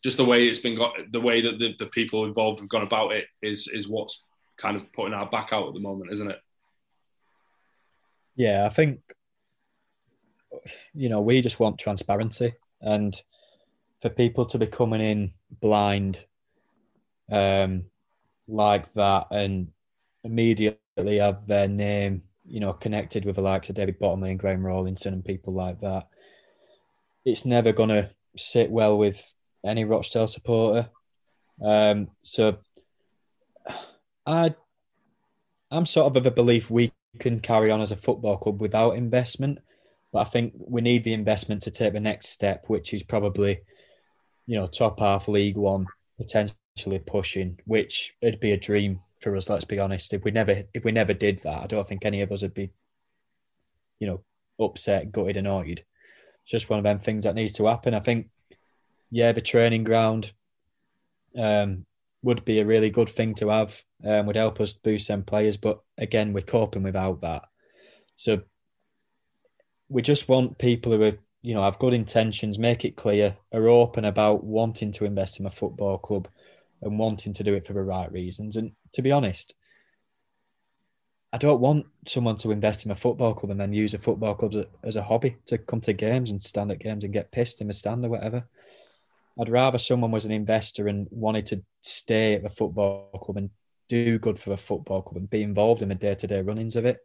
just 0.04 0.18
the 0.18 0.26
way 0.26 0.48
it's 0.48 0.60
been 0.60 0.78
got, 0.78 0.94
the 1.12 1.22
way 1.22 1.42
that 1.42 1.60
the, 1.60 1.76
the 1.78 1.88
people 1.88 2.26
involved 2.26 2.62
have 2.62 2.70
gone 2.70 2.82
about 2.82 3.12
it 3.12 3.26
is 3.42 3.68
is 3.68 3.90
what's 3.90 4.24
kind 4.64 4.78
of 4.78 4.92
putting 4.94 5.14
our 5.14 5.28
back 5.28 5.52
out 5.52 5.68
at 5.68 5.74
the 5.74 5.80
moment, 5.82 6.12
isn't 6.14 6.32
it? 6.32 6.40
Yeah, 8.36 8.66
I 8.66 8.70
think 8.70 9.02
you 10.94 11.10
know 11.10 11.20
we 11.20 11.42
just 11.42 11.60
want 11.60 11.78
transparency 11.78 12.54
and 12.82 13.22
for 14.02 14.10
people 14.10 14.46
to 14.46 14.58
be 14.58 14.68
coming 14.68 15.02
in 15.02 15.34
blind 15.60 16.24
um 17.32 17.84
like 18.48 18.94
that 18.94 19.28
and 19.32 19.70
immediately 20.24 21.18
have 21.18 21.46
their 21.48 21.68
name 21.68 22.22
you 22.46 22.60
know 22.60 22.72
connected 22.72 23.26
with 23.26 23.36
the 23.36 23.42
likes 23.42 23.70
of 23.70 23.76
David 23.76 24.00
Bottomley 24.00 24.32
and 24.32 24.40
Graham 24.40 24.66
Rawlinson 24.66 25.14
and 25.14 25.26
people 25.26 25.54
like 25.54 25.82
that 25.82 26.08
it's 27.26 27.46
never 27.46 27.74
to 27.90 28.10
sit 28.38 28.70
well 28.70 28.98
with 28.98 29.34
any 29.66 29.84
Rochdale 29.84 30.28
supporter 30.28 30.90
um 31.62 32.10
so 32.22 32.58
I 34.26 34.56
I'm 35.72 35.86
sort 35.86 36.08
of 36.08 36.16
of 36.18 36.26
a 36.26 36.32
belief 36.32 36.70
we 36.70 36.94
can 37.20 37.40
carry 37.40 37.72
on 37.72 37.82
as 37.82 37.92
a 37.92 37.96
football 37.96 38.38
club 38.38 38.62
without 38.62 38.96
investment, 38.96 39.60
but 40.12 40.20
I 40.20 40.24
think 40.26 40.54
we 40.56 40.82
need 40.82 41.04
the 41.04 41.14
investment 41.14 41.64
to 41.64 41.72
take 41.72 41.94
the 41.94 42.00
next 42.00 42.30
step, 42.30 42.66
which 42.68 42.94
is 42.94 43.04
probably, 43.04 43.62
you 44.46 44.60
know, 44.60 44.68
top 44.68 45.00
half 45.00 45.28
League 45.28 45.58
One, 45.58 45.88
potentially 46.18 47.00
pushing, 47.06 47.60
which 47.66 48.16
it'd 48.22 48.40
be 48.40 48.52
a 48.52 48.58
dream 48.58 49.00
for 49.22 49.36
us. 49.36 49.50
Let's 49.50 49.66
be 49.66 49.80
honest. 49.80 50.14
If 50.14 50.24
we 50.24 50.32
never 50.32 50.64
if 50.74 50.84
we 50.84 50.92
never 50.92 51.14
did 51.14 51.42
that, 51.44 51.64
I 51.64 51.68
don't 51.68 51.88
think 51.88 52.06
any 52.06 52.22
of 52.22 52.32
us 52.32 52.44
would 52.44 52.54
be, 52.54 52.72
you 54.00 54.08
know, 54.08 54.24
upset, 54.64 55.12
gutted, 55.12 55.38
annoyed. 55.38 55.84
It's 56.44 56.52
just 56.52 56.70
one 56.70 56.80
of 56.80 56.84
them 56.84 57.00
things 57.00 57.24
that 57.24 57.36
needs 57.36 57.54
to 57.54 57.66
happen. 57.66 57.94
I 57.94 58.00
think, 58.00 58.30
yeah, 59.10 59.32
the 59.32 59.42
training 59.42 59.86
ground, 59.86 60.34
um, 61.38 61.86
would 62.22 62.46
be 62.46 62.60
a 62.60 62.66
really 62.66 62.90
good 62.90 63.10
thing 63.10 63.36
to 63.36 63.50
have. 63.50 63.84
Um, 64.06 64.26
would 64.26 64.36
help 64.36 64.60
us 64.60 64.74
boost 64.74 65.08
some 65.08 65.24
players, 65.24 65.56
but 65.56 65.82
again, 65.98 66.34
we're 66.34 66.42
coping 66.42 66.84
without 66.84 67.22
that. 67.22 67.44
So 68.18 68.42
we 69.88 70.02
just 70.02 70.28
want 70.28 70.58
people 70.58 70.92
who 70.92 71.04
are, 71.04 71.18
you 71.42 71.54
know, 71.54 71.64
have 71.64 71.80
good 71.80 71.94
intentions, 71.94 72.60
make 72.60 72.84
it 72.84 72.98
clear, 72.98 73.38
are 73.54 73.70
open 73.70 74.04
about 74.04 74.44
wanting 74.44 74.92
to 74.94 75.06
invest 75.06 75.40
in 75.40 75.46
a 75.46 75.52
football 75.52 75.98
club 75.98 76.28
and 76.82 77.00
wanting 77.00 77.32
to 77.34 77.44
do 77.44 77.54
it 77.54 77.66
for 77.66 77.74
the 77.74 77.82
right 77.82 78.12
reasons. 78.12 78.58
And 78.58 78.74
to 78.92 79.02
be 79.02 79.12
honest, 79.12 79.54
I 81.32 81.38
don't 81.38 81.62
want 81.62 81.86
someone 82.08 82.36
to 82.38 82.52
invest 82.52 82.86
in 82.86 82.92
a 82.92 82.96
football 82.96 83.34
club 83.34 83.52
and 83.52 83.60
then 83.60 83.74
use 83.74 83.94
a 83.94 84.00
football 84.00 84.36
club 84.36 84.54
as 84.54 84.58
a, 84.58 84.68
as 84.84 84.96
a 84.98 85.04
hobby 85.04 85.38
to 85.48 85.58
come 85.58 85.82
to 85.82 85.94
games 85.94 86.30
and 86.30 86.44
stand 86.44 86.72
at 86.72 86.80
games 86.80 87.04
and 87.04 87.14
get 87.14 87.32
pissed 87.32 87.62
in 87.62 87.68
the 87.68 87.74
stand 87.74 88.06
or 88.06 88.10
whatever. 88.10 88.44
I'd 89.40 89.50
rather 89.50 89.80
someone 89.80 90.12
was 90.12 90.26
an 90.26 90.32
investor 90.32 90.88
and 90.88 91.08
wanted 91.10 91.48
to 91.48 91.64
stay 91.82 92.36
at 92.36 92.44
the 92.44 92.50
football 92.50 93.10
club 93.20 93.38
and 93.38 93.50
do 93.94 94.20
good 94.20 94.40
for 94.40 94.50
the 94.50 94.58
football 94.58 95.02
club 95.02 95.18
and 95.18 95.30
be 95.30 95.44
involved 95.44 95.82
in 95.82 95.90
the 95.90 95.96
day 95.96 96.16
to 96.16 96.28
day 96.28 96.42
runnings 96.42 96.76
of 96.76 96.86
it. 96.86 97.00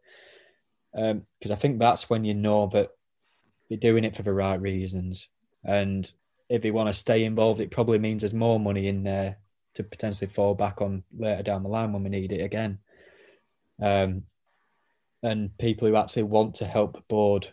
Because 0.93 1.51
um, 1.51 1.51
I 1.51 1.55
think 1.55 1.79
that's 1.79 2.09
when 2.09 2.25
you 2.25 2.33
know 2.33 2.67
that 2.67 2.89
you're 3.67 3.79
doing 3.79 4.03
it 4.03 4.15
for 4.15 4.23
the 4.23 4.33
right 4.33 4.59
reasons. 4.59 5.27
And 5.63 6.11
if 6.49 6.65
you 6.65 6.73
want 6.73 6.87
to 6.87 6.93
stay 6.93 7.23
involved, 7.23 7.61
it 7.61 7.71
probably 7.71 7.99
means 7.99 8.21
there's 8.21 8.33
more 8.33 8.59
money 8.59 8.87
in 8.87 9.03
there 9.03 9.37
to 9.75 9.83
potentially 9.83 10.27
fall 10.27 10.55
back 10.55 10.81
on 10.81 11.03
later 11.17 11.43
down 11.43 11.63
the 11.63 11.69
line 11.69 11.93
when 11.93 12.03
we 12.03 12.09
need 12.09 12.31
it 12.31 12.43
again. 12.43 12.79
Um, 13.81 14.23
and 15.21 15.55
people 15.57 15.87
who 15.87 15.95
actually 15.95 16.23
want 16.23 16.55
to 16.55 16.65
help 16.65 16.93
the 16.93 17.01
board 17.01 17.49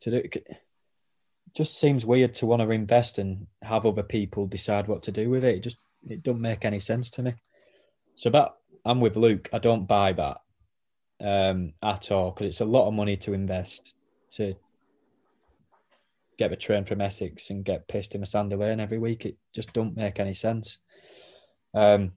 to 0.00 0.10
do 0.10 0.16
it 0.16 0.46
just 1.54 1.78
seems 1.78 2.04
weird 2.04 2.34
to 2.34 2.46
want 2.46 2.60
to 2.60 2.70
invest 2.70 3.18
and 3.18 3.46
have 3.62 3.86
other 3.86 4.02
people 4.02 4.46
decide 4.46 4.88
what 4.88 5.04
to 5.04 5.12
do 5.12 5.30
with 5.30 5.44
it. 5.44 5.56
It 5.56 5.60
just 5.60 5.76
it 6.08 6.22
don't 6.22 6.40
make 6.40 6.64
any 6.64 6.80
sense 6.80 7.10
to 7.10 7.22
me. 7.22 7.34
So 8.16 8.30
that 8.30 8.54
I'm 8.84 9.00
with 9.00 9.16
Luke. 9.16 9.48
I 9.52 9.58
don't 9.58 9.86
buy 9.86 10.12
that 10.12 10.38
um, 11.20 11.72
at 11.82 12.10
all 12.10 12.30
because 12.30 12.46
it's 12.46 12.60
a 12.60 12.66
lot 12.66 12.86
of 12.86 12.94
money 12.94 13.16
to 13.18 13.32
invest 13.32 13.94
to 14.32 14.54
get 16.38 16.50
the 16.50 16.56
train 16.56 16.84
from 16.84 17.00
Essex 17.00 17.50
and 17.50 17.64
get 17.64 17.88
pissed 17.88 18.14
in 18.14 18.22
a 18.22 18.26
sandy 18.26 18.56
lane 18.56 18.80
every 18.80 18.98
week. 18.98 19.24
It 19.24 19.36
just 19.54 19.72
don't 19.72 19.96
make 19.96 20.20
any 20.20 20.34
sense. 20.34 20.78
Um, 21.72 22.12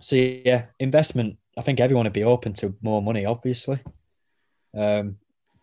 so 0.00 0.16
yeah, 0.16 0.66
investment. 0.78 1.38
I 1.56 1.62
think 1.62 1.80
everyone 1.80 2.04
would 2.04 2.12
be 2.12 2.24
open 2.24 2.54
to 2.54 2.74
more 2.82 3.02
money, 3.02 3.24
obviously. 3.24 3.80
Um, 4.76 5.16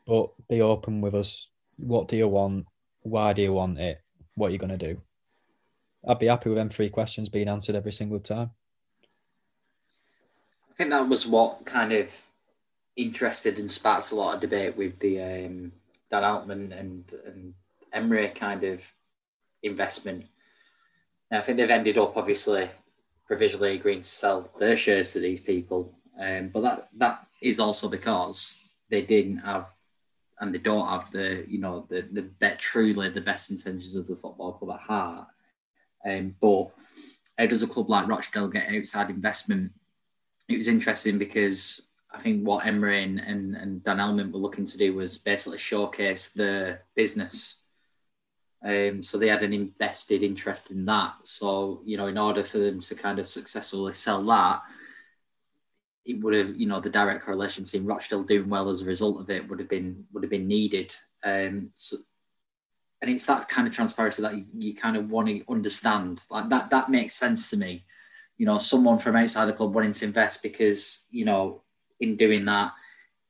but 0.05 0.31
be 0.49 0.61
open 0.61 1.01
with 1.01 1.15
us. 1.15 1.49
What 1.77 2.07
do 2.07 2.17
you 2.17 2.27
want? 2.27 2.65
Why 3.01 3.33
do 3.33 3.41
you 3.41 3.53
want 3.53 3.79
it? 3.79 4.01
What 4.35 4.47
are 4.47 4.51
you 4.51 4.57
going 4.57 4.77
to 4.77 4.93
do? 4.93 5.01
I'd 6.07 6.19
be 6.19 6.27
happy 6.27 6.49
with 6.49 6.57
them 6.57 6.69
three 6.69 6.89
questions 6.89 7.29
being 7.29 7.47
answered 7.47 7.75
every 7.75 7.91
single 7.91 8.19
time. 8.19 8.51
I 10.75 10.77
think 10.77 10.89
that 10.89 11.07
was 11.07 11.25
what 11.25 11.65
kind 11.65 11.93
of 11.93 12.13
interested 12.97 13.59
and 13.59 13.71
sparked 13.71 14.11
a 14.11 14.15
lot 14.15 14.35
of 14.35 14.41
debate 14.41 14.75
with 14.75 14.99
the 14.99 15.21
um, 15.21 15.71
Dan 16.09 16.25
Altman 16.25 16.73
and, 16.73 17.13
and 17.25 17.53
Emery 17.93 18.27
kind 18.29 18.61
of 18.65 18.81
investment. 19.63 20.25
Now, 21.31 21.37
I 21.37 21.41
think 21.41 21.57
they've 21.57 21.69
ended 21.69 21.97
up 21.97 22.17
obviously 22.17 22.69
provisionally 23.25 23.75
agreeing 23.75 24.01
to 24.01 24.07
sell 24.07 24.49
their 24.59 24.75
shares 24.75 25.13
to 25.13 25.19
these 25.19 25.39
people, 25.39 25.97
um, 26.19 26.49
but 26.49 26.61
that 26.61 26.89
that 26.97 27.25
is 27.41 27.61
also 27.61 27.87
because 27.87 28.59
they 28.89 29.01
didn't 29.01 29.37
have 29.37 29.73
and 30.41 30.53
they 30.53 30.59
don't 30.59 30.89
have 30.89 31.09
the 31.09 31.45
you 31.47 31.57
know 31.57 31.85
the 31.89 32.01
the 32.11 32.55
truly 32.57 33.07
the 33.07 33.21
best 33.21 33.49
intentions 33.49 33.95
of 33.95 34.07
the 34.07 34.15
football 34.17 34.51
club 34.51 34.77
at 34.77 34.85
heart. 34.85 35.27
Um, 36.05 36.35
but 36.41 36.67
how 37.37 37.45
does 37.45 37.63
a 37.63 37.67
club 37.67 37.89
like 37.89 38.09
Rochdale 38.09 38.49
get 38.49 38.75
outside 38.75 39.09
investment? 39.09 39.71
It 40.47 40.57
was 40.57 40.67
interesting 40.67 41.17
because 41.17 41.89
I 42.13 42.21
think 42.21 42.45
what 42.45 42.65
Emery 42.65 43.03
and, 43.03 43.19
and, 43.19 43.55
and 43.55 43.83
Dan 43.83 43.99
Altman 43.99 44.31
were 44.31 44.39
looking 44.39 44.65
to 44.65 44.77
do 44.77 44.93
was 44.93 45.17
basically 45.17 45.57
showcase 45.57 46.29
the 46.29 46.79
business. 46.95 47.61
Um, 48.63 49.03
so 49.03 49.17
they 49.17 49.27
had 49.27 49.43
an 49.43 49.53
invested 49.53 50.23
interest 50.23 50.71
in 50.71 50.85
that. 50.85 51.13
So, 51.23 51.81
you 51.85 51.97
know, 51.97 52.07
in 52.07 52.17
order 52.17 52.43
for 52.43 52.57
them 52.57 52.79
to 52.81 52.95
kind 52.95 53.19
of 53.19 53.27
successfully 53.27 53.93
sell 53.93 54.23
that, 54.23 54.61
it 56.05 56.23
would 56.23 56.33
have, 56.33 56.55
you 56.55 56.67
know, 56.67 56.79
the 56.79 56.89
direct 56.89 57.25
correlation 57.25 57.63
between 57.63 57.85
Rochdale 57.85 58.23
doing 58.23 58.49
well 58.49 58.69
as 58.69 58.81
a 58.81 58.85
result 58.85 59.19
of 59.19 59.29
it 59.29 59.47
would 59.49 59.59
have 59.59 59.69
been 59.69 60.05
would 60.13 60.23
have 60.23 60.29
been 60.29 60.47
needed. 60.47 60.95
Um, 61.23 61.71
so, 61.73 61.97
and 63.01 63.11
it's 63.11 63.25
that 63.25 63.49
kind 63.49 63.67
of 63.67 63.73
transparency 63.73 64.21
that 64.21 64.35
you, 64.35 64.45
you 64.57 64.75
kind 64.75 64.97
of 64.97 65.09
want 65.09 65.27
to 65.27 65.43
understand. 65.49 66.23
Like 66.29 66.49
that, 66.49 66.69
that 66.69 66.89
makes 66.89 67.13
sense 67.13 67.49
to 67.49 67.57
me. 67.57 67.85
You 68.37 68.45
know, 68.45 68.57
someone 68.57 68.99
from 68.99 69.15
outside 69.15 69.45
the 69.45 69.53
club 69.53 69.73
wanting 69.73 69.93
to 69.93 70.05
invest 70.05 70.43
because 70.43 71.05
you 71.09 71.25
know, 71.25 71.63
in 71.99 72.15
doing 72.15 72.45
that, 72.45 72.73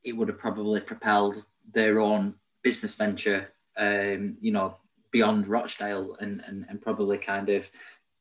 it 0.03 0.13
would 0.13 0.27
have 0.27 0.39
probably 0.39 0.81
propelled 0.81 1.45
their 1.73 1.99
own 1.99 2.35
business 2.63 2.95
venture. 2.95 3.49
Um, 3.77 4.37
you 4.39 4.51
know, 4.51 4.77
beyond 5.11 5.47
Rochdale 5.47 6.15
and, 6.19 6.41
and 6.47 6.65
and 6.69 6.81
probably 6.81 7.17
kind 7.17 7.49
of 7.49 7.69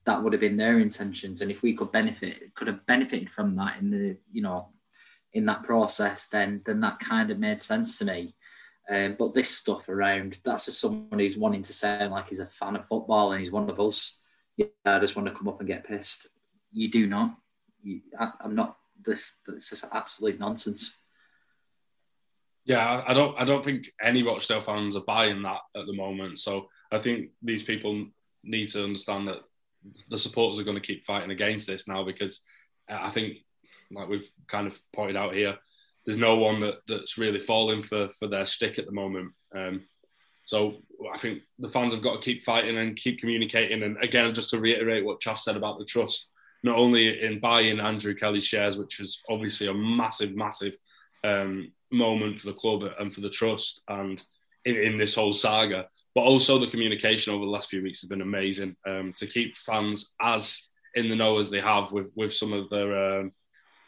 that 0.04 0.22
would 0.22 0.32
have 0.32 0.40
been 0.40 0.56
their 0.56 0.78
intentions. 0.78 1.40
And 1.40 1.50
if 1.50 1.62
we 1.62 1.74
could 1.74 1.90
benefit, 1.92 2.54
could 2.54 2.68
have 2.68 2.84
benefited 2.86 3.30
from 3.30 3.56
that 3.56 3.78
in 3.80 3.90
the, 3.90 4.16
you 4.30 4.42
know, 4.42 4.68
in 5.32 5.46
that 5.46 5.62
process, 5.62 6.28
then 6.28 6.62
then 6.64 6.80
that 6.80 7.00
kind 7.00 7.30
of 7.30 7.38
made 7.38 7.60
sense 7.60 7.98
to 7.98 8.04
me. 8.04 8.34
Um, 8.88 9.16
but 9.18 9.34
this 9.34 9.48
stuff 9.48 9.88
around, 9.88 10.38
that's 10.44 10.66
just 10.66 10.80
someone 10.80 11.18
who's 11.18 11.38
wanting 11.38 11.62
to 11.62 11.72
sound 11.72 12.12
like 12.12 12.28
he's 12.28 12.38
a 12.38 12.46
fan 12.46 12.76
of 12.76 12.86
football 12.86 13.32
and 13.32 13.40
he's 13.40 13.50
one 13.50 13.70
of 13.70 13.80
us. 13.80 14.18
Yeah, 14.56 14.66
I 14.84 14.98
just 14.98 15.16
want 15.16 15.26
to 15.26 15.34
come 15.34 15.48
up 15.48 15.58
and 15.60 15.66
get 15.66 15.86
pissed. 15.86 16.28
You 16.74 16.90
do 16.90 17.06
not. 17.06 17.36
You, 17.82 18.00
I, 18.18 18.32
am 18.44 18.54
not. 18.54 18.76
This. 19.02 19.38
This 19.46 19.72
is 19.72 19.84
absolute 19.92 20.38
nonsense. 20.38 20.98
Yeah, 22.64 23.02
I 23.06 23.14
don't. 23.14 23.40
I 23.40 23.44
don't 23.44 23.64
think 23.64 23.90
any 24.02 24.22
Rochdale 24.22 24.60
fans 24.60 24.96
are 24.96 25.04
buying 25.06 25.42
that 25.42 25.60
at 25.76 25.86
the 25.86 25.92
moment. 25.92 26.40
So 26.40 26.68
I 26.90 26.98
think 26.98 27.30
these 27.42 27.62
people 27.62 28.06
need 28.42 28.70
to 28.70 28.82
understand 28.82 29.28
that 29.28 29.38
the 30.10 30.18
supporters 30.18 30.60
are 30.60 30.64
going 30.64 30.80
to 30.80 30.86
keep 30.86 31.04
fighting 31.04 31.30
against 31.30 31.66
this 31.66 31.86
now 31.86 32.04
because 32.04 32.42
I 32.88 33.10
think, 33.10 33.36
like 33.90 34.08
we've 34.08 34.30
kind 34.48 34.66
of 34.66 34.78
pointed 34.92 35.16
out 35.16 35.34
here, 35.34 35.56
there's 36.04 36.18
no 36.18 36.36
one 36.36 36.60
that, 36.60 36.76
that's 36.88 37.18
really 37.18 37.40
falling 37.40 37.82
for 37.82 38.08
for 38.08 38.26
their 38.26 38.46
stick 38.46 38.78
at 38.78 38.86
the 38.86 38.92
moment. 38.92 39.32
Um, 39.54 39.84
so 40.46 40.76
I 41.12 41.18
think 41.18 41.42
the 41.58 41.70
fans 41.70 41.92
have 41.92 42.02
got 42.02 42.16
to 42.16 42.24
keep 42.24 42.42
fighting 42.42 42.76
and 42.76 42.96
keep 42.96 43.20
communicating. 43.20 43.82
And 43.82 43.96
again, 44.02 44.34
just 44.34 44.50
to 44.50 44.58
reiterate 44.58 45.04
what 45.04 45.20
Chaff 45.20 45.38
said 45.38 45.56
about 45.56 45.78
the 45.78 45.84
trust, 45.84 46.30
not 46.64 46.78
only 46.78 47.22
in 47.22 47.38
buying 47.38 47.78
Andrew 47.78 48.14
Kelly's 48.14 48.46
shares, 48.46 48.78
which 48.78 48.98
was 48.98 49.22
obviously 49.28 49.68
a 49.68 49.74
massive, 49.74 50.34
massive 50.34 50.74
um, 51.22 51.70
moment 51.92 52.40
for 52.40 52.46
the 52.46 52.54
club 52.54 52.82
and 52.98 53.12
for 53.12 53.20
the 53.20 53.30
trust, 53.30 53.82
and 53.86 54.20
in, 54.64 54.76
in 54.76 54.96
this 54.96 55.14
whole 55.14 55.34
saga, 55.34 55.86
but 56.14 56.22
also 56.22 56.58
the 56.58 56.66
communication 56.66 57.34
over 57.34 57.44
the 57.44 57.50
last 57.50 57.68
few 57.68 57.82
weeks 57.82 58.00
has 58.00 58.08
been 58.08 58.22
amazing 58.22 58.74
um, 58.86 59.12
to 59.16 59.26
keep 59.26 59.56
fans 59.58 60.14
as 60.22 60.68
in 60.94 61.10
the 61.10 61.16
know 61.16 61.38
as 61.38 61.50
they 61.50 61.60
have 61.60 61.92
with 61.92 62.06
with 62.14 62.32
some 62.32 62.52
of 62.52 62.70
their 62.70 63.20
um, 63.20 63.32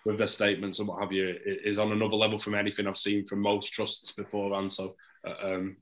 with 0.04 0.18
their 0.18 0.26
statements 0.26 0.78
and 0.78 0.86
what 0.86 1.00
have 1.00 1.12
you 1.12 1.34
is 1.44 1.78
on 1.78 1.92
another 1.92 2.16
level 2.16 2.38
from 2.38 2.54
anything 2.54 2.86
I've 2.86 2.96
seen 2.96 3.24
from 3.24 3.40
most 3.40 3.72
trusts 3.72 4.12
beforehand. 4.12 4.72
So, 4.72 4.96
uh, 5.26 5.54
um, 5.54 5.76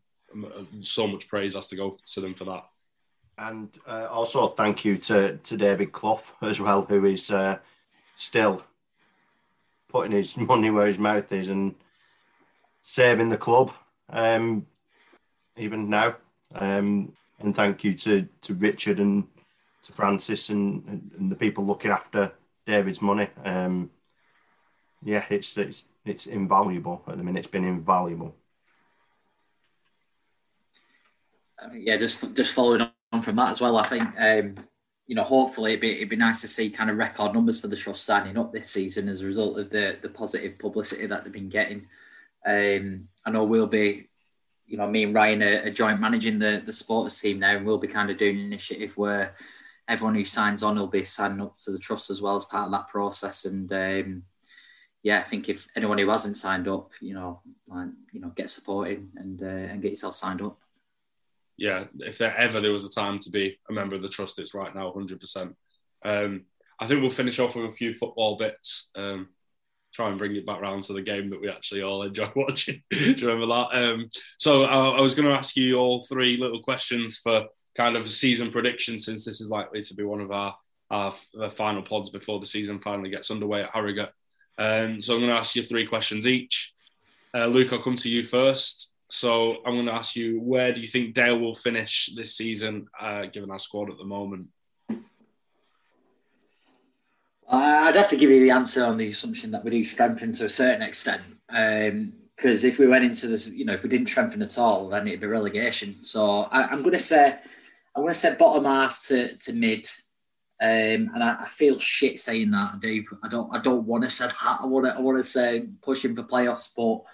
so 0.82 1.06
much 1.06 1.28
praise 1.28 1.54
has 1.54 1.66
to 1.68 1.76
go 1.76 1.94
to 2.12 2.20
them 2.20 2.34
for 2.34 2.44
that. 2.44 2.64
And 3.36 3.68
uh, 3.86 4.06
also 4.10 4.48
thank 4.48 4.84
you 4.84 4.96
to 4.96 5.38
to 5.38 5.56
David 5.56 5.92
Clough 5.92 6.22
as 6.40 6.60
well, 6.60 6.82
who 6.82 7.04
is 7.04 7.30
uh, 7.30 7.58
still 8.16 8.64
putting 9.88 10.12
his 10.12 10.36
money 10.52 10.70
where 10.70 10.86
his 10.86 10.98
mouth 10.98 11.30
is 11.32 11.48
and 11.48 11.74
saving 12.82 13.30
the 13.30 13.36
club 13.36 13.72
um, 14.10 14.66
even 15.56 15.88
now. 15.88 16.16
Um, 16.54 17.12
and 17.40 17.54
thank 17.54 17.82
you 17.84 17.94
to, 17.94 18.28
to 18.42 18.54
Richard 18.54 19.00
and 19.00 19.24
to 19.82 19.92
Francis 19.92 20.50
and, 20.50 21.10
and 21.18 21.30
the 21.30 21.36
people 21.36 21.66
looking 21.66 21.90
after 21.90 22.32
David's 22.66 23.02
money. 23.02 23.28
Um, 23.44 23.90
yeah, 25.02 25.24
it's, 25.28 25.56
it's 25.58 25.86
it's 26.06 26.26
invaluable 26.26 27.02
at 27.06 27.16
the 27.16 27.24
minute. 27.24 27.40
It's 27.40 27.48
been 27.48 27.64
invaluable. 27.64 28.34
Yeah, 31.72 31.96
just 31.96 32.34
just 32.34 32.54
following 32.54 32.88
from 33.20 33.36
that 33.36 33.50
as 33.50 33.60
well. 33.60 33.76
I 33.76 33.88
think 33.88 34.08
um, 34.18 34.54
you 35.06 35.14
know, 35.14 35.22
hopefully 35.22 35.72
it'd 35.72 35.82
be, 35.82 35.96
it'd 35.96 36.08
be 36.08 36.16
nice 36.16 36.40
to 36.40 36.48
see 36.48 36.70
kind 36.70 36.90
of 36.90 36.96
record 36.96 37.34
numbers 37.34 37.60
for 37.60 37.68
the 37.68 37.76
trust 37.76 38.04
signing 38.04 38.38
up 38.38 38.52
this 38.52 38.70
season 38.70 39.08
as 39.08 39.20
a 39.20 39.26
result 39.26 39.58
of 39.58 39.70
the 39.70 39.98
the 40.02 40.08
positive 40.08 40.58
publicity 40.58 41.06
that 41.06 41.24
they've 41.24 41.32
been 41.32 41.48
getting. 41.48 41.86
Um, 42.46 43.08
I 43.24 43.30
know 43.30 43.44
we'll 43.44 43.66
be 43.66 44.08
you 44.66 44.78
know, 44.78 44.86
me 44.86 45.04
and 45.04 45.14
Ryan 45.14 45.42
are, 45.42 45.62
are, 45.66 45.70
joint 45.70 46.00
managing 46.00 46.38
the 46.38 46.62
the 46.64 46.72
sports 46.72 47.20
team 47.20 47.38
now, 47.38 47.56
and 47.56 47.66
we'll 47.66 47.78
be 47.78 47.88
kind 47.88 48.10
of 48.10 48.16
doing 48.16 48.38
an 48.38 48.46
initiative 48.46 48.96
where 48.96 49.34
everyone 49.88 50.14
who 50.14 50.24
signs 50.24 50.62
on 50.62 50.78
will 50.78 50.86
be 50.86 51.04
signing 51.04 51.40
up 51.40 51.56
to 51.58 51.70
the 51.70 51.78
trust 51.78 52.10
as 52.10 52.22
well 52.22 52.36
as 52.36 52.44
part 52.46 52.66
of 52.66 52.72
that 52.72 52.88
process. 52.88 53.44
And 53.44 53.70
um, 53.72 54.22
yeah, 55.02 55.18
I 55.18 55.22
think 55.22 55.48
if 55.48 55.68
anyone 55.76 55.98
who 55.98 56.08
hasn't 56.08 56.36
signed 56.36 56.68
up, 56.68 56.92
you 57.00 57.14
know, 57.14 57.42
like, 57.66 57.88
you 58.12 58.20
know, 58.20 58.30
get 58.30 58.48
supported 58.48 59.06
and 59.16 59.42
uh, 59.42 59.46
and 59.46 59.82
get 59.82 59.90
yourself 59.90 60.14
signed 60.14 60.40
up. 60.40 60.58
Yeah, 61.56 61.84
if 62.00 62.18
there 62.18 62.36
ever 62.36 62.60
there 62.60 62.72
was 62.72 62.84
a 62.84 62.90
time 62.90 63.18
to 63.20 63.30
be 63.30 63.58
a 63.70 63.72
member 63.72 63.94
of 63.94 64.02
the 64.02 64.08
trust, 64.08 64.38
it's 64.38 64.54
right 64.54 64.74
now, 64.74 64.92
hundred 64.92 65.14
um, 65.14 65.18
percent. 65.18 65.56
I 66.80 66.86
think 66.86 67.00
we'll 67.00 67.10
finish 67.10 67.38
off 67.38 67.54
with 67.54 67.66
a 67.66 67.72
few 67.72 67.94
football 67.94 68.36
bits. 68.36 68.90
Um, 68.96 69.28
try 69.94 70.08
and 70.08 70.18
bring 70.18 70.34
it 70.34 70.44
back 70.44 70.60
around 70.60 70.82
to 70.82 70.92
the 70.92 71.02
game 71.02 71.30
that 71.30 71.40
we 71.40 71.48
actually 71.48 71.82
all 71.82 72.02
enjoy 72.02 72.30
watching. 72.36 72.82
Do 72.90 72.96
you 72.96 73.28
remember 73.28 73.46
that? 73.46 73.90
Um, 73.92 74.10
so 74.38 74.64
I, 74.64 74.98
I 74.98 75.00
was 75.00 75.14
going 75.14 75.28
to 75.28 75.34
ask 75.34 75.56
you 75.56 75.76
all 75.76 76.02
three 76.02 76.36
little 76.36 76.60
questions 76.60 77.18
for 77.18 77.46
kind 77.76 77.96
of 77.96 78.04
a 78.04 78.08
season 78.08 78.50
prediction, 78.50 78.98
since 78.98 79.24
this 79.24 79.40
is 79.40 79.50
likely 79.50 79.82
to 79.82 79.94
be 79.94 80.02
one 80.02 80.20
of 80.20 80.32
our, 80.32 80.56
our, 80.90 81.14
our 81.40 81.50
final 81.50 81.82
pods 81.82 82.10
before 82.10 82.40
the 82.40 82.46
season 82.46 82.80
finally 82.80 83.10
gets 83.10 83.30
underway 83.30 83.62
at 83.62 83.70
Harrogate. 83.70 84.12
Um, 84.58 85.00
so 85.00 85.14
I'm 85.14 85.20
going 85.20 85.32
to 85.32 85.38
ask 85.38 85.54
you 85.54 85.62
three 85.62 85.86
questions 85.86 86.26
each. 86.26 86.72
Uh, 87.32 87.46
Luke, 87.46 87.72
I'll 87.72 87.80
come 87.80 87.96
to 87.96 88.08
you 88.08 88.24
first. 88.24 88.93
So 89.10 89.56
I'm 89.64 89.74
going 89.74 89.86
to 89.86 89.92
ask 89.92 90.16
you, 90.16 90.40
where 90.40 90.72
do 90.72 90.80
you 90.80 90.86
think 90.86 91.14
Dale 91.14 91.38
will 91.38 91.54
finish 91.54 92.10
this 92.16 92.36
season, 92.36 92.86
uh, 92.98 93.26
given 93.26 93.50
our 93.50 93.58
squad 93.58 93.90
at 93.90 93.98
the 93.98 94.04
moment? 94.04 94.48
I'd 97.48 97.96
have 97.96 98.08
to 98.10 98.16
give 98.16 98.30
you 98.30 98.40
the 98.40 98.50
answer 98.50 98.84
on 98.84 98.96
the 98.96 99.08
assumption 99.08 99.50
that 99.50 99.64
we 99.64 99.70
do 99.70 99.84
strengthen 99.84 100.32
to 100.32 100.46
a 100.46 100.48
certain 100.48 100.82
extent. 100.82 101.22
Because 101.46 102.64
um, 102.64 102.70
if 102.70 102.78
we 102.78 102.86
went 102.86 103.04
into 103.04 103.28
this, 103.28 103.50
you 103.50 103.64
know, 103.64 103.74
if 103.74 103.82
we 103.82 103.88
didn't 103.88 104.08
strengthen 104.08 104.42
at 104.42 104.58
all, 104.58 104.88
then 104.88 105.06
it'd 105.06 105.20
be 105.20 105.26
relegation. 105.26 106.00
So 106.00 106.44
I, 106.44 106.72
am 106.72 106.78
going 106.78 106.92
to 106.92 106.98
say, 106.98 107.38
I'm 107.94 108.02
going 108.02 108.12
to 108.12 108.18
say 108.18 108.34
bottom 108.34 108.64
half 108.64 109.02
to, 109.08 109.36
to 109.36 109.52
mid. 109.52 109.88
Um, 110.62 111.10
and 111.14 111.22
I, 111.22 111.44
I, 111.44 111.48
feel 111.50 111.78
shit 111.78 112.18
saying 112.18 112.50
that. 112.52 112.72
I 112.74 112.78
do. 112.80 113.04
I 113.22 113.28
don't. 113.28 113.54
I 113.54 113.60
don't 113.60 113.84
want 113.86 114.04
to 114.04 114.10
say 114.10 114.26
that. 114.28 114.58
I 114.62 114.66
want 114.66 114.86
to. 114.86 114.94
I 114.94 115.00
want 115.00 115.18
to 115.18 115.28
say 115.28 115.66
pushing 115.82 116.14
for 116.14 116.22
playoffs, 116.22 116.70
but 116.74 117.04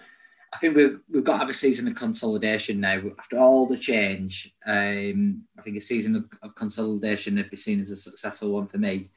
I 0.53 0.57
think 0.57 0.75
we've, 0.75 0.99
we've 1.09 1.23
got 1.23 1.33
to 1.33 1.39
have 1.39 1.49
a 1.49 1.53
season 1.53 1.87
of 1.87 1.95
consolidation 1.95 2.81
now. 2.81 3.01
After 3.17 3.37
all 3.37 3.65
the 3.67 3.77
change, 3.77 4.53
um, 4.65 5.43
I 5.57 5.61
think 5.61 5.77
a 5.77 5.81
season 5.81 6.15
of, 6.15 6.25
of, 6.43 6.55
consolidation 6.55 7.35
would 7.35 7.49
be 7.49 7.55
seen 7.55 7.79
as 7.79 7.89
a 7.89 7.95
successful 7.95 8.51
one 8.51 8.67
for 8.67 8.77
me. 8.77 9.09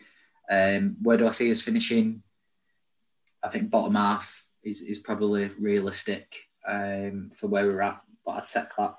Um, 0.51 0.97
where 1.03 1.17
do 1.17 1.27
I 1.27 1.31
see 1.31 1.51
us 1.51 1.61
finishing? 1.61 2.23
I 3.43 3.49
think 3.49 3.71
bottom 3.71 3.97
half 3.97 4.47
is, 4.63 4.83
is 4.83 5.01
probably 5.01 5.51
realistic 5.59 6.37
um, 6.67 7.31
for 7.35 7.49
where 7.49 7.67
we're 7.67 7.83
at, 7.83 8.01
but 8.25 8.33
I'd 8.33 8.49
set 8.49 8.73
that. 8.79 8.95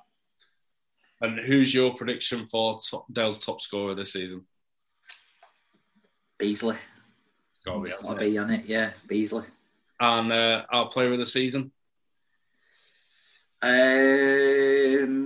And 1.21 1.39
who's 1.39 1.73
your 1.73 1.95
prediction 1.95 2.47
for 2.47 2.77
top, 2.79 3.05
Dale's 3.11 3.39
top 3.39 3.61
scorer 3.61 3.95
this 3.95 4.13
season? 4.13 4.45
Beesley. 6.37 6.77
It's 7.51 7.59
got 7.59 7.75
to 7.75 7.79
be, 7.79 7.89
got 7.89 8.19
to 8.19 8.25
be 8.25 8.37
on 8.37 8.51
it, 8.51 8.65
yeah, 8.65 8.91
Beesley. 9.07 9.45
And 10.01 10.31
uh, 10.31 10.65
our 10.69 10.89
player 10.89 11.13
of 11.13 11.17
the 11.17 11.25
season? 11.25 11.71
Um, 13.61 15.25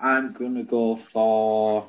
I'm 0.00 0.32
gonna 0.32 0.64
go 0.64 0.96
for. 0.96 1.86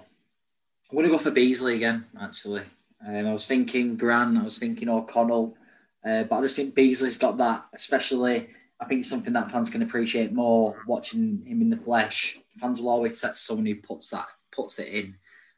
I'm 0.89 0.95
gonna 0.95 1.09
go 1.09 1.18
for 1.18 1.32
Beesley 1.32 1.76
again. 1.76 2.05
Actually, 2.20 2.63
um, 3.05 3.28
I 3.28 3.34
was 3.34 3.47
thinking 3.47 3.97
Grant. 3.97 4.38
I 4.38 4.43
was 4.43 4.57
thinking 4.57 4.89
O'Connell, 4.89 5.57
uh, 6.05 6.24
but 6.24 6.38
I 6.38 6.41
just 6.41 6.55
think 6.55 6.76
Beesley's 6.76 7.18
got 7.18 7.38
that. 7.38 7.66
Especially, 7.74 8.47
I 8.80 8.86
think 8.86 8.99
it's 8.99 9.09
something 9.09 9.34
that 9.34 9.51
fans 9.51 9.70
can 9.70 9.82
appreciate 9.82 10.34
more 10.34 10.84
watching 10.88 11.43
him 11.45 11.61
in 11.61 11.70
the 11.70 11.78
flesh. 11.78 12.39
Fans 12.59 12.80
will 12.80 12.89
always 12.89 13.20
set 13.20 13.36
someone 13.36 13.66
who 13.66 13.76
puts 13.76 14.09
that 14.11 14.28
puts 14.51 14.80
it 14.80 14.88
in, 14.88 15.16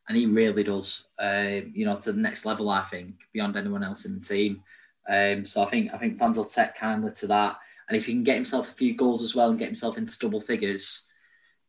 and 0.07 0.17
he 0.17 0.25
really 0.25 0.63
does. 0.63 1.05
Uh, 1.19 1.61
you 1.73 1.85
know, 1.85 1.95
to 1.95 2.11
the 2.11 2.21
next 2.21 2.45
level. 2.45 2.69
I 2.69 2.83
think 2.83 3.15
beyond 3.33 3.57
anyone 3.57 3.83
else 3.83 4.05
in 4.05 4.15
the 4.15 4.21
team. 4.25 4.63
Um, 5.09 5.45
so 5.45 5.61
I 5.61 5.65
think 5.65 5.93
I 5.93 5.97
think 5.97 6.17
fans 6.17 6.37
will 6.37 6.45
take 6.45 6.75
kindly 6.75 7.11
to 7.13 7.27
that. 7.27 7.57
And 7.87 7.97
if 7.97 8.05
he 8.05 8.13
can 8.13 8.23
get 8.23 8.35
himself 8.35 8.69
a 8.69 8.73
few 8.73 8.95
goals 8.95 9.23
as 9.23 9.35
well 9.35 9.49
and 9.49 9.59
get 9.59 9.67
himself 9.67 9.97
into 9.97 10.17
double 10.19 10.41
figures, 10.41 11.07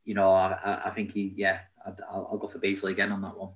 you 0.05 0.15
know, 0.15 0.33
I, 0.33 0.83
I 0.87 0.91
think 0.91 1.13
he, 1.13 1.33
yeah, 1.37 1.61
i 1.87 2.17
will 2.17 2.39
go 2.39 2.49
for 2.49 2.59
Beesley 2.59 2.93
again 2.93 3.13
on 3.13 3.23
that 3.23 3.37
one. 3.37 3.53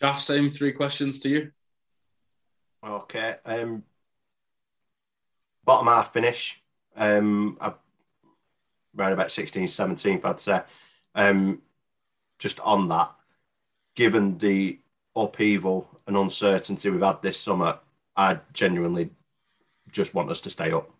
Chaff, 0.00 0.20
same 0.20 0.50
three 0.50 0.72
questions 0.72 1.20
to 1.20 1.28
you. 1.28 1.50
Okay. 2.86 3.36
Um, 3.44 3.82
bottom 5.64 5.86
half 5.86 6.12
finish. 6.12 6.62
Um, 6.96 7.58
around 8.96 9.12
about 9.12 9.28
16th, 9.28 9.64
17th, 9.64 10.24
I'd 10.24 10.40
say. 10.40 10.62
Um, 11.14 11.62
just 12.38 12.60
on 12.60 12.88
that, 12.88 13.12
given 13.94 14.38
the 14.38 14.78
upheaval 15.16 15.88
and 16.06 16.16
uncertainty 16.16 16.90
we've 16.90 17.02
had 17.02 17.22
this 17.22 17.40
summer, 17.40 17.78
I 18.16 18.40
genuinely 18.52 19.10
just 19.90 20.14
want 20.14 20.30
us 20.30 20.40
to 20.42 20.50
stay 20.50 20.72
up 20.72 20.93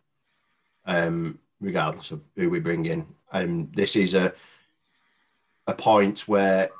um, 0.86 1.38
regardless 1.60 2.10
of 2.12 2.26
who 2.36 2.50
we 2.50 2.60
bring 2.60 2.86
in. 2.86 3.06
Um, 3.32 3.70
this 3.74 3.96
is 3.96 4.14
a 4.14 4.32
a 5.66 5.74
point 5.74 6.28
where 6.28 6.70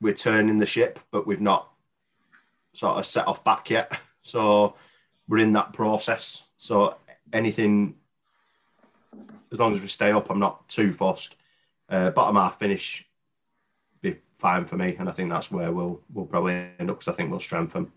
we're 0.00 0.14
turning 0.14 0.58
the 0.58 0.66
ship, 0.66 0.98
but 1.10 1.26
we've 1.26 1.40
not 1.40 1.68
sort 2.72 2.98
of 2.98 3.06
set 3.06 3.26
off 3.26 3.44
back 3.44 3.70
yet. 3.70 3.92
So 4.20 4.74
we're 5.26 5.38
in 5.38 5.54
that 5.54 5.72
process. 5.72 6.44
So 6.58 6.98
anything, 7.32 7.94
as 9.50 9.58
long 9.58 9.72
as 9.72 9.80
we 9.80 9.88
stay 9.88 10.10
up, 10.10 10.28
I'm 10.28 10.38
not 10.38 10.68
too 10.68 10.92
fussed. 10.92 11.36
Uh, 11.88 12.10
bottom 12.10 12.36
half 12.36 12.58
finish 12.58 13.08
be 14.02 14.16
fine 14.32 14.66
for 14.66 14.76
me, 14.76 14.96
and 14.98 15.08
I 15.08 15.12
think 15.12 15.30
that's 15.30 15.50
where 15.50 15.72
we'll 15.72 16.02
we'll 16.12 16.26
probably 16.26 16.52
end 16.78 16.90
up 16.90 16.98
because 16.98 17.08
I 17.08 17.16
think 17.16 17.30
we'll 17.30 17.40
strengthen. 17.40 17.90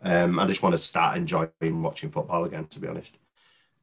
Um, 0.00 0.38
I 0.38 0.46
just 0.46 0.62
want 0.62 0.74
to 0.74 0.78
start 0.78 1.16
enjoying 1.16 1.50
watching 1.60 2.10
football 2.10 2.44
again, 2.44 2.66
to 2.66 2.78
be 2.78 2.86
honest. 2.86 3.16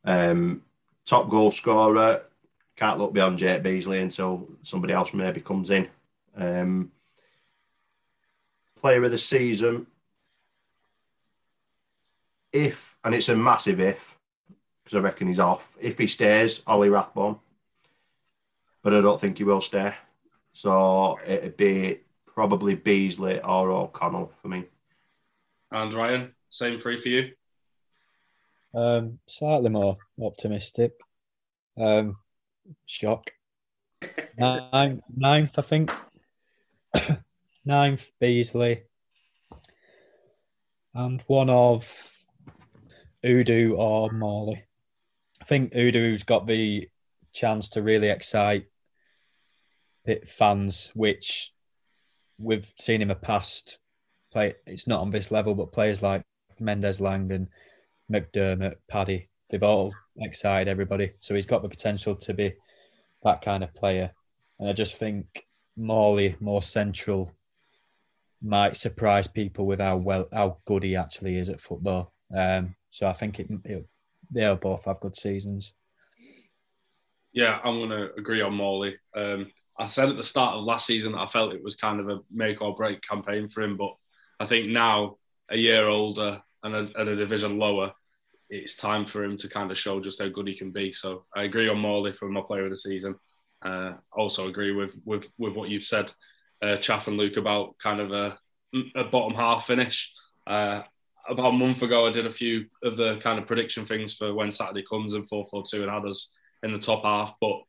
Um, 0.03 0.63
top 1.05 1.29
goal 1.29 1.51
scorer, 1.51 2.23
can't 2.75 2.99
look 2.99 3.13
beyond 3.13 3.37
Jake 3.37 3.63
Beesley 3.63 4.01
until 4.01 4.47
somebody 4.61 4.93
else 4.93 5.13
maybe 5.13 5.41
comes 5.41 5.69
in. 5.69 5.87
Um, 6.35 6.91
player 8.75 9.03
of 9.03 9.11
the 9.11 9.17
season, 9.17 9.87
if, 12.51 12.97
and 13.03 13.13
it's 13.13 13.29
a 13.29 13.35
massive 13.35 13.79
if, 13.79 14.17
because 14.83 14.97
I 14.97 15.01
reckon 15.01 15.27
he's 15.27 15.39
off. 15.39 15.73
If 15.79 15.97
he 15.97 16.07
stays, 16.07 16.63
Ollie 16.65 16.89
Rathbone, 16.89 17.39
but 18.81 18.93
I 18.93 19.01
don't 19.01 19.19
think 19.19 19.37
he 19.37 19.43
will 19.43 19.61
stay. 19.61 19.93
So 20.53 21.19
it'd 21.25 21.57
be 21.57 21.99
probably 22.25 22.75
Beesley 22.75 23.39
or 23.47 23.71
O'Connell 23.71 24.31
for 24.41 24.47
me. 24.47 24.65
And 25.71 25.93
Ryan, 25.93 26.33
same 26.49 26.79
three 26.79 26.99
for 26.99 27.09
you. 27.09 27.31
Um, 28.73 29.19
slightly 29.27 29.69
more 29.69 29.97
optimistic. 30.21 30.93
Um, 31.77 32.17
shock. 32.85 33.31
Nine, 34.37 35.01
ninth, 35.15 35.57
I 35.57 35.61
think. 35.61 35.91
ninth, 37.65 38.09
Beesley. 38.21 38.83
And 40.93 41.21
one 41.27 41.49
of 41.49 42.11
Odoh 43.23 43.77
or 43.77 44.11
Morley. 44.11 44.63
I 45.41 45.45
think 45.45 45.73
Odoh's 45.73 46.23
got 46.23 46.47
the 46.47 46.89
chance 47.33 47.69
to 47.69 47.81
really 47.81 48.09
excite 48.09 48.65
fans, 50.27 50.89
which 50.93 51.53
we've 52.37 52.71
seen 52.77 53.01
in 53.01 53.09
the 53.09 53.15
past 53.15 53.79
play. 54.31 54.55
It's 54.65 54.87
not 54.87 55.01
on 55.01 55.11
this 55.11 55.31
level, 55.31 55.55
but 55.55 55.71
players 55.71 56.01
like 56.01 56.23
Mendez-Laing 56.59 57.31
and 57.31 57.47
McDermott, 58.11 58.75
Paddy, 58.89 59.29
they've 59.49 59.63
all 59.63 59.93
excited 60.17 60.67
everybody. 60.67 61.13
So 61.19 61.35
he's 61.35 61.45
got 61.45 61.61
the 61.61 61.69
potential 61.69 62.15
to 62.15 62.33
be 62.33 62.53
that 63.23 63.41
kind 63.41 63.63
of 63.63 63.73
player. 63.73 64.11
And 64.59 64.69
I 64.69 64.73
just 64.73 64.95
think 64.95 65.45
Morley, 65.77 66.35
more 66.39 66.61
central, 66.61 67.31
might 68.41 68.75
surprise 68.75 69.27
people 69.27 69.65
with 69.65 69.79
how 69.79 69.97
well 69.97 70.27
how 70.33 70.57
good 70.65 70.83
he 70.83 70.95
actually 70.95 71.37
is 71.37 71.49
at 71.49 71.61
football. 71.61 72.13
Um, 72.35 72.75
so 72.89 73.07
I 73.07 73.13
think 73.13 73.39
it, 73.39 73.49
it, 73.63 73.87
they'll 74.31 74.55
both 74.55 74.85
have 74.85 74.99
good 74.99 75.15
seasons. 75.15 75.73
Yeah, 77.33 77.59
I'm 77.63 77.77
going 77.77 77.89
to 77.91 78.13
agree 78.17 78.41
on 78.41 78.55
Morley. 78.55 78.97
Um, 79.15 79.51
I 79.79 79.87
said 79.87 80.09
at 80.09 80.17
the 80.17 80.23
start 80.23 80.55
of 80.55 80.63
last 80.63 80.85
season 80.85 81.13
that 81.13 81.21
I 81.21 81.25
felt 81.27 81.53
it 81.53 81.63
was 81.63 81.75
kind 81.75 81.99
of 81.99 82.09
a 82.09 82.19
make 82.29 82.61
or 82.61 82.75
break 82.75 83.01
campaign 83.01 83.47
for 83.47 83.61
him, 83.61 83.77
but 83.77 83.95
I 84.39 84.45
think 84.45 84.67
now, 84.67 85.17
a 85.49 85.57
year 85.57 85.87
older 85.87 86.41
and 86.63 86.75
a, 86.75 86.89
and 86.95 87.09
a 87.09 87.15
division 87.15 87.57
lower, 87.57 87.93
it's 88.51 88.75
time 88.75 89.05
for 89.05 89.23
him 89.23 89.37
to 89.37 89.47
kind 89.47 89.71
of 89.71 89.77
show 89.77 90.01
just 90.01 90.21
how 90.21 90.27
good 90.27 90.47
he 90.47 90.55
can 90.55 90.71
be. 90.71 90.91
So 90.91 91.25
I 91.35 91.43
agree 91.43 91.69
on 91.69 91.79
Morley 91.79 92.11
for 92.11 92.27
my 92.29 92.41
player 92.41 92.65
of 92.65 92.69
the 92.69 92.75
season. 92.75 93.15
Uh, 93.63 93.93
also 94.11 94.47
agree 94.47 94.73
with, 94.73 94.99
with 95.05 95.29
with 95.37 95.53
what 95.53 95.69
you've 95.69 95.83
said, 95.83 96.11
uh, 96.61 96.75
Chaff 96.77 97.07
and 97.07 97.17
Luke 97.17 97.37
about 97.37 97.77
kind 97.79 97.99
of 98.01 98.11
a, 98.11 98.37
a 98.95 99.05
bottom 99.05 99.35
half 99.35 99.65
finish. 99.65 100.13
Uh, 100.45 100.81
about 101.29 101.53
a 101.53 101.57
month 101.57 101.81
ago, 101.81 102.07
I 102.07 102.11
did 102.11 102.25
a 102.25 102.31
few 102.31 102.65
of 102.83 102.97
the 102.97 103.17
kind 103.17 103.39
of 103.39 103.47
prediction 103.47 103.85
things 103.85 104.13
for 104.13 104.33
when 104.33 104.51
Saturday 104.51 104.83
comes 104.89 105.13
and 105.13 105.27
4 105.27 105.45
4 105.45 105.63
2 105.63 105.83
and 105.83 105.91
others 105.91 106.33
in 106.63 106.73
the 106.73 106.79
top 106.79 107.03
half. 107.03 107.33
But 107.39 107.61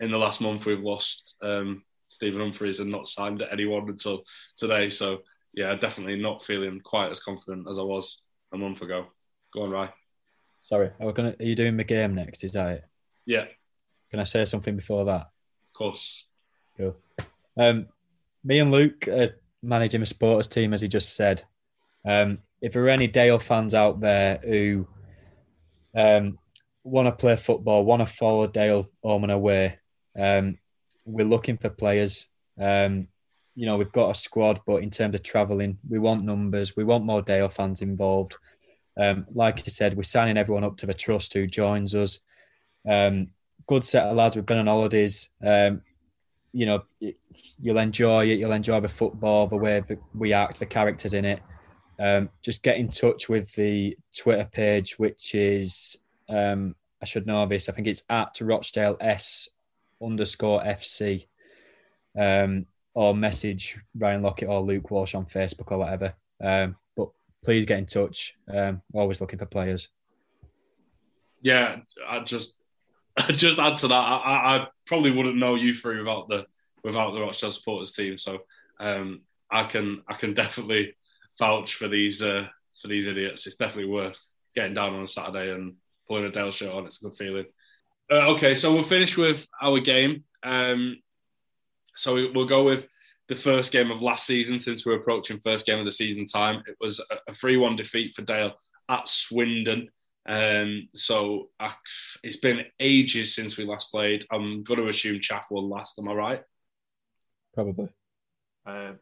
in 0.00 0.10
the 0.10 0.18
last 0.18 0.40
month, 0.42 0.66
we've 0.66 0.82
lost 0.82 1.36
um, 1.42 1.82
Stephen 2.08 2.40
Humphrys 2.40 2.80
and 2.80 2.90
not 2.90 3.08
signed 3.08 3.42
anyone 3.50 3.88
until 3.88 4.24
today. 4.56 4.90
So, 4.90 5.22
yeah, 5.54 5.74
definitely 5.76 6.20
not 6.20 6.42
feeling 6.42 6.80
quite 6.80 7.10
as 7.10 7.20
confident 7.20 7.68
as 7.70 7.78
I 7.78 7.82
was 7.82 8.22
a 8.52 8.58
month 8.58 8.82
ago. 8.82 9.06
Go 9.54 9.62
on, 9.62 9.70
Ryan. 9.70 9.92
Sorry, 10.66 10.90
are, 10.98 11.12
gonna, 11.12 11.36
are 11.38 11.44
you 11.44 11.54
doing 11.54 11.76
the 11.76 11.84
game 11.84 12.16
next? 12.16 12.42
Is 12.42 12.50
that 12.54 12.72
it? 12.72 12.84
Yeah. 13.24 13.44
Can 14.10 14.18
I 14.18 14.24
say 14.24 14.44
something 14.44 14.74
before 14.74 15.04
that? 15.04 15.20
Of 15.68 15.72
course. 15.72 16.24
Cool. 16.76 16.96
Um, 17.56 17.86
me 18.42 18.58
and 18.58 18.72
Luke 18.72 19.06
are 19.06 19.36
managing 19.62 20.02
a 20.02 20.06
supporters 20.06 20.48
team, 20.48 20.74
as 20.74 20.80
he 20.80 20.88
just 20.88 21.14
said. 21.14 21.44
Um, 22.04 22.40
if 22.60 22.72
there 22.72 22.82
are 22.82 22.88
any 22.88 23.06
Dale 23.06 23.38
fans 23.38 23.74
out 23.74 24.00
there 24.00 24.40
who 24.42 24.88
um, 25.94 26.36
want 26.82 27.06
to 27.06 27.12
play 27.12 27.36
football, 27.36 27.84
want 27.84 28.00
to 28.00 28.12
follow 28.12 28.48
Dale 28.48 28.90
home 29.04 29.22
and 29.22 29.30
away, 29.30 29.78
um, 30.18 30.58
we're 31.04 31.26
looking 31.26 31.58
for 31.58 31.70
players. 31.70 32.26
Um, 32.60 33.06
you 33.54 33.66
know, 33.66 33.76
we've 33.76 33.92
got 33.92 34.10
a 34.10 34.18
squad, 34.18 34.62
but 34.66 34.82
in 34.82 34.90
terms 34.90 35.14
of 35.14 35.22
travelling, 35.22 35.78
we 35.88 36.00
want 36.00 36.24
numbers. 36.24 36.74
We 36.74 36.82
want 36.82 37.04
more 37.04 37.22
Dale 37.22 37.50
fans 37.50 37.82
involved. 37.82 38.34
Um, 38.98 39.26
like 39.34 39.64
you 39.64 39.70
said, 39.70 39.96
we're 39.96 40.02
signing 40.02 40.36
everyone 40.36 40.64
up 40.64 40.76
to 40.78 40.86
the 40.86 40.94
trust 40.94 41.34
who 41.34 41.46
joins 41.46 41.94
us. 41.94 42.20
Um, 42.88 43.28
good 43.66 43.84
set 43.84 44.06
of 44.06 44.16
lads. 44.16 44.36
We've 44.36 44.46
been 44.46 44.58
on 44.58 44.66
holidays. 44.66 45.28
Um, 45.44 45.82
you 46.52 46.66
know, 46.66 46.82
you'll 47.60 47.78
enjoy 47.78 48.26
it. 48.26 48.38
You'll 48.38 48.52
enjoy 48.52 48.80
the 48.80 48.88
football, 48.88 49.46
the 49.46 49.56
way 49.56 49.82
we 50.14 50.32
act, 50.32 50.58
the 50.58 50.66
characters 50.66 51.12
in 51.12 51.24
it. 51.24 51.40
Um, 51.98 52.30
just 52.42 52.62
get 52.62 52.78
in 52.78 52.88
touch 52.88 53.28
with 53.28 53.52
the 53.54 53.96
Twitter 54.16 54.48
page, 54.50 54.98
which 54.98 55.34
is 55.34 55.98
um, 56.28 56.74
I 57.02 57.06
should 57.06 57.26
know 57.26 57.46
this. 57.46 57.68
I 57.68 57.72
think 57.72 57.86
it's 57.86 58.02
at 58.08 58.38
Rochdale 58.40 58.96
S 59.00 59.48
underscore 60.02 60.62
FC, 60.62 61.26
um, 62.18 62.66
or 62.94 63.14
message 63.14 63.78
Ryan 63.98 64.22
Lockett 64.22 64.48
or 64.48 64.60
Luke 64.60 64.90
Walsh 64.90 65.14
on 65.14 65.26
Facebook 65.26 65.70
or 65.70 65.78
whatever. 65.78 66.14
Please 67.44 67.64
get 67.64 67.78
in 67.78 67.86
touch. 67.86 68.34
Um, 68.52 68.82
always 68.92 69.20
looking 69.20 69.38
for 69.38 69.46
players. 69.46 69.88
yeah, 71.42 71.76
I 72.06 72.20
just 72.20 72.54
I 73.16 73.32
just 73.32 73.58
add 73.58 73.76
to 73.76 73.88
that. 73.88 73.94
I, 73.94 74.56
I 74.56 74.66
probably 74.84 75.10
wouldn't 75.10 75.36
know 75.36 75.54
you 75.54 75.74
three 75.74 75.98
without 75.98 76.28
the 76.28 76.46
without 76.82 77.12
the 77.12 77.20
Rochdale 77.20 77.50
supporters 77.50 77.92
team. 77.92 78.18
So 78.18 78.38
um, 78.80 79.22
I 79.50 79.64
can 79.64 80.02
I 80.08 80.14
can 80.14 80.34
definitely 80.34 80.96
vouch 81.38 81.74
for 81.74 81.88
these 81.88 82.22
uh, 82.22 82.46
for 82.80 82.88
these 82.88 83.06
idiots. 83.06 83.46
It's 83.46 83.56
definitely 83.56 83.90
worth 83.90 84.24
getting 84.54 84.74
down 84.74 84.94
on 84.94 85.02
a 85.02 85.06
Saturday 85.06 85.52
and 85.52 85.74
pulling 86.08 86.24
a 86.24 86.30
Dale 86.30 86.50
shirt 86.50 86.72
on. 86.72 86.86
It's 86.86 87.00
a 87.00 87.04
good 87.04 87.16
feeling. 87.16 87.46
Uh, 88.10 88.32
okay, 88.32 88.54
so 88.54 88.72
we'll 88.72 88.82
finish 88.82 89.16
with 89.16 89.46
our 89.60 89.80
game. 89.80 90.24
Um, 90.42 90.98
so 91.96 92.14
we'll 92.14 92.46
go 92.46 92.62
with 92.62 92.88
the 93.28 93.34
first 93.34 93.72
game 93.72 93.90
of 93.90 94.02
last 94.02 94.26
season 94.26 94.58
since 94.58 94.86
we're 94.86 94.96
approaching 94.96 95.40
first 95.40 95.66
game 95.66 95.78
of 95.78 95.84
the 95.84 95.90
season 95.90 96.26
time. 96.26 96.62
It 96.66 96.76
was 96.80 97.00
a 97.28 97.34
3 97.34 97.56
1 97.56 97.76
defeat 97.76 98.14
for 98.14 98.22
Dale 98.22 98.52
at 98.88 99.08
Swindon. 99.08 99.88
Um, 100.28 100.88
so 100.94 101.50
uh, 101.60 101.70
it's 102.22 102.36
been 102.36 102.64
ages 102.80 103.34
since 103.34 103.56
we 103.56 103.64
last 103.64 103.90
played. 103.90 104.24
I'm 104.30 104.62
going 104.62 104.80
to 104.80 104.88
assume 104.88 105.20
Chaff 105.20 105.46
won 105.50 105.68
last. 105.68 105.98
Am 105.98 106.08
I 106.08 106.12
right? 106.12 106.42
Probably. 107.54 107.88
Uh, 108.64 108.92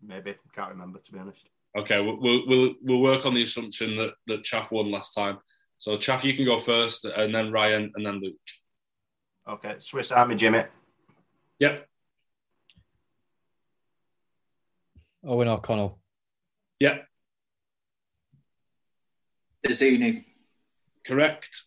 maybe 0.00 0.34
can't 0.54 0.70
remember 0.70 0.98
to 1.00 1.12
be 1.12 1.18
honest. 1.18 1.48
Okay, 1.76 2.00
we'll, 2.00 2.46
we'll 2.46 2.74
we'll 2.82 3.00
work 3.00 3.24
on 3.24 3.34
the 3.34 3.42
assumption 3.42 3.96
that 3.96 4.12
that 4.26 4.44
Chaff 4.44 4.70
won 4.70 4.90
last 4.90 5.14
time. 5.14 5.38
So 5.78 5.96
Chaff, 5.96 6.24
you 6.24 6.34
can 6.34 6.44
go 6.44 6.58
first, 6.58 7.04
and 7.04 7.34
then 7.34 7.50
Ryan, 7.50 7.90
and 7.96 8.06
then 8.06 8.20
Luke. 8.20 8.34
Okay, 9.48 9.76
Swiss 9.78 10.12
Army 10.12 10.36
Jimmy. 10.36 10.62
Yep. 11.58 11.88
Eoghan 15.24 15.46
O'Connell. 15.46 15.98
Yep. 16.80 17.06
Bazunu. 19.64 20.24
Correct. 21.06 21.62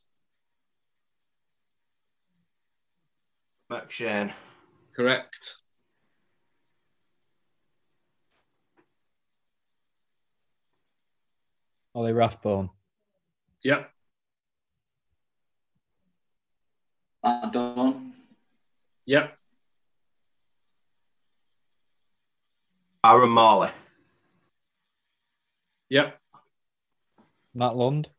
McShane. 3.71 4.33
Correct. 4.95 5.57
Ollie 11.93 12.11
Rathbone. 12.11 12.69
Yep. 13.63 13.89
Matt 17.23 17.53
Dunn. 17.53 18.13
Yep. 19.05 19.37
Aaron 23.05 23.29
Morley. 23.29 23.69
Yep. 25.89 26.19
Matt 27.53 27.75
Lund. 27.75 28.09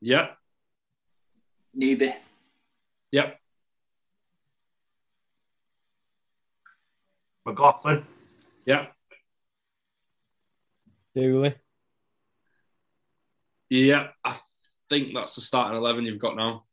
Yep. 0.00 0.38
Newby. 1.74 2.14
Yep. 3.12 3.38
McLaughlin. 7.44 8.06
Yep. 8.64 8.94
Dooley. 11.14 11.54
Yeah, 13.68 14.08
I 14.24 14.38
think 14.88 15.12
that's 15.14 15.34
the 15.34 15.42
starting 15.42 15.76
eleven 15.76 16.06
you've 16.06 16.18
got 16.18 16.36
now. 16.36 16.64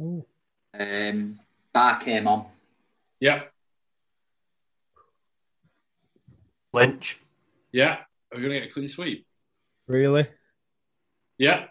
Ooh. 0.00 0.24
Um, 0.72 1.40
Bar 1.74 2.00
came 2.00 2.26
on. 2.26 2.46
Yep. 3.20 3.52
Lynch. 6.72 7.20
Yeah. 7.72 7.98
Are 8.32 8.36
we 8.36 8.42
gonna 8.42 8.60
get 8.60 8.68
a 8.68 8.72
clean 8.72 8.88
sweep? 8.88 9.26
Really? 9.86 10.26
Yeah. 11.38 11.66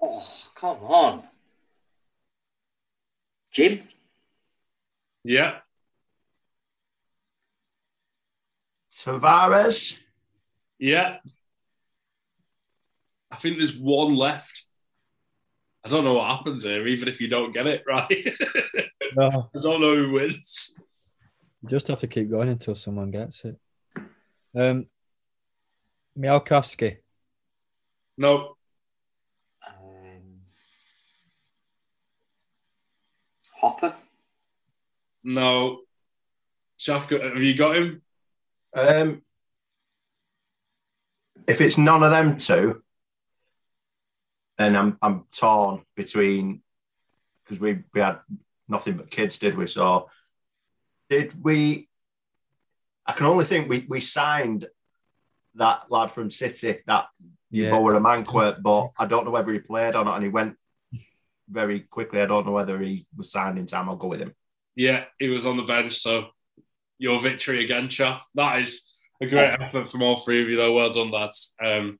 Oh, 0.00 0.26
come 0.54 0.78
on. 0.78 1.22
Jim. 3.52 3.80
Yeah. 5.24 5.58
Tavares. 8.90 10.00
Yeah. 10.78 11.16
I 13.30 13.36
think 13.36 13.58
there's 13.58 13.76
one 13.76 14.14
left. 14.14 14.64
I 15.84 15.88
don't 15.88 16.04
know 16.04 16.14
what 16.14 16.30
happens 16.36 16.64
here, 16.64 16.86
even 16.86 17.08
if 17.08 17.20
you 17.20 17.28
don't 17.28 17.52
get 17.52 17.66
it 17.66 17.82
right. 17.88 18.34
No. 19.16 19.50
I 19.54 19.60
don't 19.60 19.80
know 19.80 19.96
who 19.96 20.12
wins. 20.12 20.74
You 21.62 21.68
just 21.68 21.88
have 21.88 22.00
to 22.00 22.06
keep 22.06 22.30
going 22.30 22.48
until 22.48 22.74
someone 22.74 23.10
gets 23.10 23.44
it. 23.44 23.56
Um, 24.54 24.86
Miałkowski. 26.16 26.96
No. 28.16 28.56
Um, 29.66 30.42
Hopper. 33.60 33.94
No. 35.24 35.80
Shafka, 36.78 37.22
have 37.22 37.42
you 37.42 37.56
got 37.56 37.76
him? 37.76 38.02
Um, 38.74 39.22
if 41.46 41.60
it's 41.60 41.78
none 41.78 42.02
of 42.02 42.10
them 42.10 42.36
two, 42.36 42.82
then 44.58 44.76
I'm 44.76 44.98
I'm 45.00 45.24
torn 45.30 45.82
between 45.96 46.62
because 47.44 47.60
we 47.60 47.84
we 47.94 48.00
had 48.00 48.18
nothing 48.68 48.96
but 48.96 49.10
kids, 49.10 49.38
did 49.38 49.54
we? 49.54 49.66
So 49.66 50.10
did 51.08 51.42
we? 51.42 51.88
I 53.06 53.12
can 53.12 53.26
only 53.26 53.44
think 53.44 53.68
we 53.68 53.86
we 53.88 54.00
signed 54.00 54.66
that 55.56 55.90
lad 55.90 56.10
from 56.12 56.30
City 56.30 56.78
that 56.86 57.06
you 57.50 57.64
Yeah. 57.64 57.70
borrowed 57.70 57.96
a 57.96 58.00
Manquert, 58.00 58.62
but 58.62 58.90
I 58.98 59.06
don't 59.06 59.24
know 59.24 59.30
whether 59.30 59.52
he 59.52 59.58
played 59.58 59.94
or 59.94 60.04
not, 60.04 60.14
and 60.16 60.24
he 60.24 60.30
went 60.30 60.56
very 61.48 61.80
quickly. 61.80 62.20
I 62.20 62.26
don't 62.26 62.46
know 62.46 62.52
whether 62.52 62.78
he 62.80 63.06
was 63.16 63.30
signed 63.30 63.58
in 63.58 63.66
time. 63.66 63.88
I'll 63.88 63.96
go 63.96 64.08
with 64.08 64.20
him. 64.20 64.34
Yeah, 64.74 65.04
he 65.18 65.28
was 65.28 65.44
on 65.44 65.56
the 65.58 65.64
bench. 65.64 65.96
So 65.96 66.28
your 66.98 67.20
victory 67.20 67.62
again, 67.64 67.88
Chaff. 67.88 68.26
That 68.34 68.60
is 68.60 68.90
a 69.20 69.26
great 69.26 69.56
effort 69.60 69.90
from 69.90 70.02
all 70.02 70.18
three 70.18 70.42
of 70.42 70.48
you, 70.48 70.56
though. 70.56 70.72
Well 70.72 70.90
done, 70.92 71.10
lads. 71.10 71.54
Um, 71.62 71.98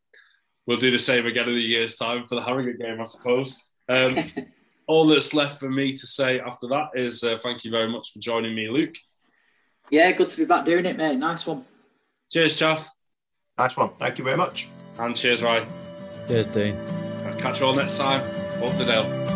we'll 0.67 0.79
do 0.79 0.91
the 0.91 0.99
same 0.99 1.27
again 1.27 1.49
in 1.49 1.57
a 1.57 1.61
year's 1.61 1.97
time 1.97 2.27
for 2.27 2.37
the 2.37 2.43
Harrogate 2.43 2.79
game, 2.81 3.01
I 3.01 3.05
suppose. 3.05 3.63
Um, 3.89 4.17
all 4.87 5.07
that's 5.07 5.35
left 5.35 5.61
for 5.61 5.71
me 5.71 5.93
to 5.93 6.07
say 6.07 6.41
after 6.41 6.69
that 6.69 6.91
is 6.95 7.23
uh, 7.23 7.39
thank 7.43 7.65
you 7.65 7.71
very 7.71 7.89
much 7.89 8.13
for 8.13 8.21
joining 8.21 8.55
me, 8.55 8.69
Luke. 8.69 8.97
Yeah, 9.93 10.11
good 10.12 10.28
to 10.28 10.36
be 10.38 10.47
back 10.47 10.64
doing 10.64 10.86
it, 10.86 10.97
mate. 10.97 11.18
Nice 11.18 11.47
one. 11.47 11.66
Cheers, 12.30 12.59
Chaff. 12.59 12.88
Nice 13.59 13.76
one. 13.76 13.90
Thank 13.99 14.16
you 14.16 14.24
very 14.24 14.38
much. 14.38 14.70
And 14.99 15.14
cheers, 15.14 15.43
Ryan. 15.43 15.68
Cheers, 16.26 16.47
Dean. 16.47 16.76
Catch 17.38 17.61
you 17.61 17.66
all 17.66 17.74
next 17.74 17.99
time. 17.99 18.22
Up 18.62 18.74
the 18.78 18.86
Dale. 18.86 19.32